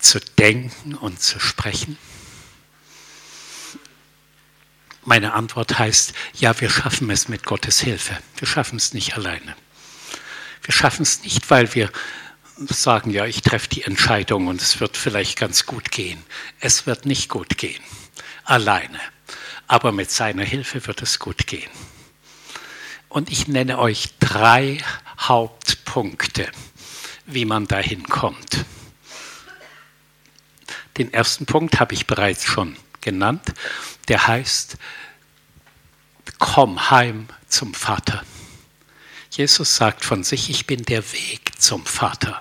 zu 0.00 0.18
denken 0.18 0.96
und 0.96 1.22
zu 1.22 1.38
sprechen? 1.38 1.96
Meine 5.04 5.34
Antwort 5.34 5.78
heißt, 5.78 6.12
ja, 6.34 6.60
wir 6.60 6.68
schaffen 6.68 7.08
es 7.12 7.28
mit 7.28 7.44
Gottes 7.44 7.78
Hilfe. 7.78 8.18
Wir 8.38 8.48
schaffen 8.48 8.74
es 8.74 8.92
nicht 8.92 9.14
alleine. 9.14 9.54
Wir 10.64 10.74
schaffen 10.74 11.02
es 11.02 11.22
nicht, 11.22 11.48
weil 11.48 11.76
wir 11.76 11.92
sagen, 12.56 13.12
ja, 13.12 13.24
ich 13.24 13.42
treffe 13.42 13.68
die 13.68 13.82
Entscheidung 13.82 14.48
und 14.48 14.60
es 14.60 14.80
wird 14.80 14.96
vielleicht 14.96 15.38
ganz 15.38 15.64
gut 15.64 15.92
gehen. 15.92 16.20
Es 16.58 16.88
wird 16.88 17.06
nicht 17.06 17.28
gut 17.28 17.56
gehen, 17.56 17.84
alleine. 18.42 18.98
Aber 19.68 19.92
mit 19.92 20.10
seiner 20.10 20.42
Hilfe 20.42 20.84
wird 20.88 21.02
es 21.02 21.20
gut 21.20 21.46
gehen. 21.46 21.70
Und 23.08 23.30
ich 23.30 23.46
nenne 23.46 23.78
euch 23.78 24.08
drei 24.18 24.78
Hauptpunkte, 25.20 26.50
wie 27.26 27.44
man 27.44 27.66
dahin 27.66 28.04
kommt. 28.04 28.64
Den 30.96 31.12
ersten 31.12 31.44
Punkt 31.46 31.78
habe 31.78 31.94
ich 31.94 32.06
bereits 32.06 32.44
schon 32.44 32.76
genannt, 33.00 33.52
der 34.08 34.26
heißt, 34.26 34.78
komm 36.38 36.90
heim 36.90 37.28
zum 37.48 37.74
Vater. 37.74 38.24
Jesus 39.30 39.76
sagt 39.76 40.04
von 40.04 40.24
sich, 40.24 40.48
ich 40.48 40.66
bin 40.66 40.84
der 40.84 41.12
Weg 41.12 41.60
zum 41.60 41.84
Vater. 41.84 42.40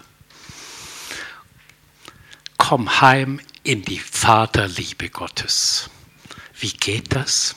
Komm 2.57 3.01
heim 3.01 3.41
in 3.63 3.81
die 3.81 3.99
Vaterliebe 3.99 5.09
Gottes. 5.09 5.89
Wie 6.57 6.71
geht 6.71 7.13
das? 7.13 7.55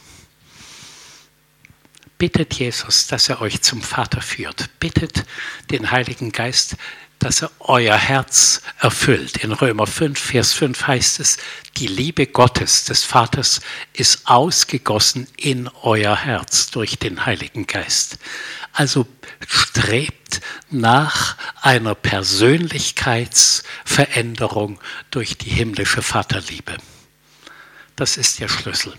Bittet 2.19 2.55
Jesus, 2.55 3.07
dass 3.07 3.29
er 3.29 3.41
euch 3.41 3.63
zum 3.63 3.81
Vater 3.81 4.21
führt. 4.21 4.69
Bittet 4.81 5.25
den 5.71 5.93
Heiligen 5.93 6.33
Geist, 6.33 6.77
dass 7.19 7.43
er 7.43 7.51
euer 7.59 7.97
Herz 7.97 8.63
erfüllt. 8.79 9.39
In 9.39 9.53
Römer 9.53 9.87
5, 9.87 10.19
Vers 10.19 10.53
5 10.53 10.87
heißt 10.87 11.21
es, 11.21 11.39
die 11.77 11.87
Liebe 11.87 12.27
Gottes, 12.27 12.85
des 12.85 13.05
Vaters, 13.05 13.61
ist 13.93 14.27
ausgegossen 14.27 15.27
in 15.37 15.69
euer 15.83 16.17
Herz 16.17 16.71
durch 16.71 16.99
den 16.99 17.27
Heiligen 17.27 17.67
Geist. 17.67 18.19
Also 18.73 19.07
strebt 19.47 20.41
nach 20.71 21.37
einer 21.61 21.95
Persönlichkeitsveränderung 21.95 24.81
durch 25.11 25.37
die 25.39 25.51
himmlische 25.51 26.03
Vaterliebe. 26.03 26.77
Das 27.97 28.17
ist 28.17 28.39
der 28.39 28.49
Schlüssel. 28.49 28.95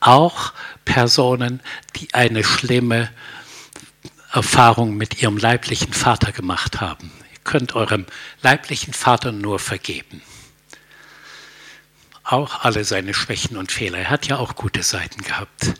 Auch 0.00 0.52
Personen, 0.84 1.62
die 1.96 2.12
eine 2.12 2.44
schlimme 2.44 3.10
Erfahrung 4.34 4.96
mit 4.96 5.22
ihrem 5.22 5.36
leiblichen 5.36 5.92
Vater 5.92 6.32
gemacht 6.32 6.80
haben. 6.80 7.12
Ihr 7.32 7.38
könnt 7.44 7.76
eurem 7.76 8.04
leiblichen 8.42 8.92
Vater 8.92 9.30
nur 9.30 9.60
vergeben. 9.60 10.22
Auch 12.24 12.64
alle 12.64 12.84
seine 12.84 13.14
Schwächen 13.14 13.56
und 13.56 13.70
Fehler. 13.70 13.98
Er 13.98 14.10
hat 14.10 14.26
ja 14.26 14.38
auch 14.38 14.56
gute 14.56 14.82
Seiten 14.82 15.22
gehabt. 15.22 15.74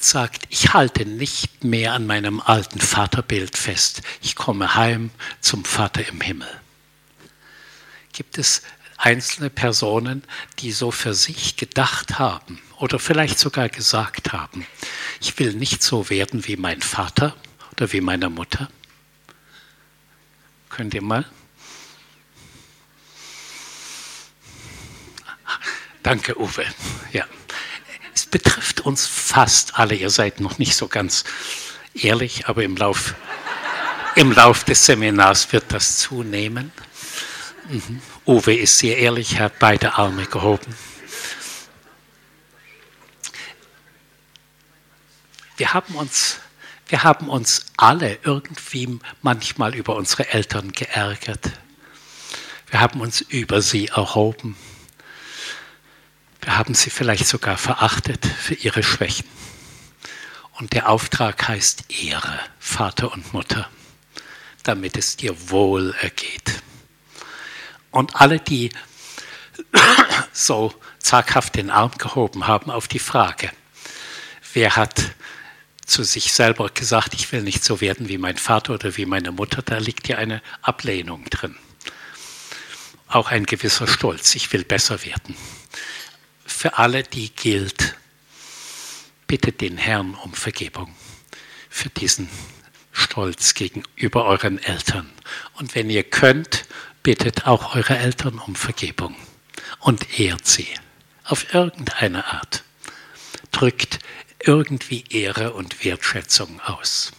Sagt, 0.00 0.46
ich 0.48 0.74
halte 0.74 1.06
nicht 1.06 1.62
mehr 1.62 1.92
an 1.92 2.06
meinem 2.06 2.40
alten 2.40 2.80
Vaterbild 2.80 3.56
fest. 3.56 4.02
Ich 4.20 4.34
komme 4.34 4.74
heim 4.74 5.10
zum 5.40 5.64
Vater 5.64 6.08
im 6.08 6.20
Himmel. 6.20 6.50
Gibt 8.12 8.36
es 8.36 8.62
einzelne 8.96 9.48
Personen, 9.50 10.24
die 10.58 10.72
so 10.72 10.90
für 10.90 11.14
sich 11.14 11.56
gedacht 11.56 12.18
haben 12.18 12.60
oder 12.78 12.98
vielleicht 12.98 13.38
sogar 13.38 13.68
gesagt 13.68 14.32
haben, 14.32 14.66
ich 15.20 15.38
will 15.38 15.52
nicht 15.52 15.84
so 15.84 16.10
werden 16.10 16.46
wie 16.48 16.56
mein 16.56 16.82
Vater, 16.82 17.36
oder 17.76 17.92
wie 17.92 18.00
meine 18.00 18.30
Mutter? 18.30 18.70
Könnt 20.70 20.94
ihr 20.94 21.02
mal? 21.02 21.26
Danke, 26.02 26.38
Uwe. 26.40 26.64
Ja. 27.12 27.26
Es 28.14 28.26
betrifft 28.26 28.80
uns 28.80 29.06
fast 29.06 29.78
alle. 29.78 29.94
Ihr 29.94 30.10
seid 30.10 30.40
noch 30.40 30.58
nicht 30.58 30.74
so 30.74 30.88
ganz 30.88 31.24
ehrlich, 31.94 32.46
aber 32.46 32.64
im 32.64 32.76
Lauf, 32.76 33.14
im 34.14 34.32
Lauf 34.32 34.64
des 34.64 34.86
Seminars 34.86 35.52
wird 35.52 35.64
das 35.72 35.98
zunehmen. 35.98 36.72
Mhm. 37.68 38.00
Uwe 38.24 38.54
ist 38.54 38.78
sehr 38.78 38.96
ehrlich, 38.98 39.38
hat 39.38 39.58
beide 39.58 39.94
Arme 39.94 40.26
gehoben. 40.26 40.74
Wir 45.56 45.74
haben 45.74 45.94
uns 45.96 46.40
wir 46.88 47.02
haben 47.02 47.28
uns 47.28 47.66
alle 47.76 48.18
irgendwie 48.22 49.00
manchmal 49.22 49.74
über 49.74 49.96
unsere 49.96 50.28
Eltern 50.32 50.72
geärgert. 50.72 51.50
Wir 52.68 52.80
haben 52.80 53.00
uns 53.00 53.20
über 53.20 53.60
sie 53.60 53.88
erhoben. 53.88 54.56
Wir 56.40 56.56
haben 56.56 56.74
sie 56.74 56.90
vielleicht 56.90 57.26
sogar 57.26 57.56
verachtet 57.56 58.24
für 58.24 58.54
ihre 58.54 58.84
Schwächen. 58.84 59.26
Und 60.58 60.72
der 60.72 60.88
Auftrag 60.88 61.48
heißt 61.48 61.90
Ehre, 62.02 62.38
Vater 62.60 63.12
und 63.12 63.32
Mutter, 63.32 63.68
damit 64.62 64.96
es 64.96 65.16
dir 65.16 65.50
wohl 65.50 65.94
ergeht. 66.00 66.62
Und 67.90 68.14
alle, 68.16 68.38
die 68.38 68.70
so 70.32 70.72
zaghaft 70.98 71.56
den 71.56 71.70
Arm 71.70 71.92
gehoben 71.98 72.46
haben 72.46 72.70
auf 72.70 72.86
die 72.86 72.98
Frage, 73.00 73.50
wer 74.54 74.76
hat 74.76 75.16
zu 75.86 76.02
sich 76.02 76.32
selber 76.32 76.68
gesagt, 76.68 77.14
ich 77.14 77.30
will 77.32 77.42
nicht 77.42 77.64
so 77.64 77.80
werden 77.80 78.08
wie 78.08 78.18
mein 78.18 78.36
Vater 78.36 78.74
oder 78.74 78.96
wie 78.96 79.06
meine 79.06 79.32
Mutter, 79.32 79.62
da 79.62 79.78
liegt 79.78 80.08
ja 80.08 80.18
eine 80.18 80.42
Ablehnung 80.60 81.24
drin. 81.30 81.56
Auch 83.08 83.30
ein 83.30 83.46
gewisser 83.46 83.86
Stolz, 83.86 84.34
ich 84.34 84.52
will 84.52 84.64
besser 84.64 85.04
werden. 85.04 85.36
Für 86.44 86.78
alle, 86.78 87.04
die 87.04 87.30
gilt, 87.30 87.94
bittet 89.28 89.60
den 89.60 89.78
Herrn 89.78 90.14
um 90.14 90.34
Vergebung 90.34 90.94
für 91.70 91.88
diesen 91.90 92.28
Stolz 92.90 93.54
gegenüber 93.54 94.24
euren 94.24 94.58
Eltern. 94.58 95.10
Und 95.54 95.74
wenn 95.74 95.90
ihr 95.90 96.02
könnt, 96.02 96.64
bittet 97.02 97.46
auch 97.46 97.76
eure 97.76 97.96
Eltern 97.96 98.38
um 98.38 98.56
Vergebung 98.56 99.14
und 99.80 100.18
ehrt 100.18 100.46
sie 100.46 100.68
auf 101.24 101.52
irgendeine 101.54 102.26
Art. 102.26 102.64
Drückt 103.52 103.98
irgendwie 104.46 105.04
Ehre 105.10 105.52
und 105.52 105.84
Wertschätzung 105.84 106.60
aus. 106.60 107.12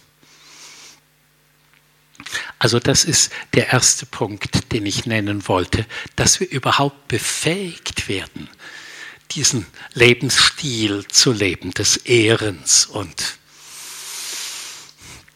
Also 2.58 2.80
das 2.80 3.04
ist 3.04 3.30
der 3.54 3.68
erste 3.68 4.06
Punkt, 4.06 4.72
den 4.72 4.86
ich 4.86 5.06
nennen 5.06 5.46
wollte, 5.46 5.86
dass 6.16 6.40
wir 6.40 6.50
überhaupt 6.50 7.08
befähigt 7.08 8.08
werden, 8.08 8.48
diesen 9.30 9.66
Lebensstil 9.92 11.06
zu 11.06 11.32
leben, 11.32 11.70
des 11.72 11.98
Ehrens 11.98 12.86
und 12.86 13.38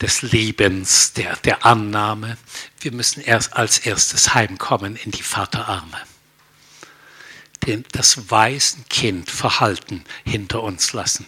des 0.00 0.22
Liebens, 0.22 1.12
der, 1.12 1.36
der 1.36 1.64
Annahme. 1.64 2.36
Wir 2.80 2.92
müssen 2.92 3.20
erst 3.20 3.52
als 3.52 3.78
erstes 3.78 4.34
heimkommen 4.34 4.96
in 4.96 5.12
die 5.12 5.22
Vaterarme. 5.22 5.98
Den, 7.64 7.84
das 7.92 8.30
Waisenkind 8.30 9.30
Verhalten 9.30 10.04
hinter 10.24 10.64
uns 10.64 10.92
lassen. 10.92 11.24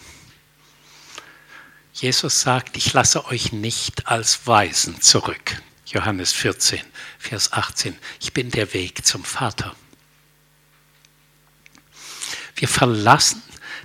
Jesus 1.95 2.41
sagt, 2.41 2.75
ich 2.75 2.91
lasse 2.91 3.25
euch 3.27 3.53
nicht 3.53 4.07
als 4.07 4.45
Weisen 4.45 4.99
zurück. 4.99 5.61
Johannes 5.85 6.33
14, 6.33 6.81
Vers 7.17 7.53
18. 7.53 7.97
Ich 8.19 8.33
bin 8.33 8.51
der 8.51 8.73
Weg 8.73 9.05
zum 9.05 9.23
Vater. 9.23 9.73
Wir 12.57 12.67
verlassen 12.67 13.41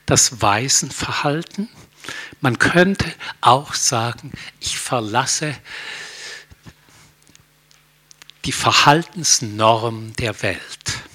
das 0.06 0.42
Weisenverhalten. 0.42 1.68
Man 2.40 2.58
könnte 2.58 3.14
auch 3.42 3.74
sagen, 3.74 4.32
ich 4.58 4.76
verlasse 4.76 5.56
die 8.44 8.52
Verhaltensnorm 8.52 10.14
der 10.14 10.42
Welt. 10.42 11.09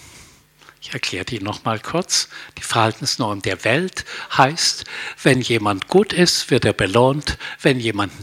Ich 0.86 0.94
erkläre 0.94 1.26
die 1.26 1.40
nochmal 1.40 1.80
kurz. 1.80 2.30
Die 2.60 2.62
Verhaltensnorm 2.62 3.42
der 3.42 3.64
Welt 3.64 4.06
heißt, 4.38 4.86
wenn 5.24 5.42
jemand 5.42 5.88
gut 5.88 6.14
ist, 6.14 6.52
wird 6.52 6.64
er 6.64 6.74
belohnt. 6.74 7.40
Wenn 7.60 7.80
jemand 7.80 8.14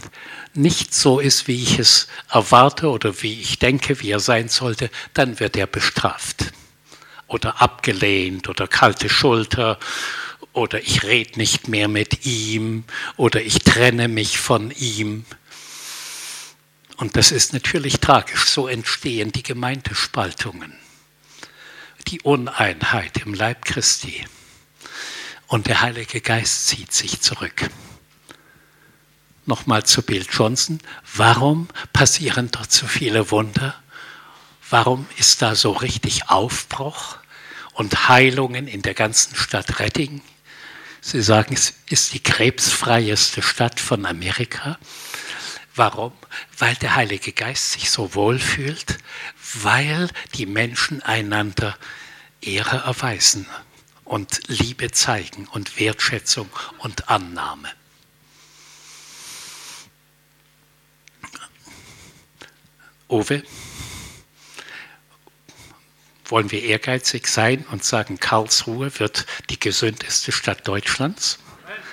nicht 0.55 0.95
so 0.95 1.19
ist, 1.19 1.49
wie 1.49 1.61
ich 1.61 1.81
es 1.81 2.07
erwarte 2.31 2.89
oder 2.91 3.21
wie 3.21 3.41
ich 3.41 3.59
denke, 3.59 4.01
wie 4.01 4.13
er 4.13 4.21
sein 4.21 4.49
sollte, 4.49 4.91
dann 5.13 5.41
wird 5.41 5.57
er 5.57 5.67
bestraft 5.67 6.53
oder 7.27 7.61
abgelehnt 7.61 8.49
oder 8.49 8.69
kalte 8.69 9.09
Schulter 9.09 9.81
oder 10.53 10.81
ich 10.81 11.03
rede 11.03 11.41
nicht 11.41 11.67
mehr 11.67 11.89
mit 11.89 12.27
ihm 12.27 12.85
oder 13.17 13.43
ich 13.43 13.59
trenne 13.59 14.07
mich 14.07 14.39
von 14.39 14.71
ihm. 14.71 15.25
Und 16.97 17.17
das 17.17 17.33
ist 17.33 17.55
natürlich 17.55 17.99
tragisch. 17.99 18.45
So 18.45 18.69
entstehen 18.69 19.33
die 19.33 19.43
Gemeindespaltungen 19.43 20.77
die 22.13 22.21
Uneinheit 22.21 23.23
im 23.25 23.33
Leib 23.33 23.65
Christi. 23.65 24.25
Und 25.47 25.67
der 25.67 25.81
Heilige 25.81 26.21
Geist 26.21 26.69
zieht 26.69 26.93
sich 26.93 27.23
zurück. 27.23 27.71
Nochmal 29.47 29.85
zu 29.85 30.03
Bill 30.03 30.27
Johnson. 30.31 30.81
Warum 31.15 31.69
passieren 31.95 32.51
dort 32.51 32.71
so 32.71 32.87
viele 32.87 33.31
Wunder? 33.31 33.75
Warum 34.69 35.07
ist 35.17 35.41
da 35.41 35.55
so 35.55 35.73
richtig 35.73 36.29
Aufbruch 36.29 37.17
und 37.73 38.09
Heilungen 38.09 38.69
in 38.69 38.83
der 38.83 38.95
ganzen 38.95 39.35
Stadt 39.35 39.81
Redding? 39.81 40.21
Sie 41.01 41.23
sagen, 41.23 41.55
es 41.55 41.73
ist 41.89 42.13
die 42.13 42.23
krebsfreieste 42.23 43.41
Stadt 43.41 43.81
von 43.81 44.05
Amerika. 44.05 44.79
Warum? 45.75 46.13
Weil 46.59 46.75
der 46.77 46.95
Heilige 46.95 47.33
Geist 47.33 47.73
sich 47.73 47.91
so 47.91 48.15
wohl 48.15 48.39
fühlt, 48.39 48.99
weil 49.55 50.11
die 50.35 50.45
Menschen 50.45 51.03
einander 51.03 51.75
Ehre 52.43 52.79
erweisen 52.79 53.47
und 54.05 54.41
Liebe 54.49 54.91
zeigen 54.91 55.47
und 55.49 55.79
Wertschätzung 55.79 56.51
und 56.79 57.09
Annahme. 57.09 57.71
Uwe, 63.09 63.43
wollen 66.27 66.51
wir 66.51 66.63
ehrgeizig 66.63 67.27
sein 67.27 67.65
und 67.71 67.85
sagen, 67.85 68.19
Karlsruhe 68.19 68.99
wird 68.99 69.27
die 69.51 69.61
gesündeste 69.61 70.33
Stadt 70.33 70.67
Deutschlands? 70.67 71.39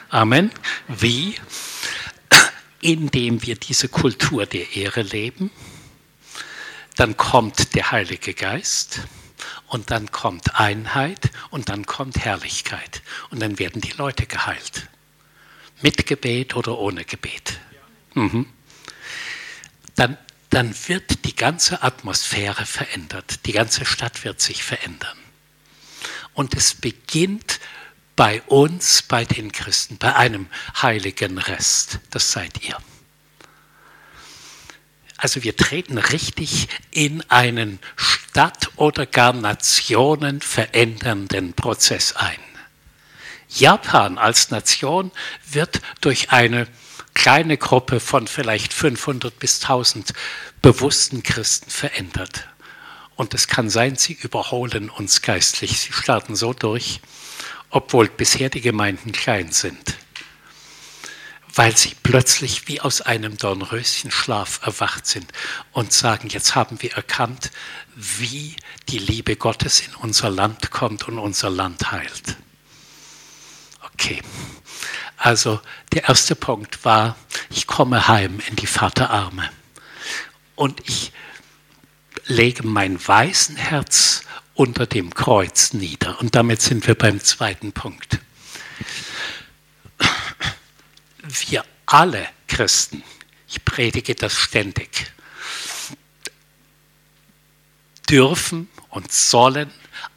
Amen. 0.09 0.51
Wie? 0.87 1.35
indem 2.81 3.45
wir 3.45 3.55
diese 3.55 3.89
Kultur 3.89 4.45
der 4.45 4.75
Ehre 4.75 5.01
leben. 5.01 5.51
Dann 6.95 7.17
kommt 7.17 7.75
der 7.75 7.91
Heilige 7.91 8.33
Geist 8.33 9.01
und 9.69 9.91
dann 9.91 10.11
kommt 10.11 10.59
Einheit 10.59 11.31
und 11.51 11.69
dann 11.69 11.85
kommt 11.85 12.17
Herrlichkeit 12.17 13.01
und 13.29 13.39
dann 13.41 13.59
werden 13.59 13.81
die 13.81 13.91
Leute 13.91 14.25
geheilt. 14.25 14.87
Mit 15.81 16.05
Gebet 16.05 16.55
oder 16.55 16.77
ohne 16.77 17.05
Gebet. 17.05 17.59
Mhm. 18.13 18.47
Dann, 19.95 20.17
dann 20.49 20.75
wird 20.87 21.25
die 21.25 21.35
ganze 21.35 21.83
Atmosphäre 21.83 22.65
verändert, 22.65 23.45
die 23.45 23.53
ganze 23.53 23.85
Stadt 23.85 24.23
wird 24.23 24.41
sich 24.41 24.63
verändern. 24.63 25.17
Und 26.33 26.55
es 26.55 26.73
beginnt 26.73 27.59
bei 28.15 28.41
uns, 28.43 29.01
bei 29.03 29.23
den 29.23 29.51
Christen, 29.51 29.97
bei 29.97 30.15
einem 30.15 30.47
heiligen 30.81 31.37
Rest. 31.37 31.99
Das 32.11 32.31
seid 32.31 32.63
ihr. 32.63 32.77
Also 35.21 35.43
wir 35.43 35.57
treten 35.57 35.97
richtig 35.97 36.69
in 36.91 37.21
einen 37.29 37.79
Stadt- 37.97 38.69
oder 38.77 39.05
gar 39.05 39.33
Nationen 39.33 40.39
verändernden 40.39 41.51
Prozess 41.53 42.15
ein. 42.15 42.39
Japan 43.49 44.17
als 44.17 44.49
Nation 44.49 45.11
wird 45.51 45.81
durch 45.99 46.31
eine 46.31 46.67
kleine 47.13 47.57
Gruppe 47.57 47.99
von 47.99 48.27
vielleicht 48.27 48.71
500 48.71 49.37
bis 49.37 49.61
1000 49.61 50.13
bewussten 50.61 51.21
Christen 51.21 51.69
verändert. 51.69 52.47
Und 53.17 53.33
es 53.33 53.49
kann 53.49 53.69
sein, 53.69 53.97
sie 53.97 54.13
überholen 54.13 54.89
uns 54.89 55.21
geistlich. 55.21 55.81
Sie 55.81 55.91
starten 55.91 56.37
so 56.37 56.53
durch, 56.53 57.01
obwohl 57.71 58.07
bisher 58.07 58.49
die 58.49 58.61
Gemeinden 58.61 59.11
klein 59.11 59.51
sind, 59.51 59.97
weil 61.53 61.75
sie 61.75 61.95
plötzlich 62.03 62.67
wie 62.67 62.81
aus 62.81 63.01
einem 63.01 63.37
Dornröschenschlaf 63.37 64.61
erwacht 64.63 65.05
sind 65.05 65.31
und 65.71 65.93
sagen, 65.93 66.29
jetzt 66.29 66.55
haben 66.55 66.81
wir 66.81 66.93
erkannt, 66.93 67.51
wie 67.95 68.55
die 68.87 68.99
Liebe 68.99 69.35
Gottes 69.35 69.81
in 69.81 69.95
unser 69.95 70.29
Land 70.29 70.71
kommt 70.71 71.07
und 71.07 71.17
unser 71.17 71.49
Land 71.49 71.91
heilt. 71.91 72.37
Okay, 73.93 74.21
also 75.17 75.59
der 75.91 76.07
erste 76.07 76.35
Punkt 76.35 76.85
war, 76.85 77.15
ich 77.49 77.67
komme 77.67 78.07
heim 78.07 78.39
in 78.47 78.55
die 78.55 78.67
Vaterarme 78.67 79.49
und 80.55 80.81
ich 80.87 81.11
lege 82.25 82.65
mein 82.65 83.05
Waisenherz 83.05 84.23
unter 84.53 84.85
dem 84.85 85.13
Kreuz 85.13 85.73
nieder. 85.73 86.19
Und 86.19 86.35
damit 86.35 86.61
sind 86.61 86.85
wir 86.85 86.95
beim 86.95 87.19
zweiten 87.21 87.71
Punkt. 87.71 88.19
Wir 91.29 91.63
alle 91.85 92.27
Christen, 92.47 93.03
ich 93.47 93.63
predige 93.63 94.15
das 94.15 94.33
ständig, 94.33 95.11
dürfen 98.09 98.67
und 98.89 99.11
sollen 99.11 99.71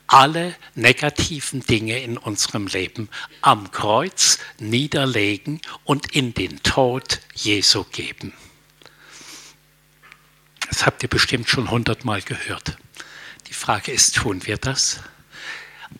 alle 0.06 0.54
negativen 0.74 1.60
Dinge 1.60 2.02
in 2.02 2.16
unserem 2.16 2.66
Leben 2.66 3.08
am 3.42 3.70
Kreuz 3.70 4.38
niederlegen 4.58 5.60
und 5.84 6.12
in 6.14 6.32
den 6.34 6.62
Tod 6.62 7.20
Jesu 7.34 7.84
geben. 7.84 8.32
Das 10.68 10.86
habt 10.86 11.02
ihr 11.02 11.08
bestimmt 11.10 11.48
schon 11.50 11.70
hundertmal 11.70 12.22
gehört. 12.22 12.78
Die 13.48 13.54
Frage 13.54 13.92
ist, 13.92 14.16
tun 14.16 14.46
wir 14.46 14.56
das? 14.56 15.00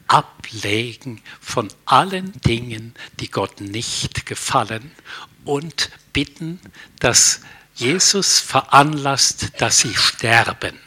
Ablegen 0.06 1.22
von 1.40 1.68
allen 1.84 2.32
Dingen, 2.42 2.94
die 3.20 3.30
Gott 3.30 3.60
nicht 3.60 4.26
gefallen 4.26 4.92
und 5.44 5.90
bitten, 6.12 6.60
dass 6.98 7.40
Jesus 7.74 8.38
veranlasst, 8.38 9.60
dass 9.60 9.80
sie 9.80 9.94
sterben. 9.94 10.78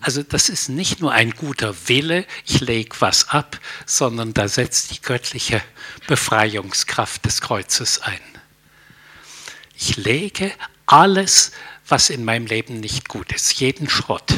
Also 0.00 0.22
das 0.22 0.48
ist 0.48 0.68
nicht 0.68 1.00
nur 1.00 1.12
ein 1.12 1.32
guter 1.32 1.74
Wille, 1.88 2.24
ich 2.44 2.60
lege 2.60 2.96
was 3.00 3.30
ab, 3.30 3.58
sondern 3.84 4.32
da 4.32 4.48
setzt 4.48 4.92
die 4.92 5.02
göttliche 5.02 5.62
Befreiungskraft 6.06 7.24
des 7.24 7.40
Kreuzes 7.40 8.00
ein. 8.00 8.20
Ich 9.76 9.96
lege 9.96 10.52
alles, 10.86 11.52
was 11.86 12.10
in 12.10 12.24
meinem 12.24 12.46
Leben 12.46 12.80
nicht 12.80 13.08
gut 13.08 13.32
ist, 13.32 13.58
jeden 13.60 13.88
Schrott 13.88 14.34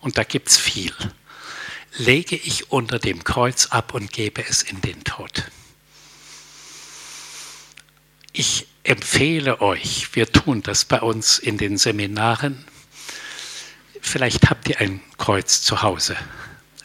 und 0.00 0.18
da 0.18 0.24
gibt 0.24 0.48
es 0.48 0.56
viel, 0.56 0.92
lege 1.96 2.36
ich 2.36 2.70
unter 2.70 2.98
dem 2.98 3.24
Kreuz 3.24 3.66
ab 3.66 3.94
und 3.94 4.12
gebe 4.12 4.44
es 4.46 4.62
in 4.62 4.80
den 4.80 5.04
Tod. 5.04 5.44
Ich 8.32 8.66
empfehle 8.82 9.60
euch, 9.60 10.14
wir 10.14 10.30
tun 10.30 10.62
das 10.62 10.84
bei 10.84 11.00
uns 11.00 11.38
in 11.38 11.58
den 11.58 11.76
Seminaren, 11.76 12.64
vielleicht 14.00 14.50
habt 14.50 14.68
ihr 14.68 14.80
ein 14.80 15.00
Kreuz 15.18 15.62
zu 15.62 15.82
Hause, 15.82 16.16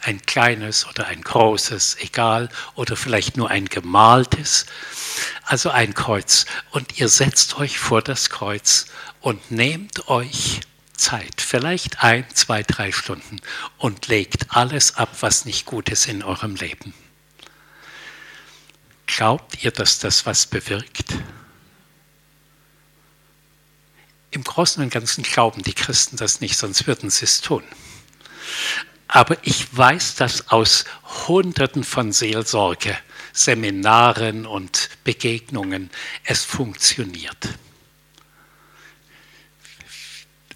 ein 0.02 0.22
kleines 0.22 0.86
oder 0.86 1.06
ein 1.06 1.22
großes, 1.22 1.96
egal, 2.00 2.48
oder 2.74 2.96
vielleicht 2.96 3.36
nur 3.36 3.50
ein 3.50 3.66
gemaltes, 3.66 4.66
also 5.44 5.70
ein 5.70 5.94
Kreuz. 5.94 6.46
Und 6.70 6.98
ihr 6.98 7.08
setzt 7.08 7.58
euch 7.58 7.78
vor 7.78 8.02
das 8.02 8.30
Kreuz 8.30 8.86
und 9.20 9.50
nehmt 9.50 10.08
euch 10.08 10.60
Zeit, 10.98 11.40
vielleicht 11.40 12.02
ein, 12.02 12.26
zwei, 12.34 12.62
drei 12.62 12.92
Stunden 12.92 13.40
und 13.78 14.08
legt 14.08 14.54
alles 14.54 14.96
ab, 14.96 15.16
was 15.20 15.44
nicht 15.44 15.64
gut 15.64 15.88
ist 15.88 16.06
in 16.06 16.22
eurem 16.22 16.56
Leben. 16.56 16.92
Glaubt 19.06 19.64
ihr, 19.64 19.70
dass 19.70 19.98
das 19.98 20.26
was 20.26 20.46
bewirkt? 20.46 21.14
Im 24.30 24.44
Großen 24.44 24.82
und 24.82 24.90
Ganzen 24.90 25.22
glauben 25.22 25.62
die 25.62 25.72
Christen 25.72 26.18
das 26.18 26.40
nicht, 26.40 26.58
sonst 26.58 26.86
würden 26.86 27.08
sie 27.08 27.24
es 27.24 27.40
tun. 27.40 27.64
Aber 29.06 29.38
ich 29.42 29.74
weiß 29.74 30.16
das 30.16 30.48
aus 30.48 30.84
Hunderten 31.26 31.82
von 31.82 32.12
Seelsorge, 32.12 32.98
Seminaren 33.32 34.44
und 34.44 34.90
Begegnungen. 35.02 35.90
Es 36.24 36.44
funktioniert. 36.44 37.48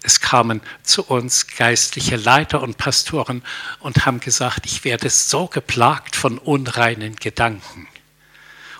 Es 0.03 0.19
kamen 0.19 0.61
zu 0.83 1.03
uns 1.03 1.47
geistliche 1.47 2.17
Leiter 2.17 2.61
und 2.61 2.77
Pastoren 2.77 3.41
und 3.79 4.05
haben 4.05 4.19
gesagt, 4.19 4.65
ich 4.65 4.83
werde 4.83 5.09
so 5.09 5.47
geplagt 5.47 6.17
von 6.17 6.37
unreinen 6.37 7.15
Gedanken 7.15 7.87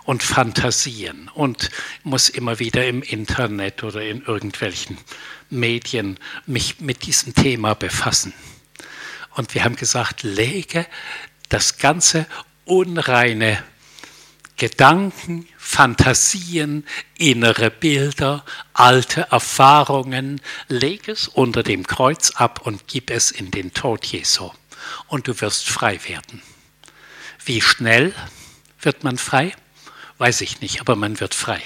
und 0.03 0.21
Fantasien 0.21 1.31
und 1.33 1.69
muss 2.03 2.27
immer 2.27 2.59
wieder 2.59 2.85
im 2.85 3.01
Internet 3.01 3.83
oder 3.83 4.01
in 4.01 4.21
irgendwelchen 4.23 4.97
Medien 5.49 6.19
mich 6.45 6.81
mit 6.81 7.05
diesem 7.05 7.33
Thema 7.33 7.73
befassen. 7.73 8.33
Und 9.31 9.53
wir 9.53 9.63
haben 9.63 9.77
gesagt, 9.77 10.23
lege 10.23 10.85
das 11.47 11.77
ganze 11.77 12.25
unreine 12.65 13.63
Gedanken, 14.57 15.47
Fantasien, 15.57 16.85
innere 17.17 17.71
Bilder, 17.71 18.45
alte 18.73 19.21
Erfahrungen, 19.31 20.41
leg 20.67 21.07
es 21.07 21.27
unter 21.27 21.63
dem 21.63 21.87
Kreuz 21.87 22.31
ab 22.31 22.61
und 22.65 22.87
gib 22.87 23.09
es 23.09 23.31
in 23.31 23.51
den 23.51 23.73
Tod 23.73 24.05
Jesu. 24.05 24.51
Und 25.07 25.27
du 25.27 25.41
wirst 25.41 25.67
frei 25.67 25.99
werden. 26.07 26.41
Wie 27.43 27.61
schnell 27.61 28.13
wird 28.79 29.03
man 29.03 29.17
frei? 29.17 29.53
Weiß 30.17 30.41
ich 30.41 30.61
nicht, 30.61 30.79
aber 30.81 30.95
man 30.95 31.19
wird 31.19 31.33
frei. 31.33 31.61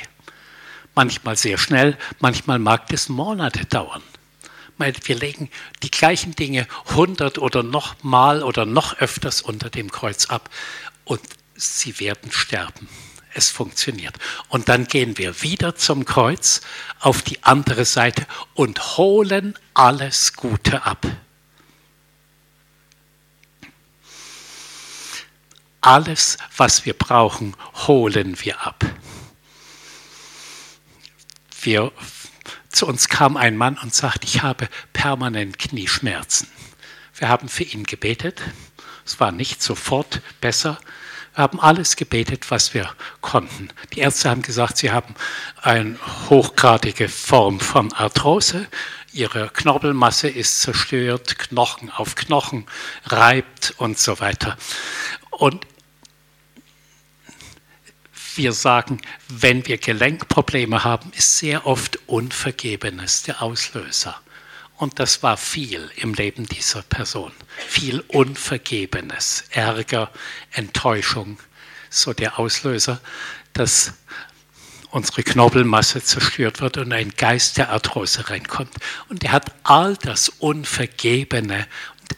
Manchmal 0.96 1.36
sehr 1.36 1.58
schnell, 1.58 1.98
manchmal 2.20 2.58
mag 2.58 2.92
es 2.92 3.10
Monate 3.10 3.66
dauern. 3.66 4.02
Wir 4.78 5.16
legen 5.16 5.50
die 5.84 5.92
gleichen 5.92 6.36
Dinge 6.36 6.68
hundert 6.96 7.40
oder 7.40 7.64
noch 7.64 7.96
mal 8.04 8.44
oder 8.44 8.66
noch 8.66 8.98
öfters 8.98 9.42
unter 9.42 9.70
dem 9.70 9.92
Kreuz 9.92 10.28
ab 10.28 10.50
und 11.04 11.22
sie 11.58 12.00
werden 12.00 12.32
sterben. 12.32 12.88
Es 13.34 13.50
funktioniert. 13.50 14.18
Und 14.48 14.70
dann 14.70 14.88
gehen 14.88 15.18
wir 15.18 15.42
wieder 15.42 15.76
zum 15.76 16.06
Kreuz 16.06 16.62
auf 17.00 17.22
die 17.22 17.44
andere 17.44 17.86
Seite 17.86 18.26
und 18.54 18.98
holen 18.98 19.58
alles 19.74 20.34
Gute 20.34 20.86
ab. 20.86 21.06
Alles, 25.82 26.38
was 26.56 26.86
wir 26.86 26.94
brauchen, 26.94 27.56
holen 27.88 28.38
wir 28.42 28.66
ab. 28.66 28.84
Wir, 31.62 31.92
zu 32.72 32.88
uns 32.88 33.08
kam 33.08 33.38
ein 33.38 33.56
Mann 33.56 33.78
und 33.78 33.94
sagte, 33.94 34.26
ich 34.26 34.42
habe 34.42 34.68
permanent 34.94 35.60
Knieschmerzen. 35.60 36.48
Wir 37.16 37.30
haben 37.30 37.50
für 37.50 37.64
ihn 37.64 37.84
gebetet. 37.84 38.42
Es 39.06 39.20
war 39.20 39.32
nicht 39.32 39.62
sofort 39.62 40.22
besser, 40.42 40.80
haben 41.38 41.60
alles 41.60 41.96
gebetet, 41.96 42.50
was 42.50 42.74
wir 42.74 42.90
konnten. 43.22 43.70
Die 43.94 44.00
Ärzte 44.00 44.30
haben 44.30 44.42
gesagt, 44.42 44.78
sie 44.78 44.92
haben 44.92 45.14
eine 45.62 45.98
hochgradige 46.30 47.08
Form 47.08 47.60
von 47.60 47.94
Arthrose. 47.94 48.68
Ihre 49.14 49.50
Knorpelmasse 49.50 50.28
ist 50.28 50.62
zerstört, 50.62 51.38
Knochen 51.40 51.92
auf 51.92 52.16
Knochen 52.16 52.66
reibt 53.06 53.76
und 53.78 54.00
so 54.00 54.20
weiter. 54.20 54.58
Und 55.30 55.66
wir 58.36 58.52
sagen, 58.54 59.02
wenn 59.30 59.66
wir 59.66 59.78
Gelenkprobleme 59.78 60.84
haben, 60.84 61.12
ist 61.16 61.38
sehr 61.38 61.66
oft 61.66 62.00
Unvergebenes 62.08 63.24
der 63.24 63.42
Auslöser. 63.42 64.20
Und 64.78 65.00
das 65.00 65.24
war 65.24 65.38
viel 65.38 65.90
im 65.96 66.14
Leben 66.14 66.46
dieser 66.46 66.84
Person. 66.84 67.32
Viel 67.68 68.02
Unvergebenes, 68.08 69.46
Ärger, 69.50 70.12
Enttäuschung, 70.52 71.40
so 71.90 72.14
der 72.14 72.38
Auslöser, 72.38 73.02
dass 73.54 73.94
unsere 74.92 75.24
Knorpelmasse 75.24 76.04
zerstört 76.04 76.62
wird 76.62 76.78
und 76.78 76.94
ein 76.94 77.10
Geist 77.18 77.58
der 77.58 77.72
Arthrose 77.72 78.30
reinkommt. 78.30 78.74
Und 79.10 79.24
er 79.24 79.32
hat 79.32 79.52
all 79.64 79.98
das 79.98 80.30
Unvergebene 80.30 81.68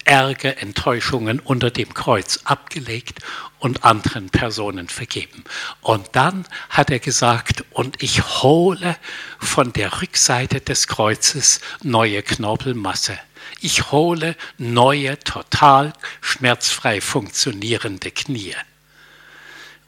Ärger, 0.06 0.62
Enttäuschungen 0.62 1.40
unter 1.40 1.72
dem 1.72 1.94
Kreuz 1.94 2.42
abgelegt 2.44 3.20
und 3.60 3.84
anderen 3.84 4.30
Personen 4.30 4.90
vergeben. 4.90 5.44
Und 5.82 6.08
dann 6.14 6.46
hat 6.70 6.90
er 6.90 7.00
gesagt, 7.00 7.64
und 7.72 8.02
ich 8.02 8.24
hole 8.42 8.98
von 9.40 9.74
der 9.74 10.02
Rückseite 10.02 10.62
des 10.62 10.88
Kreuzes 10.88 11.62
neue 11.84 12.24
Knorpelmasse. 12.24 13.18
Ich 13.62 13.92
hole 13.92 14.36
neue, 14.58 15.20
total 15.20 15.94
schmerzfrei 16.22 17.02
funktionierende 17.02 18.12
Knie. 18.12 18.56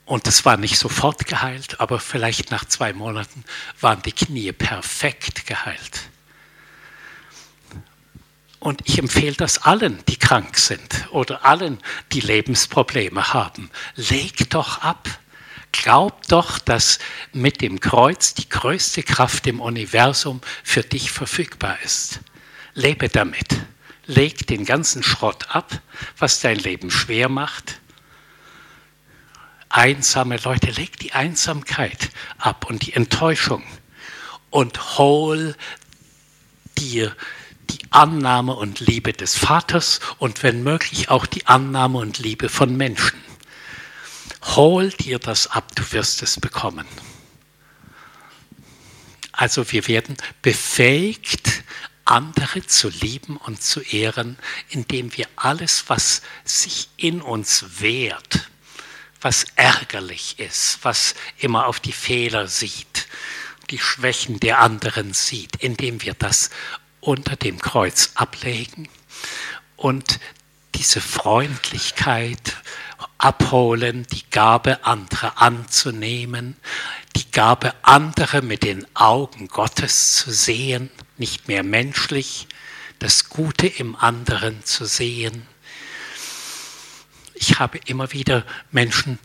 Und 0.06 0.28
das 0.28 0.44
war 0.44 0.58
nicht 0.58 0.78
sofort 0.78 1.26
geheilt, 1.26 1.80
aber 1.80 2.00
vielleicht 2.00 2.52
nach 2.52 2.66
zwei 2.66 2.92
Monaten 2.92 3.46
waren 3.80 4.02
die 4.02 4.12
Knie 4.12 4.52
perfekt 4.52 5.48
geheilt. 5.48 6.11
Und 8.62 8.82
ich 8.86 8.98
empfehle 8.98 9.36
das 9.36 9.64
allen, 9.64 10.02
die 10.08 10.16
krank 10.16 10.58
sind 10.58 11.10
oder 11.12 11.44
allen, 11.44 11.80
die 12.14 12.22
Lebensprobleme 12.22 13.34
haben. 13.34 13.70
Leg 13.96 14.50
doch 14.50 14.82
ab. 14.82 15.10
Glaub 15.74 16.26
doch, 16.28 16.60
dass 16.60 17.00
mit 17.34 17.60
dem 17.60 17.82
Kreuz 17.82 18.34
die 18.34 18.48
größte 18.48 19.04
Kraft 19.04 19.48
im 19.48 19.60
Universum 19.60 20.40
für 20.64 20.84
dich 20.84 21.12
verfügbar 21.12 21.78
ist. 21.84 22.22
Lebe 22.74 23.10
damit. 23.10 23.48
Leg 24.06 24.48
den 24.48 24.64
ganzen 24.64 25.04
Schrott 25.04 25.48
ab, 25.50 25.82
was 26.18 26.40
dein 26.40 26.58
Leben 26.58 26.92
schwer 26.92 27.28
macht 27.28 27.82
einsame 29.72 30.38
Leute, 30.38 30.72
leg 30.72 30.98
die 31.00 31.14
Einsamkeit 31.14 32.10
ab 32.38 32.66
und 32.70 32.86
die 32.86 32.94
Enttäuschung 32.94 33.64
und 34.50 34.98
hol 34.98 35.56
dir 36.78 37.16
die 37.72 37.92
Annahme 37.92 38.56
und 38.56 38.80
Liebe 38.80 39.14
des 39.14 39.38
Vaters 39.38 40.00
und 40.18 40.44
wenn 40.44 40.64
möglich 40.64 41.10
auch 41.10 41.26
die 41.26 41.48
Annahme 41.48 42.00
und 42.00 42.20
Liebe 42.20 42.50
von 42.50 42.76
Menschen. 42.76 43.22
Hol 44.56 44.90
dir 44.90 45.20
das 45.20 45.48
ab, 45.48 45.76
du 45.76 45.92
wirst 45.92 46.24
es 46.24 46.40
bekommen. 46.40 46.88
Also 49.32 49.72
wir 49.72 49.88
werden 49.88 50.18
befähigt, 50.42 51.64
andere 52.06 52.66
zu 52.66 52.90
lieben 52.90 53.38
und 53.38 53.62
zu 53.62 53.82
ehren, 53.82 54.38
indem 54.70 55.16
wir 55.16 55.28
alles, 55.36 55.86
was 55.88 56.22
sich 56.44 56.90
in 56.98 57.22
uns 57.22 57.66
wehrt, 57.80 58.50
was 59.22 59.46
ärgerlich 59.56 60.40
ist, 60.40 60.80
was 60.82 61.16
immer 61.38 61.68
auf 61.68 61.80
die 61.80 61.94
Fehler 61.94 62.48
sieht, 62.48 63.08
die 63.70 63.80
Schwächen 63.80 64.40
der 64.40 64.60
anderen 64.60 65.14
sieht, 65.14 65.56
indem 65.58 66.02
wir 66.02 66.14
das 66.14 66.50
unter 67.02 67.36
dem 67.36 67.60
Kreuz 67.60 68.12
ablegen 68.16 68.88
und 69.76 70.20
diese 70.76 71.02
Freundlichkeit 71.02 72.56
abholen, 73.18 74.08
die 74.12 74.24
Gabe 74.32 74.86
anderer 74.86 75.42
anzunehmen, 75.42 76.56
die 77.16 77.30
Gabe 77.32 77.74
andere 77.82 78.42
mit 78.42 78.64
den 78.64 78.88
Augen 78.96 79.48
Gottes 79.48 80.16
zu 80.16 80.32
sehen, 80.32 80.90
nicht 81.18 81.48
mehr 81.48 81.64
menschlich, 81.64 82.48
das 83.00 83.30
Gute 83.30 83.68
im 83.68 83.96
anderen 83.96 84.64
zu 84.64 84.86
sehen 84.86 85.46
ich 87.42 87.60
habe 87.60 87.80
immer 87.86 88.12
wieder 88.12 88.46
Menschen 88.70 89.18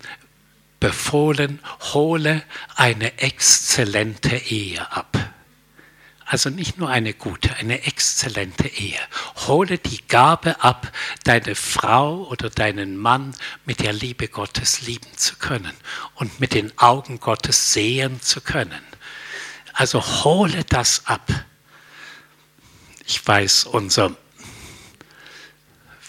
befohlen, 0.80 1.60
hole 1.92 2.42
eine 2.74 3.18
exzellente 3.18 4.36
Ehe 4.36 4.90
ab. 4.90 5.35
Also 6.28 6.50
nicht 6.50 6.76
nur 6.76 6.88
eine 6.88 7.14
gute, 7.14 7.54
eine 7.54 7.84
exzellente 7.84 8.66
Ehe. 8.66 8.98
Hole 9.46 9.78
die 9.78 10.04
Gabe 10.08 10.60
ab, 10.60 10.92
deine 11.22 11.54
Frau 11.54 12.24
oder 12.24 12.50
deinen 12.50 12.96
Mann 12.96 13.32
mit 13.64 13.78
der 13.78 13.92
Liebe 13.92 14.26
Gottes 14.26 14.82
lieben 14.82 15.16
zu 15.16 15.36
können 15.36 15.72
und 16.16 16.40
mit 16.40 16.52
den 16.52 16.76
Augen 16.78 17.20
Gottes 17.20 17.72
sehen 17.72 18.20
zu 18.20 18.40
können. 18.40 18.82
Also 19.72 20.02
hole 20.24 20.64
das 20.64 21.06
ab. 21.06 21.30
Ich 23.06 23.24
weiß, 23.24 23.64
unser 23.64 24.16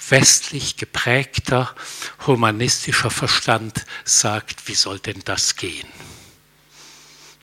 westlich 0.09 0.77
geprägter 0.77 1.75
humanistischer 2.25 3.11
Verstand 3.11 3.85
sagt, 4.03 4.67
wie 4.67 4.73
soll 4.73 4.97
denn 4.97 5.21
das 5.25 5.57
gehen? 5.57 5.87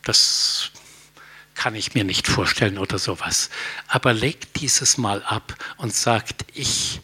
Das 0.02 0.72
kann 1.64 1.76
ich 1.76 1.94
mir 1.94 2.04
nicht 2.04 2.28
vorstellen 2.28 2.76
oder 2.76 2.98
sowas. 2.98 3.48
Aber 3.88 4.12
legt 4.12 4.60
dieses 4.60 4.98
Mal 4.98 5.22
ab 5.22 5.56
und 5.78 5.94
sagt, 5.94 6.44
ich 6.52 7.00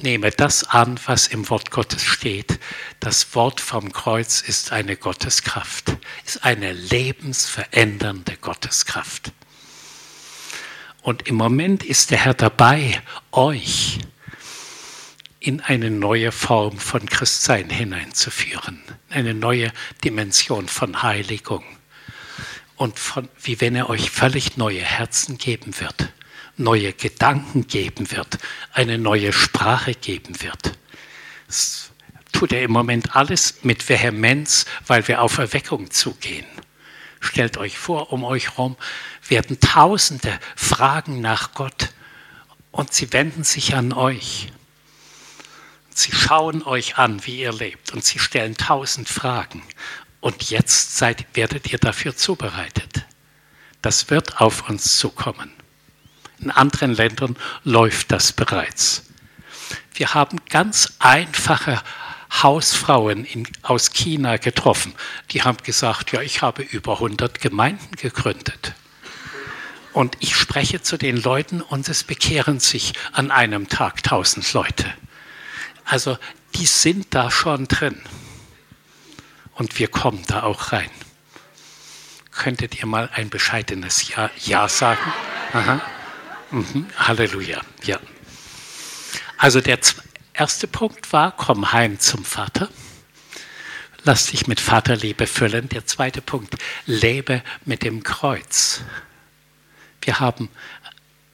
nehme 0.00 0.32
das 0.32 0.64
an, 0.64 0.98
was 1.06 1.28
im 1.28 1.48
Wort 1.48 1.70
Gottes 1.70 2.02
steht. 2.02 2.58
Das 2.98 3.36
Wort 3.36 3.60
vom 3.60 3.92
Kreuz 3.92 4.40
ist 4.40 4.72
eine 4.72 4.96
Gotteskraft, 4.96 5.92
ist 6.26 6.42
eine 6.42 6.72
lebensverändernde 6.72 8.36
Gotteskraft. 8.38 9.30
Und 11.02 11.28
im 11.28 11.36
Moment 11.36 11.84
ist 11.84 12.10
der 12.10 12.18
Herr 12.18 12.34
dabei, 12.34 13.00
euch 13.30 14.00
in 15.38 15.60
eine 15.60 15.92
neue 15.92 16.32
Form 16.32 16.78
von 16.78 17.06
Christsein 17.06 17.70
hineinzuführen, 17.70 18.82
eine 19.08 19.34
neue 19.34 19.72
Dimension 20.02 20.66
von 20.66 21.04
Heiligung 21.04 21.62
und 22.82 22.98
von, 22.98 23.28
wie 23.40 23.60
wenn 23.60 23.76
er 23.76 23.88
euch 23.88 24.10
völlig 24.10 24.56
neue 24.56 24.80
Herzen 24.80 25.38
geben 25.38 25.78
wird, 25.78 26.12
neue 26.56 26.92
Gedanken 26.92 27.68
geben 27.68 28.10
wird, 28.10 28.38
eine 28.72 28.98
neue 28.98 29.32
Sprache 29.32 29.94
geben 29.94 30.42
wird. 30.42 30.76
Das 31.46 31.92
tut 32.32 32.52
er 32.52 32.62
im 32.62 32.72
Moment 32.72 33.14
alles 33.14 33.62
mit 33.62 33.88
Vehemenz, 33.88 34.66
weil 34.84 35.06
wir 35.06 35.22
auf 35.22 35.38
Erweckung 35.38 35.92
zugehen. 35.92 36.46
Stellt 37.20 37.56
euch 37.56 37.78
vor, 37.78 38.12
um 38.12 38.24
euch 38.24 38.50
herum 38.50 38.76
werden 39.28 39.60
Tausende 39.60 40.40
fragen 40.56 41.20
nach 41.20 41.54
Gott 41.54 41.90
und 42.72 42.92
sie 42.92 43.12
wenden 43.12 43.44
sich 43.44 43.76
an 43.76 43.92
euch. 43.92 44.48
Sie 45.94 46.10
schauen 46.10 46.64
euch 46.64 46.98
an, 46.98 47.24
wie 47.26 47.42
ihr 47.42 47.52
lebt 47.52 47.92
und 47.92 48.02
sie 48.02 48.18
stellen 48.18 48.56
tausend 48.56 49.08
Fragen. 49.08 49.62
Und 50.22 50.50
jetzt 50.50 50.96
seid, 50.96 51.26
werdet 51.34 51.72
ihr 51.72 51.78
dafür 51.80 52.16
zubereitet. 52.16 53.04
Das 53.82 54.08
wird 54.08 54.40
auf 54.40 54.68
uns 54.68 54.96
zukommen. 54.96 55.50
In 56.38 56.52
anderen 56.52 56.94
Ländern 56.94 57.36
läuft 57.64 58.12
das 58.12 58.32
bereits. 58.32 59.02
Wir 59.94 60.14
haben 60.14 60.38
ganz 60.48 60.92
einfache 61.00 61.82
Hausfrauen 62.40 63.24
in, 63.24 63.48
aus 63.62 63.90
China 63.90 64.36
getroffen. 64.36 64.94
Die 65.32 65.42
haben 65.42 65.58
gesagt, 65.58 66.12
ja, 66.12 66.22
ich 66.22 66.40
habe 66.40 66.62
über 66.62 66.94
100 66.94 67.40
Gemeinden 67.40 67.96
gegründet. 67.96 68.74
Und 69.92 70.16
ich 70.20 70.36
spreche 70.36 70.82
zu 70.82 70.96
den 70.98 71.16
Leuten 71.16 71.60
und 71.60 71.88
es 71.88 72.04
bekehren 72.04 72.60
sich 72.60 72.92
an 73.10 73.32
einem 73.32 73.68
Tag 73.68 73.98
1000 73.98 74.52
Leute. 74.52 74.94
Also 75.84 76.16
die 76.54 76.66
sind 76.66 77.12
da 77.12 77.28
schon 77.28 77.66
drin. 77.66 78.00
Und 79.54 79.78
wir 79.78 79.88
kommen 79.88 80.22
da 80.26 80.42
auch 80.42 80.72
rein. 80.72 80.90
Könntet 82.30 82.78
ihr 82.78 82.86
mal 82.86 83.10
ein 83.12 83.28
bescheidenes 83.28 84.08
Ja, 84.08 84.30
ja 84.38 84.68
sagen? 84.68 85.12
Mhm. 86.50 86.86
Halleluja. 86.96 87.60
Ja. 87.84 87.98
Also 89.36 89.60
der 89.60 89.78
erste 90.32 90.66
Punkt 90.66 91.12
war, 91.12 91.32
komm 91.36 91.72
heim 91.72 91.98
zum 91.98 92.24
Vater. 92.24 92.68
Lass 94.04 94.26
dich 94.26 94.46
mit 94.46 94.60
Vaterliebe 94.60 95.26
füllen. 95.26 95.68
Der 95.68 95.86
zweite 95.86 96.22
Punkt, 96.22 96.56
lebe 96.86 97.42
mit 97.64 97.82
dem 97.82 98.02
Kreuz. 98.02 98.82
Wir 100.00 100.18
haben 100.18 100.48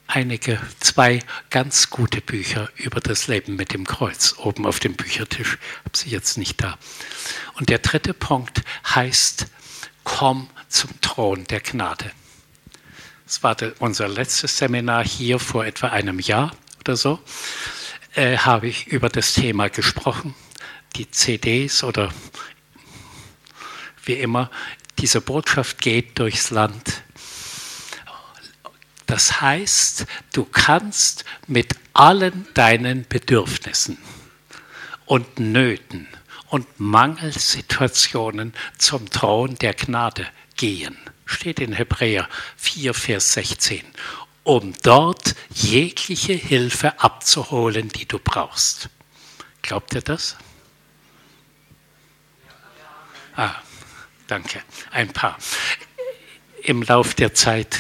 einige, 0.08 0.58
zwei 0.80 1.20
ganz 1.50 1.90
gute 1.90 2.20
Bücher 2.20 2.68
über 2.76 3.00
das 3.00 3.28
Leben 3.28 3.54
mit 3.56 3.72
dem 3.72 3.86
Kreuz 3.86 4.34
oben 4.38 4.66
auf 4.66 4.80
dem 4.80 4.94
Büchertisch. 4.94 5.58
Ich 5.60 5.78
habe 5.84 5.96
sie 5.96 6.10
jetzt 6.10 6.38
nicht 6.38 6.60
da. 6.60 6.76
Und 7.54 7.68
der 7.68 7.78
dritte 7.78 8.14
Punkt 8.14 8.62
heißt, 8.84 9.46
komm 10.02 10.48
zum 10.68 11.00
Thron 11.00 11.44
der 11.44 11.60
Gnade. 11.60 12.10
Das 13.24 13.42
war 13.42 13.56
unser 13.78 14.08
letztes 14.08 14.56
Seminar 14.56 15.04
hier 15.04 15.38
vor 15.38 15.66
etwa 15.66 15.88
einem 15.88 16.18
Jahr 16.18 16.52
oder 16.80 16.96
so. 16.96 17.20
Äh, 18.14 18.38
habe 18.38 18.68
ich 18.68 18.86
über 18.86 19.10
das 19.10 19.34
Thema 19.34 19.68
gesprochen. 19.68 20.34
Die 20.96 21.10
CDs 21.10 21.84
oder 21.84 22.12
wie 24.04 24.14
immer, 24.14 24.50
diese 24.98 25.20
Botschaft 25.20 25.80
geht 25.80 26.18
durchs 26.18 26.50
Land. 26.50 27.02
Das 29.08 29.40
heißt, 29.40 30.04
du 30.34 30.44
kannst 30.44 31.24
mit 31.46 31.74
allen 31.94 32.46
deinen 32.52 33.08
Bedürfnissen 33.08 33.96
und 35.06 35.38
Nöten 35.38 36.06
und 36.48 36.78
Mangelsituationen 36.78 38.52
zum 38.76 39.08
Thron 39.10 39.56
der 39.56 39.72
Gnade 39.72 40.26
gehen. 40.56 40.98
Steht 41.24 41.58
in 41.58 41.72
Hebräer 41.72 42.28
4, 42.58 42.92
Vers 42.92 43.32
16. 43.32 43.82
Um 44.42 44.74
dort 44.82 45.34
jegliche 45.54 46.34
Hilfe 46.34 47.00
abzuholen, 47.00 47.88
die 47.88 48.06
du 48.06 48.18
brauchst. 48.18 48.90
Glaubt 49.62 49.94
ihr 49.94 50.02
das? 50.02 50.36
Ah, 53.34 53.54
danke. 54.26 54.62
Ein 54.90 55.10
paar. 55.14 55.38
Im 56.62 56.82
Lauf 56.82 57.14
der 57.14 57.32
Zeit, 57.32 57.78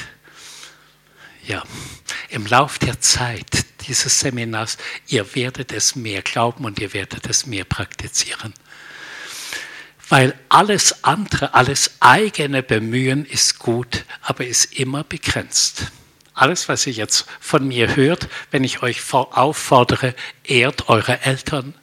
ja, 1.48 1.64
im 2.28 2.46
Lauf 2.46 2.78
der 2.78 3.00
Zeit 3.00 3.64
dieses 3.88 4.20
Seminars, 4.20 4.76
ihr 5.08 5.34
werdet 5.34 5.72
es 5.72 5.96
mehr 5.96 6.22
glauben 6.22 6.64
und 6.64 6.78
ihr 6.78 6.92
werdet 6.92 7.26
es 7.28 7.46
mehr 7.46 7.64
praktizieren. 7.64 8.52
Weil 10.10 10.38
alles 10.48 11.04
andere, 11.04 11.54
alles 11.54 11.92
eigene 12.00 12.62
Bemühen 12.62 13.24
ist 13.24 13.58
gut, 13.58 14.04
aber 14.22 14.46
ist 14.46 14.78
immer 14.78 15.04
begrenzt. 15.04 15.86
Alles, 16.34 16.68
was 16.68 16.86
ihr 16.86 16.92
jetzt 16.92 17.26
von 17.40 17.66
mir 17.66 17.96
hört, 17.96 18.28
wenn 18.50 18.62
ich 18.62 18.82
euch 18.82 19.02
auffordere, 19.12 20.14
ehrt 20.44 20.88
eure 20.88 21.20
Eltern 21.22 21.74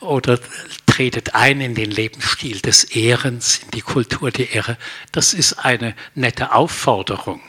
oder 0.00 0.38
tretet 0.86 1.34
ein 1.34 1.60
in 1.60 1.74
den 1.74 1.90
Lebensstil 1.90 2.60
des 2.60 2.84
Ehrens, 2.84 3.60
in 3.64 3.70
die 3.70 3.80
Kultur 3.80 4.30
der 4.30 4.52
Ehre, 4.52 4.76
das 5.12 5.34
ist 5.34 5.54
eine 5.54 5.94
nette 6.14 6.52
Aufforderung. 6.52 7.40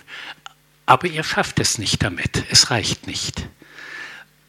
Aber 0.91 1.07
ihr 1.07 1.23
schafft 1.23 1.61
es 1.61 1.77
nicht 1.77 2.03
damit, 2.03 2.43
es 2.49 2.69
reicht 2.69 3.07
nicht. 3.07 3.47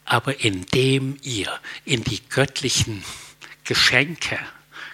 Aber 0.05 0.41
indem 0.41 1.17
ihr 1.23 1.57
in 1.85 2.03
die 2.03 2.21
göttlichen 2.31 3.05
Geschenke, 3.63 4.41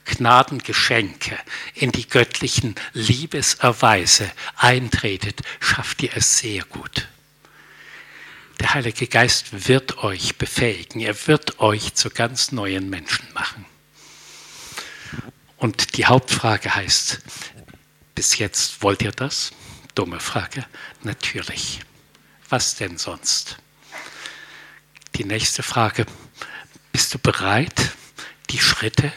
Gnadengeschenke, 0.05 1.39
in 1.73 1.91
die 1.91 2.07
göttlichen 2.07 2.75
Liebeserweise 2.93 4.31
eintretet, 4.57 5.41
schafft 5.59 6.03
ihr 6.03 6.15
es 6.15 6.37
sehr 6.37 6.65
gut. 6.65 7.09
Der 8.61 8.75
Heilige 8.75 9.07
Geist 9.07 9.67
wird 9.71 10.05
euch 10.05 10.37
befähigen, 10.37 11.01
er 11.01 11.17
wird 11.29 11.61
euch 11.61 11.95
zu 11.95 12.11
ganz 12.11 12.53
neuen 12.53 12.91
Menschen 12.91 13.27
machen. 13.33 13.65
Und 15.57 15.97
die 15.97 16.05
Hauptfrage 16.05 16.75
heißt, 16.75 17.23
bis 18.15 18.37
jetzt 18.37 18.83
wollt 18.83 19.01
ihr 19.01 19.13
das? 19.13 19.53
Dumme 19.99 20.21
Frage. 20.21 20.65
Natürlich. 21.03 21.81
Was 22.49 22.77
denn 22.77 22.99
sonst? 22.99 23.57
Die 25.17 25.25
nächste 25.25 25.65
Frage, 25.65 26.07
bist 26.93 27.15
du 27.15 27.19
bereit, 27.19 27.97
die 28.51 28.61
Schritte 28.61 29.13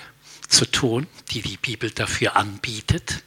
zu 0.47 0.65
tun, 0.65 1.05
die 1.29 1.43
die 1.43 1.57
Bibel 1.57 1.91
dafür 1.91 2.35
anbietet? 2.35 3.21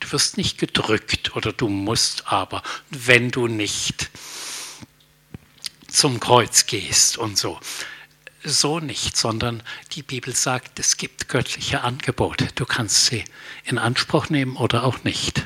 Du 0.00 0.10
wirst 0.10 0.38
nicht 0.38 0.58
gedrückt 0.58 1.36
oder 1.36 1.52
du 1.52 1.68
musst 1.68 2.32
aber, 2.32 2.64
wenn 2.90 3.30
du 3.30 3.46
nicht 3.46 4.10
zum 5.86 6.18
Kreuz 6.18 6.66
gehst 6.66 7.16
und 7.16 7.38
so. 7.38 7.60
So 8.42 8.80
nicht, 8.80 9.16
sondern 9.16 9.62
die 9.92 10.02
Bibel 10.02 10.34
sagt, 10.34 10.80
es 10.80 10.96
gibt 10.96 11.28
göttliche 11.28 11.82
Angebote. 11.82 12.48
Du 12.56 12.66
kannst 12.66 13.06
sie 13.06 13.24
in 13.62 13.78
Anspruch 13.78 14.30
nehmen 14.30 14.56
oder 14.56 14.82
auch 14.82 15.04
nicht. 15.04 15.44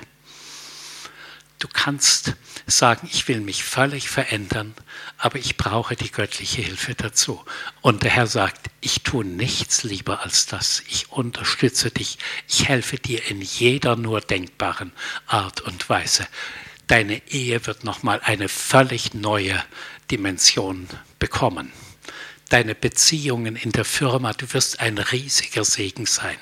Du 1.62 1.68
kannst 1.72 2.34
sagen, 2.66 3.08
ich 3.12 3.28
will 3.28 3.40
mich 3.40 3.62
völlig 3.62 4.08
verändern, 4.08 4.74
aber 5.16 5.38
ich 5.38 5.56
brauche 5.56 5.94
die 5.94 6.10
göttliche 6.10 6.60
Hilfe 6.60 6.96
dazu. 6.96 7.40
Und 7.82 8.02
der 8.02 8.10
Herr 8.10 8.26
sagt, 8.26 8.66
ich 8.80 9.04
tue 9.04 9.24
nichts 9.24 9.84
lieber 9.84 10.24
als 10.24 10.46
das. 10.46 10.82
Ich 10.88 11.12
unterstütze 11.12 11.92
dich. 11.92 12.18
Ich 12.48 12.68
helfe 12.68 12.96
dir 12.96 13.30
in 13.30 13.40
jeder 13.40 13.94
nur 13.94 14.20
denkbaren 14.20 14.90
Art 15.28 15.60
und 15.60 15.88
Weise. 15.88 16.26
Deine 16.88 17.22
Ehe 17.28 17.64
wird 17.64 17.84
nochmal 17.84 18.20
eine 18.24 18.48
völlig 18.48 19.14
neue 19.14 19.62
Dimension 20.10 20.88
bekommen. 21.20 21.72
Deine 22.48 22.74
Beziehungen 22.74 23.54
in 23.54 23.70
der 23.70 23.84
Firma, 23.84 24.32
du 24.32 24.52
wirst 24.52 24.80
ein 24.80 24.98
riesiger 24.98 25.64
Segen 25.64 26.06
sein 26.06 26.38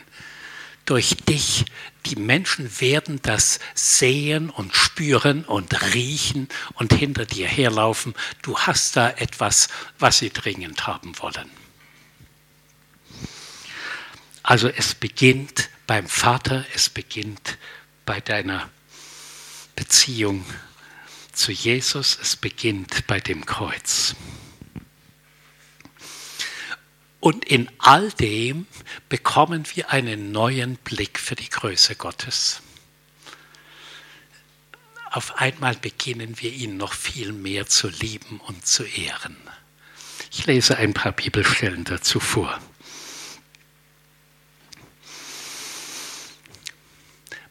durch 0.85 1.17
dich. 1.29 1.65
Die 2.07 2.17
Menschen 2.17 2.81
werden 2.81 3.21
das 3.23 3.61
sehen 3.75 4.51
und 4.51 4.75
spüren 4.75 5.45
und 5.45 5.95
riechen 5.95 6.49
und 6.75 6.93
hinter 6.93 7.27
dir 7.27 7.47
herlaufen. 7.47 8.15
Du 8.43 8.59
hast 8.59 8.97
da 8.97 9.11
etwas, 9.11 9.69
was 9.99 10.19
sie 10.19 10.31
dringend 10.31 10.87
haben 10.87 11.19
wollen. 11.19 11.51
Also 14.43 14.69
es 14.69 14.95
beginnt 14.95 15.69
beim 15.87 16.09
Vater, 16.09 16.65
es 16.75 16.89
beginnt 16.89 17.59
bei 18.07 18.21
deiner 18.21 18.71
Beziehung 19.77 20.45
zu 21.33 21.53
Jesus, 21.53 22.19
es 22.21 22.37
beginnt 22.37 23.07
bei 23.07 23.21
dem 23.21 23.47
Kreuz. 23.47 24.17
Und 27.21 27.45
in 27.45 27.71
all 27.79 28.11
dem 28.13 28.67
bekommen 29.11 29.65
wir 29.75 29.91
einen 29.91 30.33
neuen 30.33 30.77
Blick 30.77 31.19
für 31.19 31.37
die 31.37 31.51
Größe 31.51 31.95
Gottes. 31.95 32.63
Auf 35.11 35.37
einmal 35.39 35.75
beginnen 35.75 36.41
wir 36.41 36.53
ihn 36.53 36.77
noch 36.77 36.95
viel 36.95 37.33
mehr 37.33 37.67
zu 37.67 37.89
lieben 37.89 38.41
und 38.41 38.67
zu 38.67 38.85
ehren. 38.85 39.37
Ich 40.31 40.47
lese 40.47 40.77
ein 40.79 40.95
paar 40.95 41.13
Bibelstellen 41.13 41.85
dazu 41.85 42.21
vor. 42.21 42.59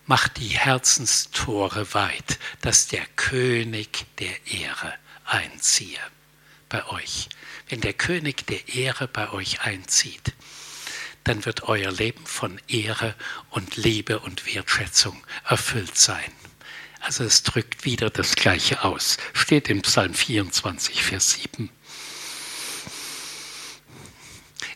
Macht 0.06 0.38
die 0.38 0.48
Herzenstore 0.48 1.94
weit, 1.94 2.40
dass 2.62 2.88
der 2.88 3.06
König 3.16 4.06
der 4.18 4.48
Ehre 4.48 4.94
einziehe 5.26 6.00
bei 6.70 6.84
euch 6.88 7.30
wenn 7.70 7.82
der 7.82 7.94
König 7.94 8.48
der 8.48 8.68
Ehre 8.68 9.08
bei 9.08 9.32
euch 9.32 9.62
einzieht, 9.62 10.34
dann 11.24 11.46
wird 11.46 11.64
euer 11.64 11.92
Leben 11.92 12.26
von 12.26 12.60
Ehre 12.68 13.16
und 13.52 13.78
Liebe 13.78 14.20
und 14.20 14.46
Wertschätzung 14.48 15.24
erfüllt 15.48 15.98
sein. 15.98 16.32
Also 17.02 17.24
es 17.24 17.44
drückt 17.44 17.86
wieder 17.86 18.10
das 18.10 18.36
Gleiche 18.36 18.84
aus. 18.84 19.18
Steht 19.34 19.70
im 19.70 19.84
Psalm 19.84 20.14
24, 20.14 21.04
Vers 21.04 21.34
7. 21.34 21.70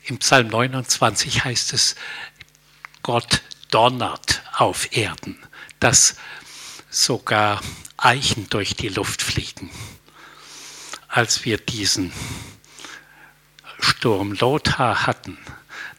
Im 0.05 0.19
Psalm 0.19 0.47
29 0.47 1.43
heißt 1.43 1.73
es, 1.73 1.95
Gott 3.01 3.41
donnert 3.71 4.43
auf 4.53 4.95
Erden, 4.95 5.37
dass 5.79 6.15
sogar 6.89 7.61
Eichen 7.97 8.49
durch 8.49 8.75
die 8.75 8.89
Luft 8.89 9.21
fliegen. 9.21 9.71
Als 11.07 11.45
wir 11.45 11.57
diesen 11.57 12.11
Sturm 13.83 14.31
Lothar 14.33 15.05
hatten, 15.05 15.37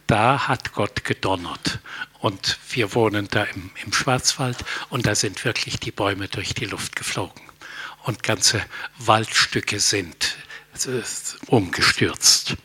da 0.07 0.47
hat 0.47 0.73
Gott 0.73 1.05
gedonnert. 1.05 1.79
Und 2.19 2.57
wir 2.69 2.95
wohnen 2.95 3.27
da 3.29 3.43
im, 3.43 3.69
im, 3.83 3.93
Schwarzwald 3.93 4.57
und 4.89 5.05
da 5.05 5.13
sind 5.13 5.45
wirklich 5.45 5.79
die 5.79 5.91
Bäume 5.91 6.27
durch 6.27 6.55
die 6.55 6.65
Luft 6.65 6.95
geflogen. 6.95 7.41
Und 8.03 8.23
ganze 8.23 8.63
Waldstücke 8.97 9.79
sind 9.79 10.35
äh, 10.85 11.01
umgestürzt. 11.47 12.55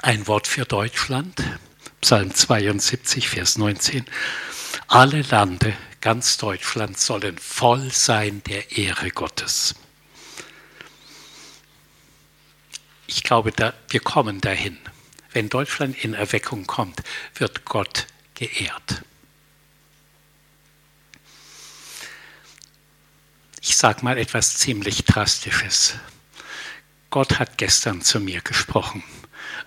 Ein 0.00 0.26
Wort 0.28 0.46
für 0.46 0.64
Deutschland, 0.64 1.42
Psalm 2.00 2.32
72, 2.32 3.28
Vers 3.28 3.58
19. 3.58 4.04
Alle 4.86 5.22
Lande, 5.22 5.76
ganz 6.00 6.36
Deutschland 6.36 6.98
sollen 6.98 7.38
voll 7.38 7.90
sein 7.92 8.42
der 8.44 8.78
Ehre 8.78 9.10
Gottes. 9.10 9.74
Ich 13.08 13.24
glaube, 13.24 13.50
da, 13.50 13.74
wir 13.88 14.00
kommen 14.00 14.40
dahin. 14.40 14.78
Wenn 15.32 15.48
Deutschland 15.48 15.96
in 16.04 16.14
Erweckung 16.14 16.66
kommt, 16.66 17.02
wird 17.34 17.64
Gott 17.64 18.06
geehrt. 18.34 19.02
Ich 23.60 23.76
sage 23.76 24.04
mal 24.04 24.18
etwas 24.18 24.58
ziemlich 24.58 25.04
Drastisches. 25.04 25.94
Gott 27.10 27.38
hat 27.38 27.56
gestern 27.58 28.02
zu 28.02 28.20
mir 28.20 28.42
gesprochen. 28.42 29.02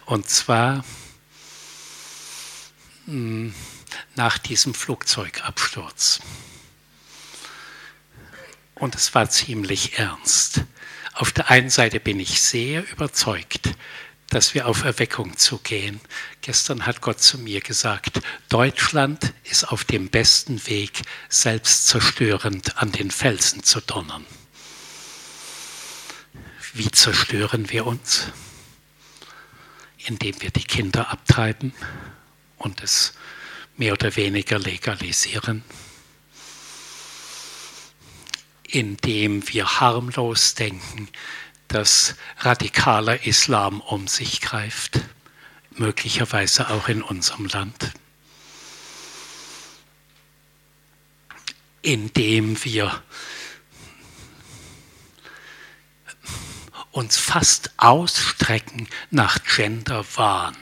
Und 0.05 0.29
zwar 0.29 0.85
hm, 3.05 3.53
nach 4.15 4.37
diesem 4.37 4.75
Flugzeugabsturz. 4.75 6.19
Und 8.75 8.95
es 8.95 9.15
war 9.15 9.29
ziemlich 9.29 9.97
ernst. 9.97 10.61
Auf 11.13 11.31
der 11.31 11.49
einen 11.49 11.69
Seite 11.69 11.99
bin 11.99 12.19
ich 12.19 12.41
sehr 12.41 12.89
überzeugt, 12.91 13.75
dass 14.31 14.53
wir 14.53 14.67
auf 14.67 14.85
Erweckung 14.85 15.37
zugehen. 15.37 15.99
Gestern 16.41 16.85
hat 16.85 17.01
Gott 17.01 17.21
zu 17.21 17.37
mir 17.37 17.59
gesagt, 17.59 18.21
Deutschland 18.47 19.33
ist 19.43 19.65
auf 19.65 19.83
dem 19.83 20.09
besten 20.09 20.65
Weg, 20.67 21.01
selbstzerstörend 21.27 22.77
an 22.77 22.93
den 22.93 23.11
Felsen 23.11 23.63
zu 23.63 23.81
donnern. 23.81 24.25
Wie 26.73 26.89
zerstören 26.89 27.69
wir 27.69 27.85
uns? 27.85 28.27
Indem 29.97 30.41
wir 30.41 30.51
die 30.51 30.63
Kinder 30.63 31.09
abtreiben 31.09 31.73
und 32.57 32.81
es 32.81 33.13
mehr 33.75 33.93
oder 33.93 34.15
weniger 34.15 34.57
legalisieren. 34.57 35.63
Indem 38.71 39.47
wir 39.49 39.79
harmlos 39.81 40.55
denken, 40.55 41.09
dass 41.67 42.15
radikaler 42.39 43.25
Islam 43.25 43.81
um 43.81 44.07
sich 44.07 44.39
greift, 44.39 45.01
möglicherweise 45.71 46.69
auch 46.69 46.87
in 46.87 47.01
unserem 47.01 47.45
Land. 47.47 47.91
Indem 51.81 52.63
wir 52.63 53.01
uns 56.91 57.17
fast 57.17 57.71
ausstrecken 57.77 58.87
nach 59.09 59.39
Genderwahn. 59.43 60.55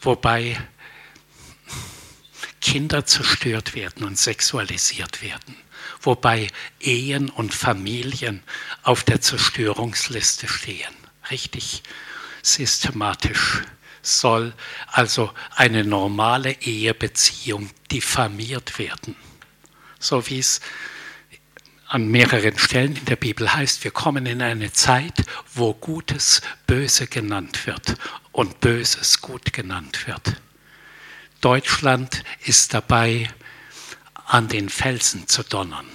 Wobei 0.00 0.60
Kinder 2.60 3.06
zerstört 3.06 3.74
werden 3.74 4.04
und 4.04 4.18
sexualisiert 4.18 5.22
werden. 5.22 5.56
Wobei 6.02 6.48
Ehen 6.80 7.30
und 7.30 7.54
Familien 7.54 8.42
auf 8.82 9.04
der 9.04 9.20
Zerstörungsliste 9.20 10.48
stehen. 10.48 10.94
Richtig 11.30 11.82
systematisch 12.42 13.62
soll 14.02 14.52
also 14.88 15.32
eine 15.54 15.84
normale 15.84 16.60
Ehebeziehung 16.60 17.70
diffamiert 17.90 18.78
werden. 18.78 19.14
So 20.00 20.28
wie 20.28 20.40
es 20.40 20.60
an 21.86 22.08
mehreren 22.08 22.58
Stellen 22.58 22.96
in 22.96 23.04
der 23.04 23.16
Bibel 23.16 23.52
heißt, 23.52 23.84
wir 23.84 23.90
kommen 23.90 24.26
in 24.26 24.42
eine 24.42 24.72
Zeit, 24.72 25.24
wo 25.54 25.74
Gutes 25.74 26.40
böse 26.66 27.06
genannt 27.06 27.66
wird 27.66 27.96
und 28.32 28.60
Böses 28.60 29.20
gut 29.20 29.52
genannt 29.52 30.06
wird. 30.06 30.40
Deutschland 31.42 32.24
ist 32.44 32.72
dabei, 32.72 33.28
an 34.32 34.48
den 34.48 34.70
Felsen 34.70 35.28
zu 35.28 35.42
donnern 35.42 35.86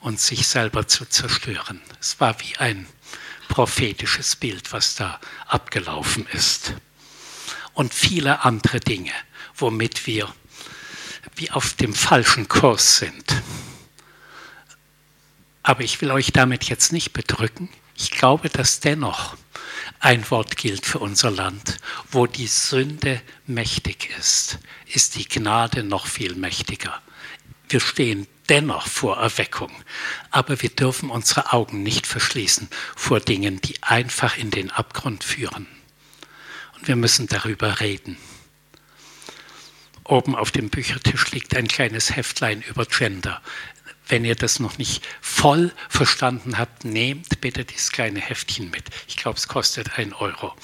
und 0.00 0.18
sich 0.18 0.46
selber 0.48 0.88
zu 0.88 1.04
zerstören. 1.04 1.78
Es 2.00 2.18
war 2.20 2.40
wie 2.40 2.56
ein 2.56 2.86
prophetisches 3.48 4.34
Bild, 4.34 4.72
was 4.72 4.94
da 4.94 5.20
abgelaufen 5.46 6.26
ist. 6.32 6.72
Und 7.74 7.92
viele 7.92 8.46
andere 8.46 8.80
Dinge, 8.80 9.12
womit 9.56 10.06
wir 10.06 10.34
wie 11.36 11.50
auf 11.50 11.74
dem 11.74 11.94
falschen 11.94 12.48
Kurs 12.48 12.96
sind. 12.96 13.42
Aber 15.62 15.82
ich 15.82 16.00
will 16.00 16.12
euch 16.12 16.32
damit 16.32 16.64
jetzt 16.64 16.94
nicht 16.94 17.12
bedrücken. 17.12 17.68
Ich 17.94 18.10
glaube, 18.10 18.48
dass 18.48 18.80
dennoch 18.80 19.36
ein 20.00 20.30
Wort 20.30 20.56
gilt 20.56 20.86
für 20.86 20.98
unser 20.98 21.30
Land. 21.30 21.76
Wo 22.10 22.26
die 22.26 22.46
Sünde 22.46 23.20
mächtig 23.46 24.08
ist, 24.18 24.60
ist 24.86 25.16
die 25.16 25.28
Gnade 25.28 25.82
noch 25.84 26.06
viel 26.06 26.34
mächtiger. 26.36 26.98
Wir 27.72 27.80
stehen 27.80 28.26
dennoch 28.50 28.86
vor 28.86 29.16
Erweckung, 29.16 29.72
aber 30.30 30.60
wir 30.60 30.68
dürfen 30.68 31.08
unsere 31.08 31.54
Augen 31.54 31.82
nicht 31.82 32.06
verschließen 32.06 32.68
vor 32.94 33.18
Dingen, 33.18 33.62
die 33.62 33.82
einfach 33.82 34.36
in 34.36 34.50
den 34.50 34.70
Abgrund 34.70 35.24
führen. 35.24 35.66
Und 36.74 36.86
wir 36.86 36.96
müssen 36.96 37.28
darüber 37.28 37.80
reden. 37.80 38.18
Oben 40.04 40.36
auf 40.36 40.50
dem 40.50 40.68
Büchertisch 40.68 41.30
liegt 41.30 41.56
ein 41.56 41.66
kleines 41.66 42.14
Heftlein 42.14 42.60
über 42.60 42.84
Gender. 42.84 43.40
Wenn 44.06 44.26
ihr 44.26 44.34
das 44.34 44.60
noch 44.60 44.76
nicht 44.76 45.02
voll 45.22 45.72
verstanden 45.88 46.58
habt, 46.58 46.84
nehmt 46.84 47.40
bitte 47.40 47.64
dieses 47.64 47.90
kleine 47.90 48.20
Heftchen 48.20 48.70
mit. 48.70 48.84
Ich 49.08 49.16
glaube, 49.16 49.38
es 49.38 49.48
kostet 49.48 49.98
ein 49.98 50.12
Euro. 50.12 50.54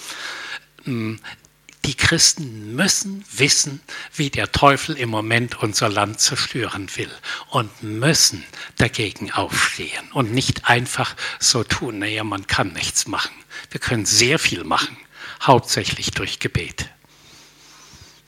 Die 1.88 1.94
Christen 1.94 2.76
müssen 2.76 3.24
wissen, 3.32 3.80
wie 4.14 4.28
der 4.28 4.52
Teufel 4.52 4.94
im 4.98 5.08
Moment 5.08 5.62
unser 5.62 5.88
Land 5.88 6.20
zerstören 6.20 6.94
will 6.96 7.10
und 7.48 7.82
müssen 7.82 8.44
dagegen 8.76 9.32
aufstehen 9.32 10.12
und 10.12 10.30
nicht 10.30 10.68
einfach 10.68 11.16
so 11.38 11.64
tun, 11.64 12.00
naja, 12.00 12.24
man 12.24 12.46
kann 12.46 12.74
nichts 12.74 13.06
machen. 13.06 13.34
Wir 13.70 13.80
können 13.80 14.04
sehr 14.04 14.38
viel 14.38 14.64
machen, 14.64 14.98
hauptsächlich 15.40 16.10
durch 16.10 16.40
Gebet. 16.40 16.90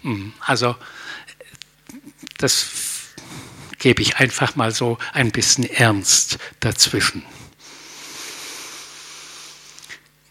Mm, 0.00 0.30
also 0.40 0.74
das 2.38 2.70
gebe 3.78 4.00
ich 4.00 4.16
einfach 4.16 4.56
mal 4.56 4.72
so 4.72 4.96
ein 5.12 5.32
bisschen 5.32 5.64
ernst 5.68 6.38
dazwischen. 6.60 7.26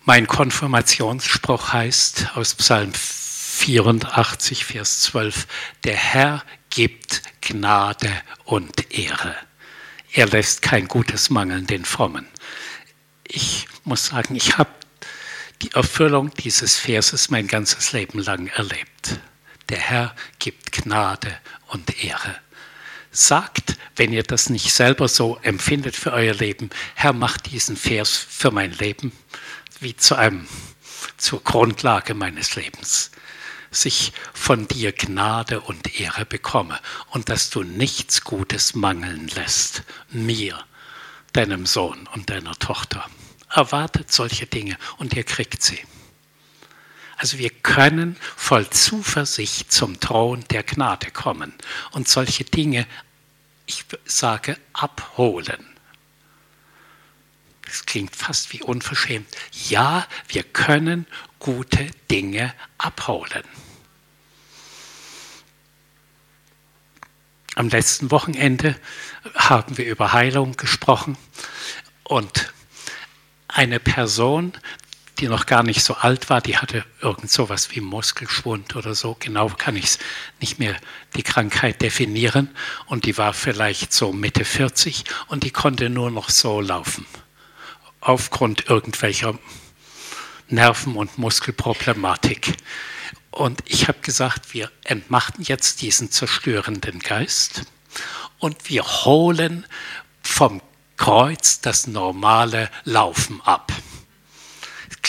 Mein 0.03 0.25
Konfirmationsspruch 0.25 1.73
heißt 1.73 2.29
aus 2.33 2.55
Psalm 2.55 2.91
84, 3.59 4.63
Vers 4.63 5.01
12, 5.01 5.45
der 5.83 5.97
Herr 5.97 6.43
gibt 6.69 7.23
Gnade 7.41 8.09
und 8.45 8.89
Ehre. 8.97 9.35
Er 10.13 10.27
lässt 10.27 10.61
kein 10.61 10.87
Gutes 10.87 11.29
mangeln 11.29 11.67
den 11.67 11.83
Frommen. 11.83 12.25
Ich 13.25 13.67
muss 13.83 14.05
sagen, 14.07 14.35
ich 14.35 14.57
habe 14.57 14.71
die 15.61 15.71
Erfüllung 15.73 16.33
dieses 16.35 16.77
Verses 16.77 17.29
mein 17.29 17.47
ganzes 17.47 17.91
Leben 17.91 18.19
lang 18.19 18.47
erlebt. 18.47 19.19
Der 19.67 19.77
Herr 19.77 20.15
gibt 20.39 20.71
Gnade 20.71 21.37
und 21.67 22.01
Ehre. 22.01 22.39
Sagt, 23.11 23.75
wenn 23.97 24.13
ihr 24.13 24.23
das 24.23 24.49
nicht 24.49 24.71
selber 24.71 25.09
so 25.09 25.37
empfindet 25.41 25.97
für 25.97 26.13
euer 26.13 26.33
Leben, 26.33 26.69
Herr, 26.95 27.11
macht 27.11 27.51
diesen 27.51 27.75
Vers 27.75 28.15
für 28.15 28.51
mein 28.51 28.71
Leben 28.71 29.11
wie 29.81 29.97
zu 29.97 30.15
einem, 30.15 30.47
zur 31.17 31.43
Grundlage 31.43 32.13
meines 32.13 32.55
Lebens. 32.55 33.11
Sich 33.71 34.13
von 34.33 34.67
dir 34.67 34.91
Gnade 34.91 35.61
und 35.61 35.99
Ehre 35.99 36.25
bekomme 36.25 36.79
und 37.09 37.29
dass 37.29 37.49
du 37.49 37.63
nichts 37.63 38.23
Gutes 38.23 38.73
mangeln 38.73 39.27
lässt, 39.29 39.83
mir, 40.09 40.57
deinem 41.33 41.65
Sohn 41.65 42.07
und 42.13 42.29
deiner 42.29 42.55
Tochter. 42.55 43.05
Erwartet 43.49 44.11
solche 44.11 44.47
Dinge 44.47 44.77
und 44.97 45.13
ihr 45.13 45.23
kriegt 45.23 45.61
sie. 45.61 45.79
Also 47.17 47.37
wir 47.37 47.49
können 47.49 48.15
voll 48.37 48.69
Zuversicht 48.69 49.73
zum 49.73 49.99
Thron 49.99 50.45
der 50.51 50.63
Gnade 50.63 51.11
kommen 51.11 51.53
und 51.91 52.07
solche 52.07 52.45
Dinge, 52.45 52.87
ich 53.65 53.85
sage, 54.05 54.57
abholen. 54.71 55.65
Das 57.65 57.85
klingt 57.85 58.15
fast 58.15 58.53
wie 58.53 58.63
unverschämt. 58.63 59.27
Ja, 59.67 60.07
wir 60.27 60.43
können 60.43 61.05
gute 61.39 61.87
Dinge 62.11 62.53
abholen. 62.77 63.43
Am 67.55 67.69
letzten 67.69 68.11
Wochenende 68.11 68.75
haben 69.35 69.77
wir 69.77 69.85
über 69.85 70.13
Heilung 70.13 70.55
gesprochen 70.55 71.17
und 72.03 72.53
eine 73.47 73.79
Person, 73.79 74.53
die 75.19 75.27
noch 75.27 75.45
gar 75.45 75.63
nicht 75.63 75.83
so 75.83 75.95
alt 75.95 76.29
war, 76.29 76.39
die 76.39 76.57
hatte 76.57 76.85
irgend 77.01 77.29
sowas 77.29 77.75
wie 77.75 77.81
Muskelschwund 77.81 78.75
oder 78.75 78.95
so, 78.95 79.17
genau 79.19 79.49
kann 79.49 79.75
ich 79.75 79.85
es 79.85 79.99
nicht 80.39 80.59
mehr 80.59 80.75
die 81.15 81.23
Krankheit 81.23 81.81
definieren. 81.81 82.49
Und 82.85 83.05
die 83.05 83.17
war 83.17 83.33
vielleicht 83.33 83.91
so 83.91 84.13
Mitte 84.13 84.45
40 84.45 85.03
und 85.27 85.43
die 85.43 85.51
konnte 85.51 85.89
nur 85.89 86.11
noch 86.11 86.29
so 86.29 86.61
laufen, 86.61 87.05
aufgrund 87.99 88.69
irgendwelcher 88.69 89.37
Nerven- 90.49 90.95
und 90.95 91.17
Muskelproblematik. 91.17 92.57
Und 93.31 93.61
ich 93.65 93.87
habe 93.87 93.99
gesagt, 93.99 94.53
wir 94.53 94.71
entmachten 94.83 95.43
jetzt 95.43 95.81
diesen 95.81 96.11
zerstörenden 96.11 96.99
Geist 96.99 97.63
und 98.39 98.69
wir 98.69 98.83
holen 98.83 99.65
vom 100.21 100.61
Kreuz 100.97 101.61
das 101.61 101.87
normale 101.87 102.69
Laufen 102.83 103.41
ab 103.41 103.71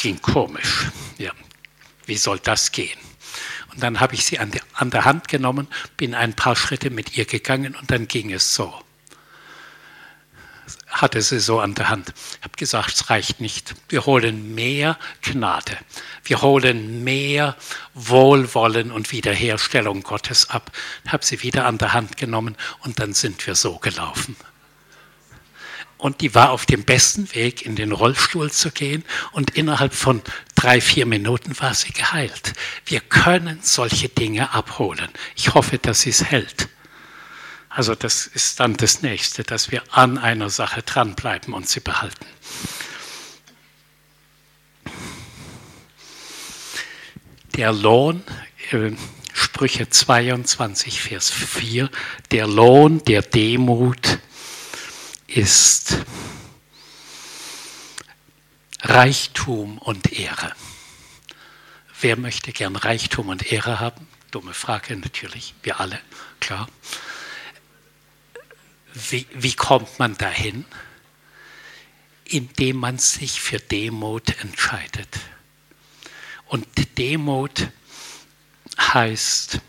klingt 0.01 0.23
komisch. 0.23 0.87
Ja, 1.19 1.31
wie 2.07 2.17
soll 2.17 2.39
das 2.39 2.73
gehen? 2.73 2.99
Und 3.71 3.83
dann 3.83 4.01
habe 4.01 4.15
ich 4.15 4.25
sie 4.25 4.39
an, 4.39 4.51
die, 4.51 4.61
an 4.73 4.91
der 4.91 5.05
Hand 5.05 5.29
genommen, 5.29 5.69
bin 5.99 6.15
ein 6.15 6.35
paar 6.35 6.57
Schritte 6.57 6.89
mit 6.89 7.19
ihr 7.19 7.27
gegangen 7.27 7.77
und 7.77 7.91
dann 7.91 8.09
ging 8.09 8.33
es 8.33 8.55
so. 8.55 8.73
Hatte 10.91 11.23
sie 11.23 11.39
so 11.41 11.61
an 11.61 11.75
der 11.75 11.89
Hand. 11.89 12.13
Ich 12.39 12.43
habe 12.43 12.57
gesagt, 12.57 12.95
es 12.95 13.11
reicht 13.11 13.41
nicht. 13.41 13.75
Wir 13.89 14.07
holen 14.07 14.55
mehr 14.55 14.99
Gnade. 15.23 15.79
Wir 16.25 16.43
holen 16.43 17.05
mehr 17.05 17.57
Wohlwollen 17.95 18.91
und 18.91 19.13
Wiederherstellung 19.13 20.03
Gottes 20.03 20.51
ab. 20.51 20.73
Ich 21.05 21.13
habe 21.13 21.25
sie 21.25 21.43
wieder 21.43 21.67
an 21.67 21.79
der 21.79 21.93
Hand 21.93 22.17
genommen 22.17 22.57
und 22.81 22.99
dann 22.99 23.15
sind 23.15 23.47
wir 23.47 23.55
so 23.55 23.79
gelaufen. 23.79 24.37
und 26.01 26.21
die 26.23 26.35
war 26.35 26.51
auf 26.51 26.67
dem 26.67 26.85
besten 26.85 27.33
Weg, 27.35 27.65
in 27.67 27.77
den 27.77 27.93
Rollstuhl 27.93 28.51
zu 28.51 28.71
gehen 28.71 29.05
und 29.33 29.51
innerhalb 29.51 29.95
von 29.95 30.23
drei, 30.55 30.81
vier 30.81 31.07
Minuten 31.07 31.59
war 31.61 31.75
sie 31.75 31.93
geheilt. 31.93 32.55
Wir 32.87 33.01
können 33.01 33.59
solche 33.63 34.09
Dinge 34.09 34.53
abholen. 34.53 35.09
Ich 35.37 35.55
hoffe, 35.55 35.79
dass 35.79 36.03
sie 36.03 36.11
es 36.11 36.25
hält. 36.25 36.69
Also 37.71 37.95
das 37.95 38.27
ist 38.27 38.59
dann 38.59 38.77
das 38.77 39.01
Nächste, 39.01 39.45
dass 39.45 39.71
wir 39.71 39.83
an 39.93 40.19
einer 40.19 40.51
Sache 40.51 40.83
dranbleiben 40.83 41.55
und 41.55 41.69
sie 41.69 41.79
behalten. 41.79 42.27
Der 47.55 47.73
Lohn, 47.73 48.25
äh, 48.73 48.91
Sprüche 49.33 49.89
22, 49.89 51.01
Vers 51.01 51.31
4, 51.31 51.89
der 52.33 52.49
Lohn 52.49 53.05
der 53.05 53.23
Demut 53.23 54.19
ist 55.29 55.99
Reichtum 58.83 59.79
und 59.79 60.13
Ehre. 60.13 60.53
Wer 62.01 62.17
möchte 62.17 62.51
gern 62.51 62.75
Reichtum 62.75 63.29
und 63.29 63.53
Ehre 63.53 63.79
haben? 63.79 64.09
Dumme 64.33 64.55
Frage 64.55 64.97
natürlich, 64.97 65.55
wir 65.63 65.79
alle, 65.79 66.01
klar. 66.41 66.69
Wie, 68.95 69.27
wie 69.33 69.55
kommt 69.55 69.99
man 69.99 70.17
dahin? 70.17 70.65
Indem 72.25 72.77
man 72.77 72.99
sich 72.99 73.41
für 73.41 73.59
Demut 73.59 74.37
entscheidet. 74.41 75.21
Und 76.47 76.67
Demut 76.99 77.69
heißt, 78.79 79.61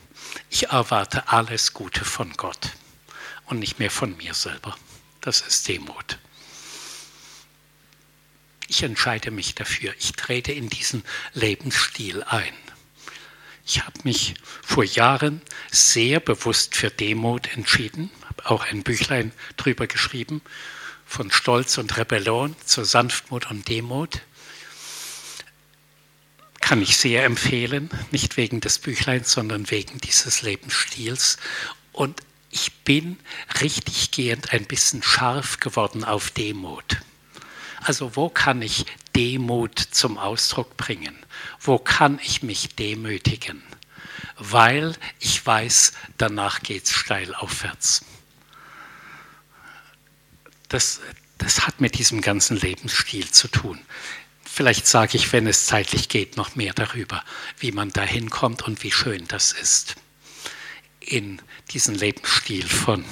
ich 0.50 0.70
erwarte 0.70 1.28
alles 1.28 1.74
Gute 1.74 2.06
von 2.06 2.34
Gott 2.34 2.72
und 3.46 3.60
nicht 3.60 3.80
mehr 3.80 3.92
von 3.92 4.16
mir 4.18 4.34
selber. 4.34 4.78
Das 5.22 5.42
ist 5.42 5.68
Demut. 5.68 6.18
Ich 8.68 8.84
entscheide 8.84 9.32
mich 9.32 9.54
dafür. 9.54 9.94
Ich 10.00 10.14
trete 10.14 10.54
in 10.54 10.70
diesen 10.70 11.04
Lebensstil 11.34 12.24
ein. 12.24 12.54
Ich 13.66 13.86
habe 13.86 14.00
mich 14.04 14.34
vor 14.64 14.84
Jahren 14.84 15.42
sehr 15.70 16.20
bewusst 16.20 16.76
für 16.76 16.90
Demut 16.90 17.52
entschieden, 17.56 18.10
auch 18.44 18.66
ein 18.66 18.84
Büchlein 18.84 19.32
drüber 19.58 19.88
geschrieben, 19.88 20.42
von 21.06 21.32
Stolz 21.32 21.78
und 21.78 21.98
Rebellion 21.98 22.56
zur 22.66 22.86
Sanftmut 22.86 23.52
und 23.52 23.68
Demut 23.68 24.22
kann 26.62 26.82
ich 26.82 26.96
sehr 26.96 27.26
empfehlen, 27.26 27.90
nicht 28.12 28.38
wegen 28.38 28.62
des 28.62 28.80
Büchleins, 28.80 29.34
sondern 29.34 29.70
wegen 29.72 29.98
dieses 30.00 30.42
Lebensstils. 30.42 31.36
Und 31.92 32.22
ich 32.50 32.72
bin 32.86 33.20
richtig 33.60 34.12
gehend 34.12 34.54
ein 34.54 34.64
bisschen 34.64 35.04
scharf 35.04 35.60
geworden 35.60 36.06
auf 36.06 36.32
Demut. 36.32 37.02
Also 37.82 38.16
wo 38.16 38.30
kann 38.30 38.62
ich 38.62 38.86
Demut 39.16 39.80
zum 39.80 40.18
Ausdruck 40.18 40.78
bringen? 40.78 41.18
Wo 41.60 41.78
kann 41.78 42.20
ich 42.24 42.42
mich 42.42 42.76
demütigen? 42.76 43.64
Weil 44.38 44.96
ich 45.20 45.46
weiß, 45.46 45.92
danach 46.18 46.62
geht 46.62 46.86
es 46.86 46.92
steil 46.92 47.36
aufwärts. 47.36 48.06
Das, 50.72 51.02
das 51.38 51.68
hat 51.68 51.82
mit 51.82 52.00
diesem 52.00 52.22
ganzen 52.22 52.56
Lebensstil 52.56 53.30
zu 53.30 53.50
tun. 53.50 53.78
Vielleicht 54.46 54.88
sage 54.88 55.18
ich, 55.18 55.34
wenn 55.34 55.46
es 55.46 55.66
zeitlich 55.66 56.08
geht, 56.08 56.38
noch 56.38 56.56
mehr 56.56 56.74
darüber, 56.74 57.26
wie 57.60 57.74
man 57.74 57.90
da 57.90 58.04
hinkommt 58.04 58.62
und 58.62 58.82
wie 58.82 58.92
schön 58.92 59.28
das 59.28 59.52
ist, 59.52 59.96
in 61.02 61.42
diesen 61.72 61.94
Lebensstil 61.96 62.66
von 62.66 63.04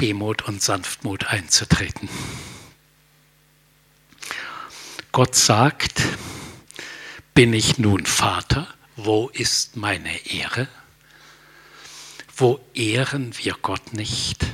Demut 0.00 0.48
und 0.48 0.62
Sanftmut 0.62 1.26
einzutreten. 1.26 2.08
Gott 5.12 5.34
sagt, 5.34 6.00
bin 7.34 7.52
ich 7.52 7.76
nun 7.76 8.06
Vater, 8.06 8.66
wo 8.96 9.28
ist 9.28 9.76
meine 9.76 10.24
Ehre? 10.24 10.68
Wo 12.34 12.60
ehren 12.72 13.36
wir 13.36 13.56
Gott 13.60 13.92
nicht? 13.92 14.46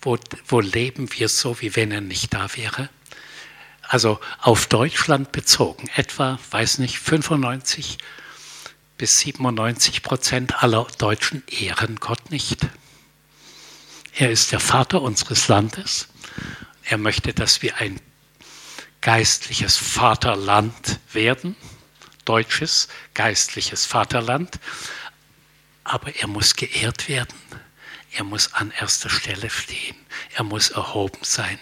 Wo, 0.00 0.18
wo 0.46 0.60
leben 0.60 1.08
wir 1.12 1.28
so, 1.28 1.60
wie 1.60 1.74
wenn 1.76 1.90
er 1.90 2.00
nicht 2.00 2.34
da 2.34 2.48
wäre? 2.56 2.88
also 3.88 4.20
auf 4.40 4.66
Deutschland 4.66 5.32
bezogen, 5.32 5.88
etwa, 5.96 6.38
weiß 6.50 6.78
nicht, 6.78 6.98
95 6.98 7.98
bis 8.98 9.18
97 9.20 10.02
Prozent 10.02 10.62
aller 10.62 10.86
Deutschen 10.98 11.42
ehren 11.46 11.96
Gott 11.96 12.30
nicht. 12.30 12.66
Er 14.14 14.30
ist 14.30 14.52
der 14.52 14.60
Vater 14.60 15.00
unseres 15.00 15.48
Landes. 15.48 16.08
Er 16.84 16.98
möchte, 16.98 17.32
dass 17.32 17.62
wir 17.62 17.76
ein 17.76 17.98
geistliches 19.00 19.76
Vaterland 19.76 20.98
werden, 21.12 21.56
deutsches 22.24 22.88
geistliches 23.14 23.86
Vaterland. 23.86 24.58
Aber 25.84 26.14
er 26.16 26.26
muss 26.26 26.56
geehrt 26.56 27.08
werden. 27.08 27.34
Er 28.12 28.24
muss 28.24 28.52
an 28.54 28.72
erster 28.78 29.10
Stelle 29.10 29.50
stehen. 29.50 29.96
Er 30.34 30.44
muss 30.44 30.70
erhoben 30.70 31.18
sein. 31.22 31.58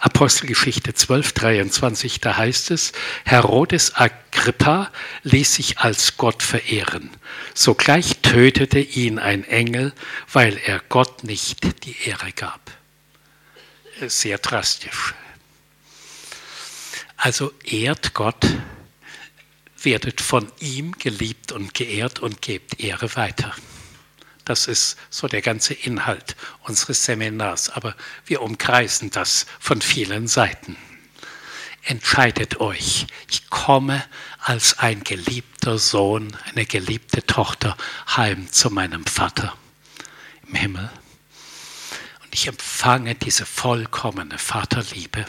Apostelgeschichte 0.00 0.94
12, 0.94 1.32
23, 1.32 2.20
da 2.20 2.38
heißt 2.38 2.70
es, 2.70 2.92
Herodes 3.26 3.96
Agrippa 3.96 4.90
ließ 5.24 5.54
sich 5.54 5.78
als 5.78 6.16
Gott 6.16 6.42
verehren. 6.42 7.10
Sogleich 7.54 8.16
tötete 8.22 8.78
ihn 8.78 9.18
ein 9.18 9.44
Engel, 9.44 9.92
weil 10.32 10.58
er 10.64 10.80
Gott 10.88 11.22
nicht 11.24 11.84
die 11.84 11.96
Ehre 12.08 12.32
gab. 12.32 12.70
Sehr 14.06 14.38
drastisch. 14.38 15.14
Also 17.18 17.52
ehrt 17.62 18.14
Gott, 18.14 18.46
werdet 19.82 20.20
von 20.20 20.50
ihm 20.60 20.92
geliebt 20.92 21.52
und 21.52 21.74
geehrt 21.74 22.20
und 22.20 22.42
gebt 22.42 22.80
Ehre 22.80 23.14
weiter. 23.16 23.54
Das 24.44 24.66
ist 24.66 24.96
so 25.10 25.28
der 25.28 25.42
ganze 25.42 25.74
Inhalt 25.74 26.36
unseres 26.62 27.04
Seminars. 27.04 27.70
Aber 27.70 27.94
wir 28.26 28.42
umkreisen 28.42 29.10
das 29.10 29.46
von 29.58 29.80
vielen 29.80 30.26
Seiten. 30.26 30.76
Entscheidet 31.82 32.60
euch. 32.60 33.06
Ich 33.30 33.48
komme 33.48 34.04
als 34.40 34.78
ein 34.78 35.04
geliebter 35.04 35.78
Sohn, 35.78 36.36
eine 36.46 36.66
geliebte 36.66 37.24
Tochter 37.24 37.76
heim 38.16 38.50
zu 38.50 38.70
meinem 38.70 39.06
Vater 39.06 39.56
im 40.46 40.54
Himmel. 40.54 40.90
Und 42.22 42.34
ich 42.34 42.48
empfange 42.48 43.14
diese 43.14 43.46
vollkommene 43.46 44.38
Vaterliebe 44.38 45.26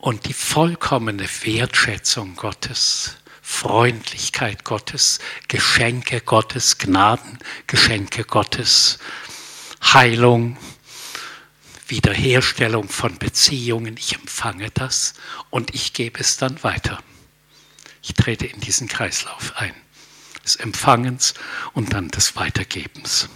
und 0.00 0.26
die 0.26 0.32
vollkommene 0.32 1.28
Wertschätzung 1.44 2.36
Gottes 2.36 3.16
Freundlichkeit 3.50 4.64
Gottes, 4.64 5.18
Geschenke 5.48 6.20
Gottes, 6.20 6.78
Gnaden, 6.78 7.38
Geschenke 7.66 8.24
Gottes, 8.24 9.00
Heilung, 9.82 10.56
Wiederherstellung 11.88 12.88
von 12.88 13.18
Beziehungen. 13.18 13.96
Ich 13.98 14.14
empfange 14.14 14.70
das 14.70 15.14
und 15.50 15.74
ich 15.74 15.92
gebe 15.92 16.20
es 16.20 16.36
dann 16.36 16.62
weiter. 16.62 17.02
Ich 18.02 18.14
trete 18.14 18.46
in 18.46 18.60
diesen 18.60 18.86
Kreislauf 18.86 19.52
ein, 19.56 19.74
des 20.44 20.54
Empfangens 20.56 21.34
und 21.72 21.92
dann 21.92 22.08
des 22.08 22.36
Weitergebens. 22.36 23.28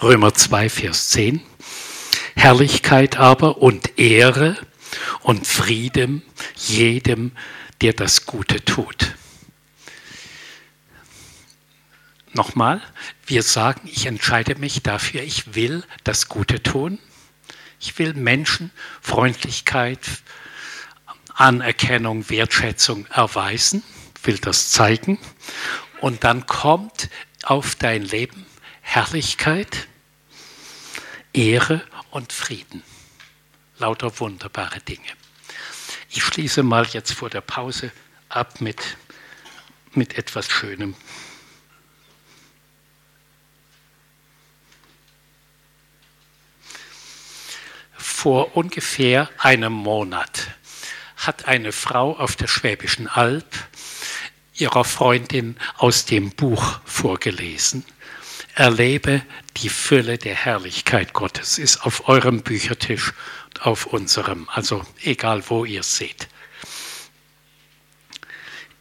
Römer 0.00 0.32
2, 0.32 0.70
Vers 0.70 1.10
10. 1.10 1.42
Herrlichkeit 2.38 3.16
aber 3.16 3.58
und 3.58 3.98
Ehre 3.98 4.56
und 5.22 5.44
Frieden 5.44 6.22
jedem, 6.54 7.32
der 7.80 7.92
das 7.94 8.26
Gute 8.26 8.64
tut. 8.64 9.16
Nochmal, 12.34 12.80
wir 13.26 13.42
sagen, 13.42 13.90
ich 13.92 14.06
entscheide 14.06 14.54
mich 14.54 14.84
dafür, 14.84 15.22
ich 15.22 15.56
will 15.56 15.82
das 16.04 16.28
Gute 16.28 16.62
tun. 16.62 17.00
Ich 17.80 17.98
will 17.98 18.14
Menschen 18.14 18.70
Freundlichkeit, 19.00 19.98
Anerkennung, 21.34 22.30
Wertschätzung 22.30 23.06
erweisen, 23.06 23.82
will 24.22 24.38
das 24.38 24.70
zeigen. 24.70 25.18
Und 26.00 26.22
dann 26.22 26.46
kommt 26.46 27.10
auf 27.42 27.74
dein 27.74 28.02
Leben 28.02 28.46
Herrlichkeit, 28.80 29.88
Ehre 31.32 31.82
und 32.10 32.32
Frieden 32.32 32.82
lauter 33.78 34.18
wunderbare 34.20 34.80
Dinge. 34.80 35.08
Ich 36.10 36.22
schließe 36.22 36.62
mal 36.62 36.86
jetzt 36.86 37.12
vor 37.12 37.30
der 37.30 37.40
Pause 37.40 37.92
ab 38.28 38.60
mit, 38.60 38.96
mit 39.92 40.16
etwas 40.16 40.48
Schönem. 40.48 40.94
Vor 47.96 48.56
ungefähr 48.56 49.30
einem 49.38 49.72
Monat 49.72 50.48
hat 51.16 51.44
eine 51.44 51.72
Frau 51.72 52.16
auf 52.16 52.36
der 52.36 52.48
Schwäbischen 52.48 53.06
Alb 53.06 53.46
ihrer 54.54 54.84
Freundin 54.84 55.56
aus 55.76 56.04
dem 56.04 56.30
Buch 56.30 56.80
vorgelesen. 56.84 57.84
Erlebe 58.58 59.22
die 59.58 59.68
Fülle 59.68 60.18
der 60.18 60.34
Herrlichkeit 60.34 61.12
Gottes, 61.12 61.58
ist 61.58 61.86
auf 61.86 62.08
eurem 62.08 62.42
Büchertisch 62.42 63.12
und 63.46 63.62
auf 63.64 63.86
unserem, 63.86 64.48
also 64.48 64.84
egal 65.00 65.44
wo 65.48 65.64
ihr 65.64 65.78
es 65.78 65.96
seht. 65.96 66.26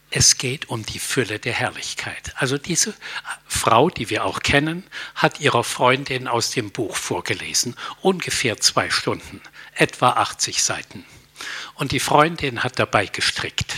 Es 0.09 0.39
geht 0.39 0.69
um 0.69 0.83
die 0.83 0.97
Fülle 0.97 1.37
der 1.37 1.53
Herrlichkeit. 1.53 2.33
Also 2.37 2.57
diese 2.57 2.95
Frau, 3.45 3.91
die 3.91 4.09
wir 4.09 4.25
auch 4.25 4.39
kennen, 4.39 4.83
hat 5.13 5.41
ihrer 5.41 5.63
Freundin 5.63 6.27
aus 6.27 6.49
dem 6.49 6.71
Buch 6.71 6.95
vorgelesen, 6.95 7.75
ungefähr 8.01 8.59
zwei 8.59 8.89
Stunden, 8.89 9.41
etwa 9.75 10.09
80 10.13 10.63
Seiten. 10.63 11.05
Und 11.75 11.91
die 11.91 11.99
Freundin 11.99 12.63
hat 12.63 12.79
dabei 12.79 13.05
gestrickt. 13.05 13.77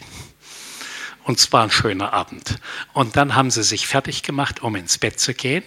Und 1.29 1.39
zwar 1.39 1.61
ein 1.61 1.69
schöner 1.69 2.11
Abend. 2.11 2.57
Und 2.91 3.15
dann 3.15 3.35
haben 3.35 3.51
sie 3.51 3.61
sich 3.61 3.85
fertig 3.85 4.23
gemacht, 4.23 4.63
um 4.63 4.75
ins 4.75 4.97
Bett 4.97 5.19
zu 5.19 5.35
gehen. 5.35 5.63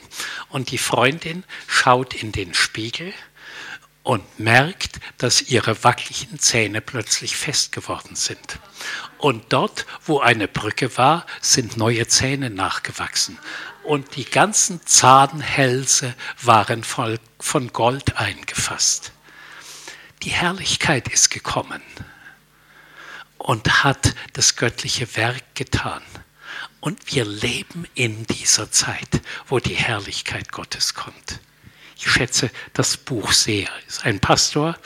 Und 0.48 0.72
die 0.72 0.76
Freundin 0.76 1.44
schaut 1.68 2.14
in 2.14 2.32
den 2.32 2.52
Spiegel 2.52 3.14
und 4.02 4.40
merkt, 4.40 4.98
dass 5.18 5.40
ihre 5.40 5.84
wackeligen 5.84 6.40
Zähne 6.40 6.80
plötzlich 6.80 7.36
fest 7.36 7.70
geworden 7.70 8.16
sind. 8.16 8.58
Und 9.18 9.52
dort, 9.52 9.86
wo 10.04 10.18
eine 10.18 10.48
Brücke 10.48 10.96
war, 10.98 11.26
sind 11.40 11.76
neue 11.76 12.08
Zähne 12.08 12.50
nachgewachsen. 12.50 13.38
Und 13.84 14.16
die 14.16 14.24
ganzen 14.24 14.84
Zahnhälse 14.84 16.16
waren 16.42 16.82
von 16.82 17.72
Gold 17.72 18.16
eingefasst. 18.16 19.12
Die 20.24 20.30
Herrlichkeit 20.30 21.06
ist 21.06 21.30
gekommen 21.30 21.82
und 23.42 23.82
hat 23.82 24.14
das 24.34 24.54
göttliche 24.54 25.16
Werk 25.16 25.42
getan. 25.56 26.02
Und 26.80 27.12
wir 27.12 27.24
leben 27.24 27.86
in 27.94 28.24
dieser 28.26 28.70
Zeit, 28.70 29.20
wo 29.48 29.58
die 29.58 29.74
Herrlichkeit 29.74 30.52
Gottes 30.52 30.94
kommt. 30.94 31.40
Ich 31.96 32.08
schätze 32.08 32.50
das 32.72 32.96
Buch 32.96 33.32
sehr. 33.32 33.68
Ist 33.88 34.04
ein 34.04 34.20
Pastor 34.20 34.78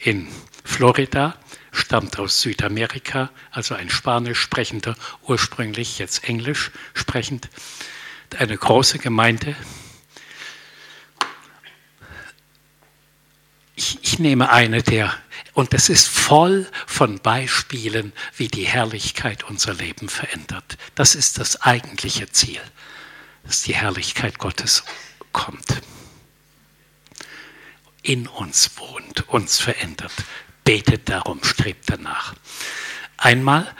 in 0.00 0.28
Florida, 0.64 1.36
stammt 1.72 2.18
aus 2.20 2.40
Südamerika, 2.40 3.30
also 3.50 3.74
ein 3.74 3.90
Spanisch 3.90 4.38
sprechender, 4.38 4.94
ursprünglich 5.22 5.98
jetzt 5.98 6.22
Englisch 6.24 6.70
sprechend. 6.94 7.48
Eine 8.38 8.56
große 8.56 9.00
Gemeinde. 9.00 9.56
Ich, 13.74 13.98
ich 14.02 14.20
nehme 14.20 14.50
eine 14.50 14.84
der 14.84 15.12
und 15.54 15.72
es 15.72 15.88
ist 15.88 16.08
voll 16.08 16.68
von 16.86 17.20
Beispielen, 17.20 18.12
wie 18.36 18.48
die 18.48 18.66
Herrlichkeit 18.66 19.44
unser 19.44 19.72
Leben 19.72 20.08
verändert. 20.08 20.76
Das 20.96 21.14
ist 21.14 21.38
das 21.38 21.62
eigentliche 21.62 22.28
Ziel, 22.30 22.60
dass 23.44 23.62
die 23.62 23.74
Herrlichkeit 23.74 24.38
Gottes 24.38 24.82
kommt, 25.32 25.80
in 28.02 28.26
uns 28.26 28.72
wohnt, 28.76 29.28
uns 29.28 29.60
verändert. 29.60 30.12
Betet 30.64 31.08
darum, 31.08 31.42
strebt 31.44 31.84
danach. 31.88 32.34
Einmal, 33.16 33.72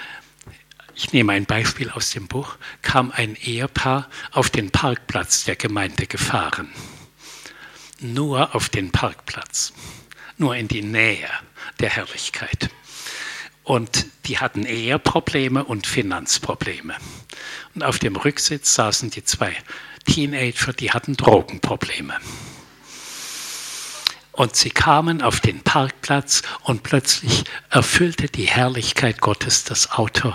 ich 0.94 1.12
nehme 1.12 1.32
ein 1.32 1.44
Beispiel 1.44 1.90
aus 1.90 2.10
dem 2.10 2.28
Buch, 2.28 2.56
kam 2.82 3.10
ein 3.10 3.34
Ehepaar 3.36 4.08
auf 4.30 4.48
den 4.48 4.70
Parkplatz 4.70 5.44
der 5.44 5.56
Gemeinde 5.56 6.06
gefahren. 6.06 6.72
Nur 7.98 8.54
auf 8.54 8.68
den 8.68 8.92
Parkplatz, 8.92 9.72
nur 10.38 10.56
in 10.56 10.68
die 10.68 10.82
Nähe 10.82 11.28
der 11.80 11.90
Herrlichkeit. 11.90 12.70
Und 13.62 14.06
die 14.26 14.38
hatten 14.38 14.66
Eheprobleme 14.66 15.64
und 15.64 15.86
Finanzprobleme. 15.86 16.94
Und 17.74 17.82
auf 17.82 17.98
dem 17.98 18.16
Rücksitz 18.16 18.74
saßen 18.74 19.10
die 19.10 19.24
zwei 19.24 19.54
Teenager, 20.04 20.72
die 20.72 20.90
hatten 20.90 21.16
Drogenprobleme. 21.16 22.14
Und 24.32 24.56
sie 24.56 24.70
kamen 24.70 25.22
auf 25.22 25.40
den 25.40 25.62
Parkplatz 25.62 26.42
und 26.64 26.82
plötzlich 26.82 27.44
erfüllte 27.70 28.28
die 28.28 28.48
Herrlichkeit 28.48 29.20
Gottes 29.20 29.64
das 29.64 29.92
Auto. 29.92 30.34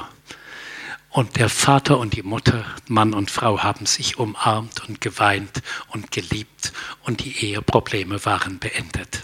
Und 1.10 1.36
der 1.38 1.50
Vater 1.50 2.00
und 2.00 2.16
die 2.16 2.24
Mutter, 2.24 2.66
Mann 2.88 3.14
und 3.14 3.30
Frau, 3.30 3.62
haben 3.62 3.86
sich 3.86 4.18
umarmt 4.18 4.88
und 4.88 5.02
geweint 5.02 5.62
und 5.90 6.12
geliebt 6.12 6.72
und 7.04 7.24
die 7.24 7.46
Eheprobleme 7.46 8.24
waren 8.26 8.60
beendet 8.60 9.24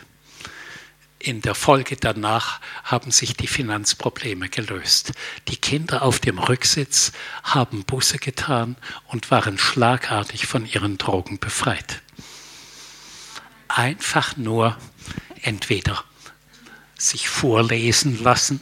in 1.26 1.42
der 1.42 1.56
Folge 1.56 1.98
danach 1.98 2.62
haben 2.84 3.10
sich 3.10 3.36
die 3.36 3.48
Finanzprobleme 3.48 4.48
gelöst. 4.48 5.14
Die 5.48 5.58
Kinder 5.58 6.04
auf 6.04 6.20
dem 6.20 6.38
Rücksitz 6.38 7.14
haben 7.44 7.84
Buße 7.84 8.20
getan 8.20 8.76
und 9.08 9.32
waren 9.32 9.58
schlagartig 9.58 10.46
von 10.46 10.68
ihren 10.68 11.00
Drogen 11.00 11.40
befreit. 11.40 12.04
Einfach 13.68 14.38
nur 14.38 14.78
entweder 15.42 16.04
sich 16.96 17.28
vorlesen 17.28 18.24
lassen 18.24 18.62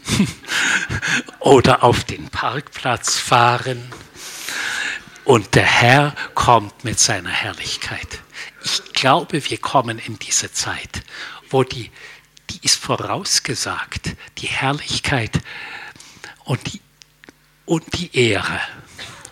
oder 1.39 1.84
auf 1.84 2.05
den 2.05 2.30
Parkplatz 2.30 3.18
fahren 3.18 3.91
und 5.26 5.55
der 5.55 5.66
Herr 5.66 6.16
kommt 6.34 6.86
mit 6.86 6.97
seiner 6.97 7.30
Herrlichkeit. 7.30 8.22
Ich 8.64 8.93
glaube, 8.93 9.49
wir 9.49 9.57
kommen 9.57 9.99
in 9.99 10.18
diese 10.18 10.51
Zeit, 10.53 11.03
wo 11.49 11.64
die 11.64 11.91
die 12.50 12.60
ist 12.62 12.80
vorausgesagt, 12.80 14.16
die 14.39 14.48
Herrlichkeit 14.48 15.41
und 16.44 16.74
die, 16.74 16.82
und 17.66 17.84
die 17.98 18.16
Ehre. 18.16 18.60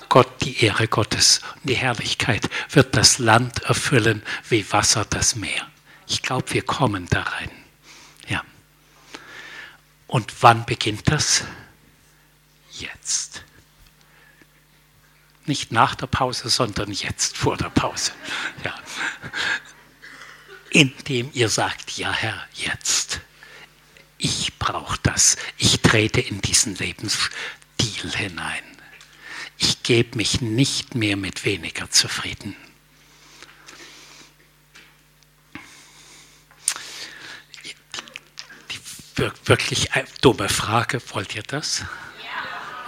Gott, 0.10 0.42
die 0.42 0.64
Ehre 0.64 0.88
Gottes 0.88 1.42
und 1.56 1.70
die 1.70 1.76
Herrlichkeit 1.76 2.50
wird 2.70 2.98
das 2.98 3.18
Land 3.20 3.64
erfüllen 3.64 4.24
wie 4.50 4.70
Wasser 4.72 5.06
das 5.06 5.36
Meer. 5.36 5.68
Ich 6.08 6.22
glaube, 6.22 6.52
wir 6.54 6.64
kommen 6.64 7.08
da 7.10 7.22
rein. 7.22 7.52
Ja. 8.28 8.44
Und 10.08 10.44
wann 10.44 10.66
beginnt 10.66 11.10
das? 11.10 11.46
Jetzt. 12.72 13.44
Nicht 15.46 15.72
nach 15.72 15.96
der 15.96 16.08
Pause, 16.08 16.50
sondern 16.50 16.92
jetzt 16.92 17.38
vor 17.38 17.56
der 17.56 17.70
Pause. 17.70 18.12
Ja 18.66 18.76
indem 20.72 21.30
ihr 21.34 21.50
sagt, 21.50 21.98
ja 21.98 22.12
Herr, 22.12 22.48
jetzt. 22.54 23.20
Ich 24.18 24.58
brauche 24.58 24.98
das. 25.04 25.38
Ich 25.58 25.82
trete 25.82 26.22
in 26.22 26.42
diesen 26.42 26.76
Lebensstil 26.76 28.16
hinein. 28.16 28.64
Ich 29.58 29.84
gebe 29.84 30.18
mich 30.18 30.42
nicht 30.42 30.96
mehr 30.96 31.18
mit 31.18 31.46
weniger 31.46 31.90
zufrieden. 31.92 32.56
Die 38.72 39.32
wirklich 39.46 39.90
dumme 40.22 40.50
Frage, 40.50 41.02
wollt 41.12 41.36
ihr 41.36 41.44
das? 41.44 41.84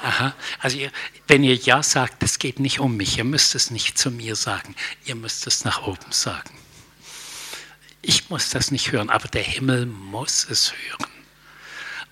Aha. 0.04 0.36
Also 0.60 0.78
ihr, 0.78 0.92
wenn 1.28 1.44
ihr 1.44 1.56
ja 1.56 1.82
sagt, 1.84 2.24
es 2.24 2.40
geht 2.40 2.60
nicht 2.60 2.80
um 2.80 2.98
mich, 2.98 3.18
ihr 3.18 3.24
müsst 3.24 3.56
es 3.56 3.72
nicht 3.72 3.98
zu 3.98 4.12
mir 4.12 4.36
sagen, 4.36 4.76
ihr 5.06 5.16
müsst 5.16 5.48
es 5.48 5.64
nach 5.64 5.84
oben 5.84 6.12
sagen. 6.12 6.63
Ich 8.06 8.30
muss 8.30 8.50
das 8.50 8.70
nicht 8.70 8.92
hören, 8.92 9.10
aber 9.10 9.30
der 9.30 9.44
Himmel 9.44 9.86
muss 9.86 10.46
es 10.50 10.74
hören. 10.74 11.10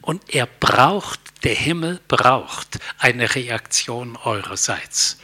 Und 0.02 0.34
er 0.34 0.46
braucht, 0.46 1.20
der 1.44 1.54
Himmel 1.54 2.00
braucht 2.08 2.80
eine 2.98 3.36
Reaktion 3.36 4.16
eurerseits. 4.16 5.18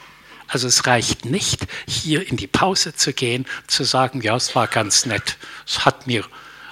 Also 0.48 0.68
es 0.68 0.86
reicht 0.86 1.24
nicht, 1.26 1.68
hier 1.88 2.28
in 2.28 2.36
die 2.36 2.48
Pause 2.48 2.94
zu 2.94 3.14
gehen, 3.14 3.46
zu 3.68 3.86
sagen, 3.86 4.22
ja, 4.22 4.36
es 4.36 4.56
war 4.56 4.68
ganz 4.68 5.06
nett, 5.06 5.38
es 5.66 5.86
hat 5.86 6.06
mir, 6.06 6.26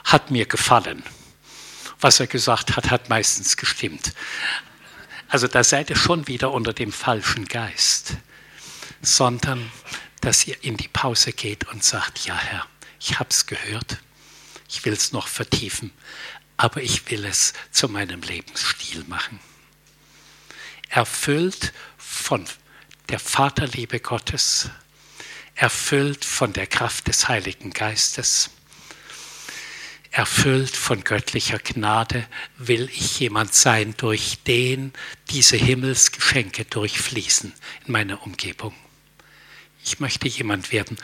hat 0.03 0.29
mir 0.29 0.45
gefallen. 0.45 1.01
Was 2.01 2.19
er 2.19 2.27
gesagt 2.27 2.75
hat, 2.75 2.91
hat 2.91 3.09
meistens 3.09 3.55
gestimmt. 3.55 4.13
Also 5.29 5.47
da 5.47 5.63
seid 5.63 5.89
ihr 5.89 5.95
schon 5.95 6.27
wieder 6.27 6.51
unter 6.51 6.73
dem 6.73 6.91
falschen 6.91 7.45
Geist, 7.45 8.17
sondern 9.01 9.71
dass 10.19 10.45
ihr 10.47 10.61
in 10.63 10.75
die 10.75 10.89
Pause 10.89 11.31
geht 11.31 11.67
und 11.69 11.83
sagt, 11.83 12.25
ja 12.25 12.37
Herr, 12.37 12.67
ich 13.05 13.19
habe 13.19 13.29
es 13.29 13.45
gehört, 13.45 13.99
ich 14.67 14.83
will 14.83 14.93
es 14.93 15.11
noch 15.11 15.27
vertiefen, 15.27 15.91
aber 16.57 16.81
ich 16.81 17.11
will 17.11 17.23
es 17.25 17.53
zu 17.69 17.87
meinem 17.87 18.21
Lebensstil 18.21 19.03
machen. 19.03 19.39
Erfüllt 20.89 21.71
von 21.97 22.45
der 23.09 23.19
Vaterliebe 23.19 23.99
Gottes, 23.99 24.71
erfüllt 25.53 26.25
von 26.25 26.51
der 26.53 26.65
Kraft 26.65 27.07
des 27.07 27.27
Heiligen 27.27 27.69
Geistes, 27.69 28.49
erfüllt 30.09 30.75
von 30.75 31.03
göttlicher 31.03 31.59
Gnade, 31.59 32.27
will 32.57 32.89
ich 32.91 33.19
jemand 33.19 33.53
sein, 33.53 33.93
durch 33.97 34.39
den 34.47 34.93
diese 35.29 35.57
Himmelsgeschenke 35.57 36.65
durchfließen 36.65 37.53
in 37.85 37.91
meiner 37.91 38.23
Umgebung. 38.23 38.73
Ich 39.83 39.99
möchte 39.99 40.27
jemand 40.27 40.71
werden, 40.71 40.97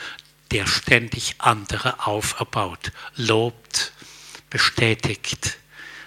der 0.52 0.66
ständig 0.66 1.36
andere 1.38 2.06
auferbaut, 2.06 2.92
lobt, 3.16 3.92
bestätigt, 4.50 5.58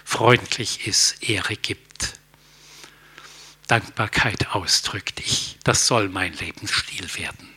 freundlich 0.04 0.86
ist, 0.86 1.22
Ehre 1.22 1.56
gibt. 1.56 2.14
Dankbarkeit 3.66 4.54
ausdrückt. 4.54 5.18
Ich, 5.20 5.58
das 5.64 5.88
soll 5.88 6.08
mein 6.08 6.32
Lebensstil 6.34 7.12
werden. 7.16 7.48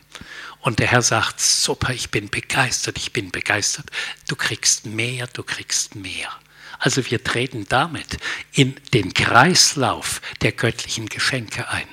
Und 0.58 0.80
der 0.80 0.88
Herr 0.88 1.02
sagt, 1.02 1.40
super, 1.40 1.94
ich 1.94 2.10
bin 2.10 2.28
begeistert, 2.28 2.98
ich 2.98 3.12
bin 3.12 3.30
begeistert. 3.30 3.86
Du 4.28 4.34
kriegst 4.34 4.84
mehr, 4.84 5.28
du 5.28 5.44
kriegst 5.44 5.94
mehr. 5.94 6.28
Also 6.80 7.08
wir 7.08 7.22
treten 7.22 7.66
damit 7.68 8.18
in 8.52 8.74
den 8.92 9.14
Kreislauf 9.14 10.20
der 10.42 10.52
göttlichen 10.52 11.08
Geschenke 11.08 11.68
ein. 11.68 11.88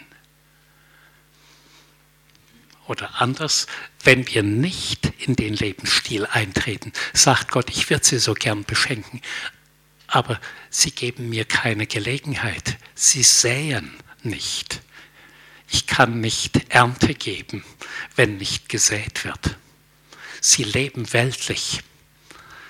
Oder 2.87 3.21
anders, 3.21 3.67
wenn 4.07 4.25
wir 4.25 4.41
nicht 4.41 5.11
in 5.17 5.35
den 5.35 5.53
Lebensstil 5.53 6.25
eintreten, 6.27 6.93
sagt 7.11 7.51
Gott, 7.51 7.69
ich 7.69 7.89
würde 7.89 8.05
sie 8.05 8.19
so 8.19 8.35
gern 8.35 8.63
beschenken, 8.63 9.19
aber 10.07 10.39
sie 10.69 10.91
geben 10.91 11.27
mir 11.27 11.43
keine 11.43 11.87
Gelegenheit. 11.87 12.77
Sie 12.95 13.21
säen 13.21 13.91
nicht. 14.23 14.81
Ich 15.69 15.87
kann 15.87 16.21
nicht 16.21 16.73
Ernte 16.73 17.15
geben, 17.15 17.65
wenn 18.15 18.37
nicht 18.37 18.69
gesät 18.69 19.25
wird. 19.25 19.57
Sie 20.39 20.63
leben 20.63 21.11
weltlich. 21.11 21.81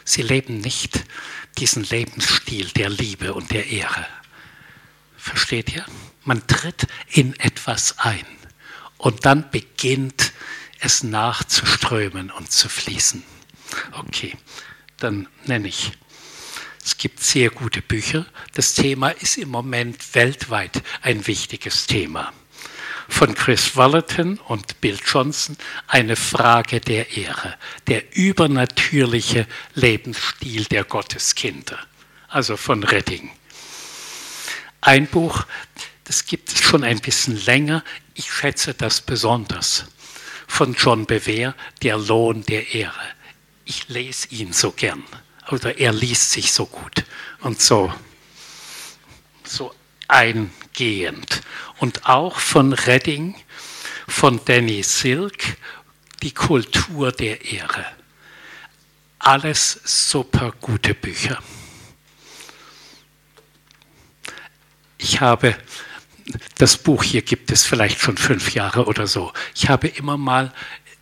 Sie 0.06 0.24
leben 0.24 0.58
nicht 0.58 1.04
diesen 1.60 1.84
Lebensstil 1.84 2.70
der 2.70 2.90
Liebe 2.90 3.36
und 3.36 3.52
der 3.52 3.68
Ehre. 3.68 4.08
Versteht 5.18 5.72
ihr? 5.76 5.86
Man 6.24 6.48
tritt 6.48 6.88
in 7.10 7.40
etwas 7.40 8.00
ein 8.00 8.26
und 8.98 9.28
dann 9.28 9.52
beginnt 9.52 10.27
es 10.80 11.04
nachzuströmen 11.04 12.32
und 12.32 12.52
zu 12.52 12.70
fließen. 12.70 13.24
Okay, 13.94 14.36
dann 14.98 15.28
nenne 15.46 15.68
ich. 15.68 15.92
Es 16.84 16.98
gibt 16.98 17.22
sehr 17.22 17.50
gute 17.50 17.82
Bücher. 17.82 18.26
Das 18.54 18.74
Thema 18.74 19.10
ist 19.10 19.38
im 19.38 19.50
Moment 19.50 20.16
weltweit 20.16 20.82
ein 21.02 21.28
wichtiges 21.28 21.86
Thema 21.88 22.32
von 23.08 23.34
Chris 23.36 23.76
Wallerton 23.76 24.40
und 24.48 24.82
Bill 24.82 25.00
Johnson 25.06 25.58
eine 25.88 26.16
Frage 26.16 26.80
der 26.80 27.16
Ehre, 27.16 27.56
der 27.88 28.16
übernatürliche 28.16 29.48
Lebensstil 29.74 30.66
der 30.66 30.84
Gotteskinder, 30.84 31.80
also 32.28 32.58
von 32.58 32.84
Redding. 32.84 33.32
Ein 34.82 35.08
Buch, 35.08 35.46
das 36.04 36.26
gibt 36.26 36.50
es 36.50 36.62
schon 36.62 36.84
ein 36.84 37.00
bisschen 37.00 37.44
länger, 37.46 37.84
ich 38.14 38.32
schätze 38.32 38.74
das 38.74 39.02
besonders, 39.02 39.86
von 40.48 40.74
John 40.74 41.06
Bever, 41.06 41.54
Der 41.84 41.98
Lohn 41.98 42.44
der 42.44 42.74
Ehre. 42.74 42.94
Ich 43.66 43.90
lese 43.90 44.30
ihn 44.30 44.54
so 44.54 44.72
gern, 44.72 45.04
oder 45.52 45.78
er 45.78 45.92
liest 45.92 46.32
sich 46.32 46.52
so 46.52 46.66
gut 46.66 47.04
und 47.42 47.62
so, 47.62 47.94
so 49.44 49.74
eingehend. 50.08 51.42
Und 51.80 52.08
auch 52.08 52.40
von 52.40 52.74
Redding, 52.74 53.36
von 54.08 54.40
Danny 54.46 54.82
Silk, 54.84 55.58
die 56.24 56.34
Kultur 56.34 57.12
der 57.12 57.46
Ehre. 57.46 57.86
Alles 59.20 59.82
super 59.84 60.54
gute 60.62 60.94
Bücher. 60.94 61.42
Ich 64.98 65.22
habe, 65.22 65.56
das 66.58 66.78
Buch 66.78 67.04
hier 67.04 67.22
gibt 67.22 67.52
es 67.52 67.66
vielleicht 67.66 68.00
schon 68.00 68.18
fünf 68.18 68.54
Jahre 68.54 68.86
oder 68.86 69.08
so. 69.08 69.32
Ich 69.56 69.70
habe 69.70 69.88
immer 69.88 70.18
mal 70.18 70.54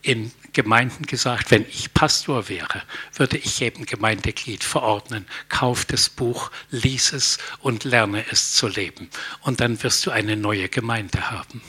in 0.02 0.32
Gemeinden 0.54 1.06
gesagt, 1.06 1.52
wenn 1.52 1.66
ich 1.68 1.94
Pastor 1.94 2.48
wäre, 2.48 2.84
würde 3.14 3.38
ich 3.38 3.60
jedem 3.60 3.86
Gemeindeglied 3.86 4.64
verordnen, 4.64 5.26
kauf 5.50 5.84
das 5.84 6.10
Buch, 6.10 6.50
lies 6.70 7.12
es 7.12 7.40
und 7.60 7.84
lerne 7.84 8.24
es 8.32 8.54
zu 8.54 8.68
leben. 8.68 9.10
Und 9.42 9.60
dann 9.60 9.84
wirst 9.84 10.06
du 10.06 10.12
eine 10.12 10.38
neue 10.38 10.70
Gemeinde 10.70 11.30
haben. 11.30 11.62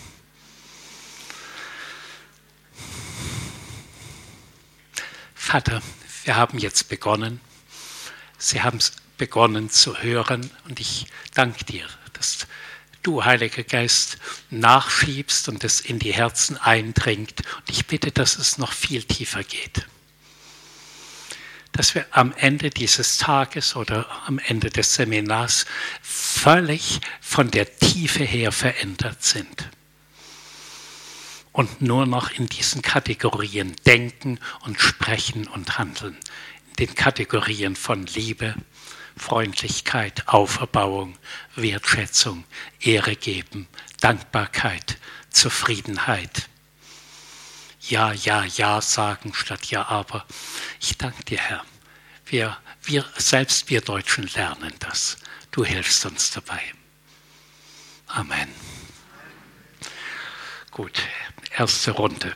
Vater, 5.34 5.82
wir 6.24 6.36
haben 6.36 6.58
jetzt 6.58 6.88
begonnen. 6.88 7.40
Sie 8.38 8.62
haben 8.62 8.78
es 8.78 8.92
begonnen 9.16 9.70
zu 9.70 9.98
hören 9.98 10.50
und 10.68 10.78
ich 10.78 11.06
danke 11.34 11.64
dir, 11.64 11.86
dass 12.12 12.46
du, 13.06 13.24
Heiliger 13.24 13.62
Geist, 13.62 14.18
nachschiebst 14.50 15.48
und 15.48 15.62
es 15.64 15.80
in 15.80 15.98
die 15.98 16.12
Herzen 16.12 16.56
eindringt. 16.56 17.42
Und 17.56 17.70
ich 17.70 17.86
bitte, 17.86 18.10
dass 18.10 18.36
es 18.36 18.58
noch 18.58 18.72
viel 18.72 19.02
tiefer 19.04 19.44
geht. 19.44 19.86
Dass 21.72 21.94
wir 21.94 22.06
am 22.10 22.32
Ende 22.36 22.70
dieses 22.70 23.18
Tages 23.18 23.76
oder 23.76 24.06
am 24.26 24.38
Ende 24.38 24.70
des 24.70 24.94
Seminars 24.94 25.66
völlig 26.02 27.00
von 27.20 27.50
der 27.50 27.78
Tiefe 27.78 28.24
her 28.24 28.50
verändert 28.50 29.22
sind. 29.22 29.68
Und 31.52 31.80
nur 31.80 32.06
noch 32.06 32.30
in 32.30 32.48
diesen 32.48 32.82
Kategorien 32.82 33.76
denken 33.86 34.38
und 34.60 34.80
sprechen 34.80 35.46
und 35.46 35.78
handeln. 35.78 36.16
In 36.70 36.86
den 36.86 36.94
Kategorien 36.94 37.76
von 37.76 38.04
Liebe, 38.06 38.54
Freundlichkeit, 39.16 40.28
Auferbauung, 40.28 41.16
Wertschätzung, 41.54 42.44
Ehre 42.80 43.16
geben, 43.16 43.66
Dankbarkeit, 44.00 44.98
Zufriedenheit. 45.30 46.48
Ja, 47.80 48.12
ja, 48.12 48.44
ja 48.44 48.80
sagen 48.80 49.32
statt 49.34 49.66
ja, 49.66 49.86
aber. 49.86 50.26
Ich 50.80 50.98
danke 50.98 51.24
dir, 51.24 51.38
Herr. 51.38 51.64
Wir, 52.26 52.56
wir, 52.82 53.04
selbst 53.16 53.70
wir 53.70 53.80
Deutschen 53.80 54.26
lernen 54.34 54.74
das. 54.80 55.16
Du 55.50 55.64
hilfst 55.64 56.04
uns 56.04 56.30
dabei. 56.30 56.60
Amen. 58.08 58.48
Gut, 60.70 61.02
erste 61.56 61.92
Runde. 61.92 62.34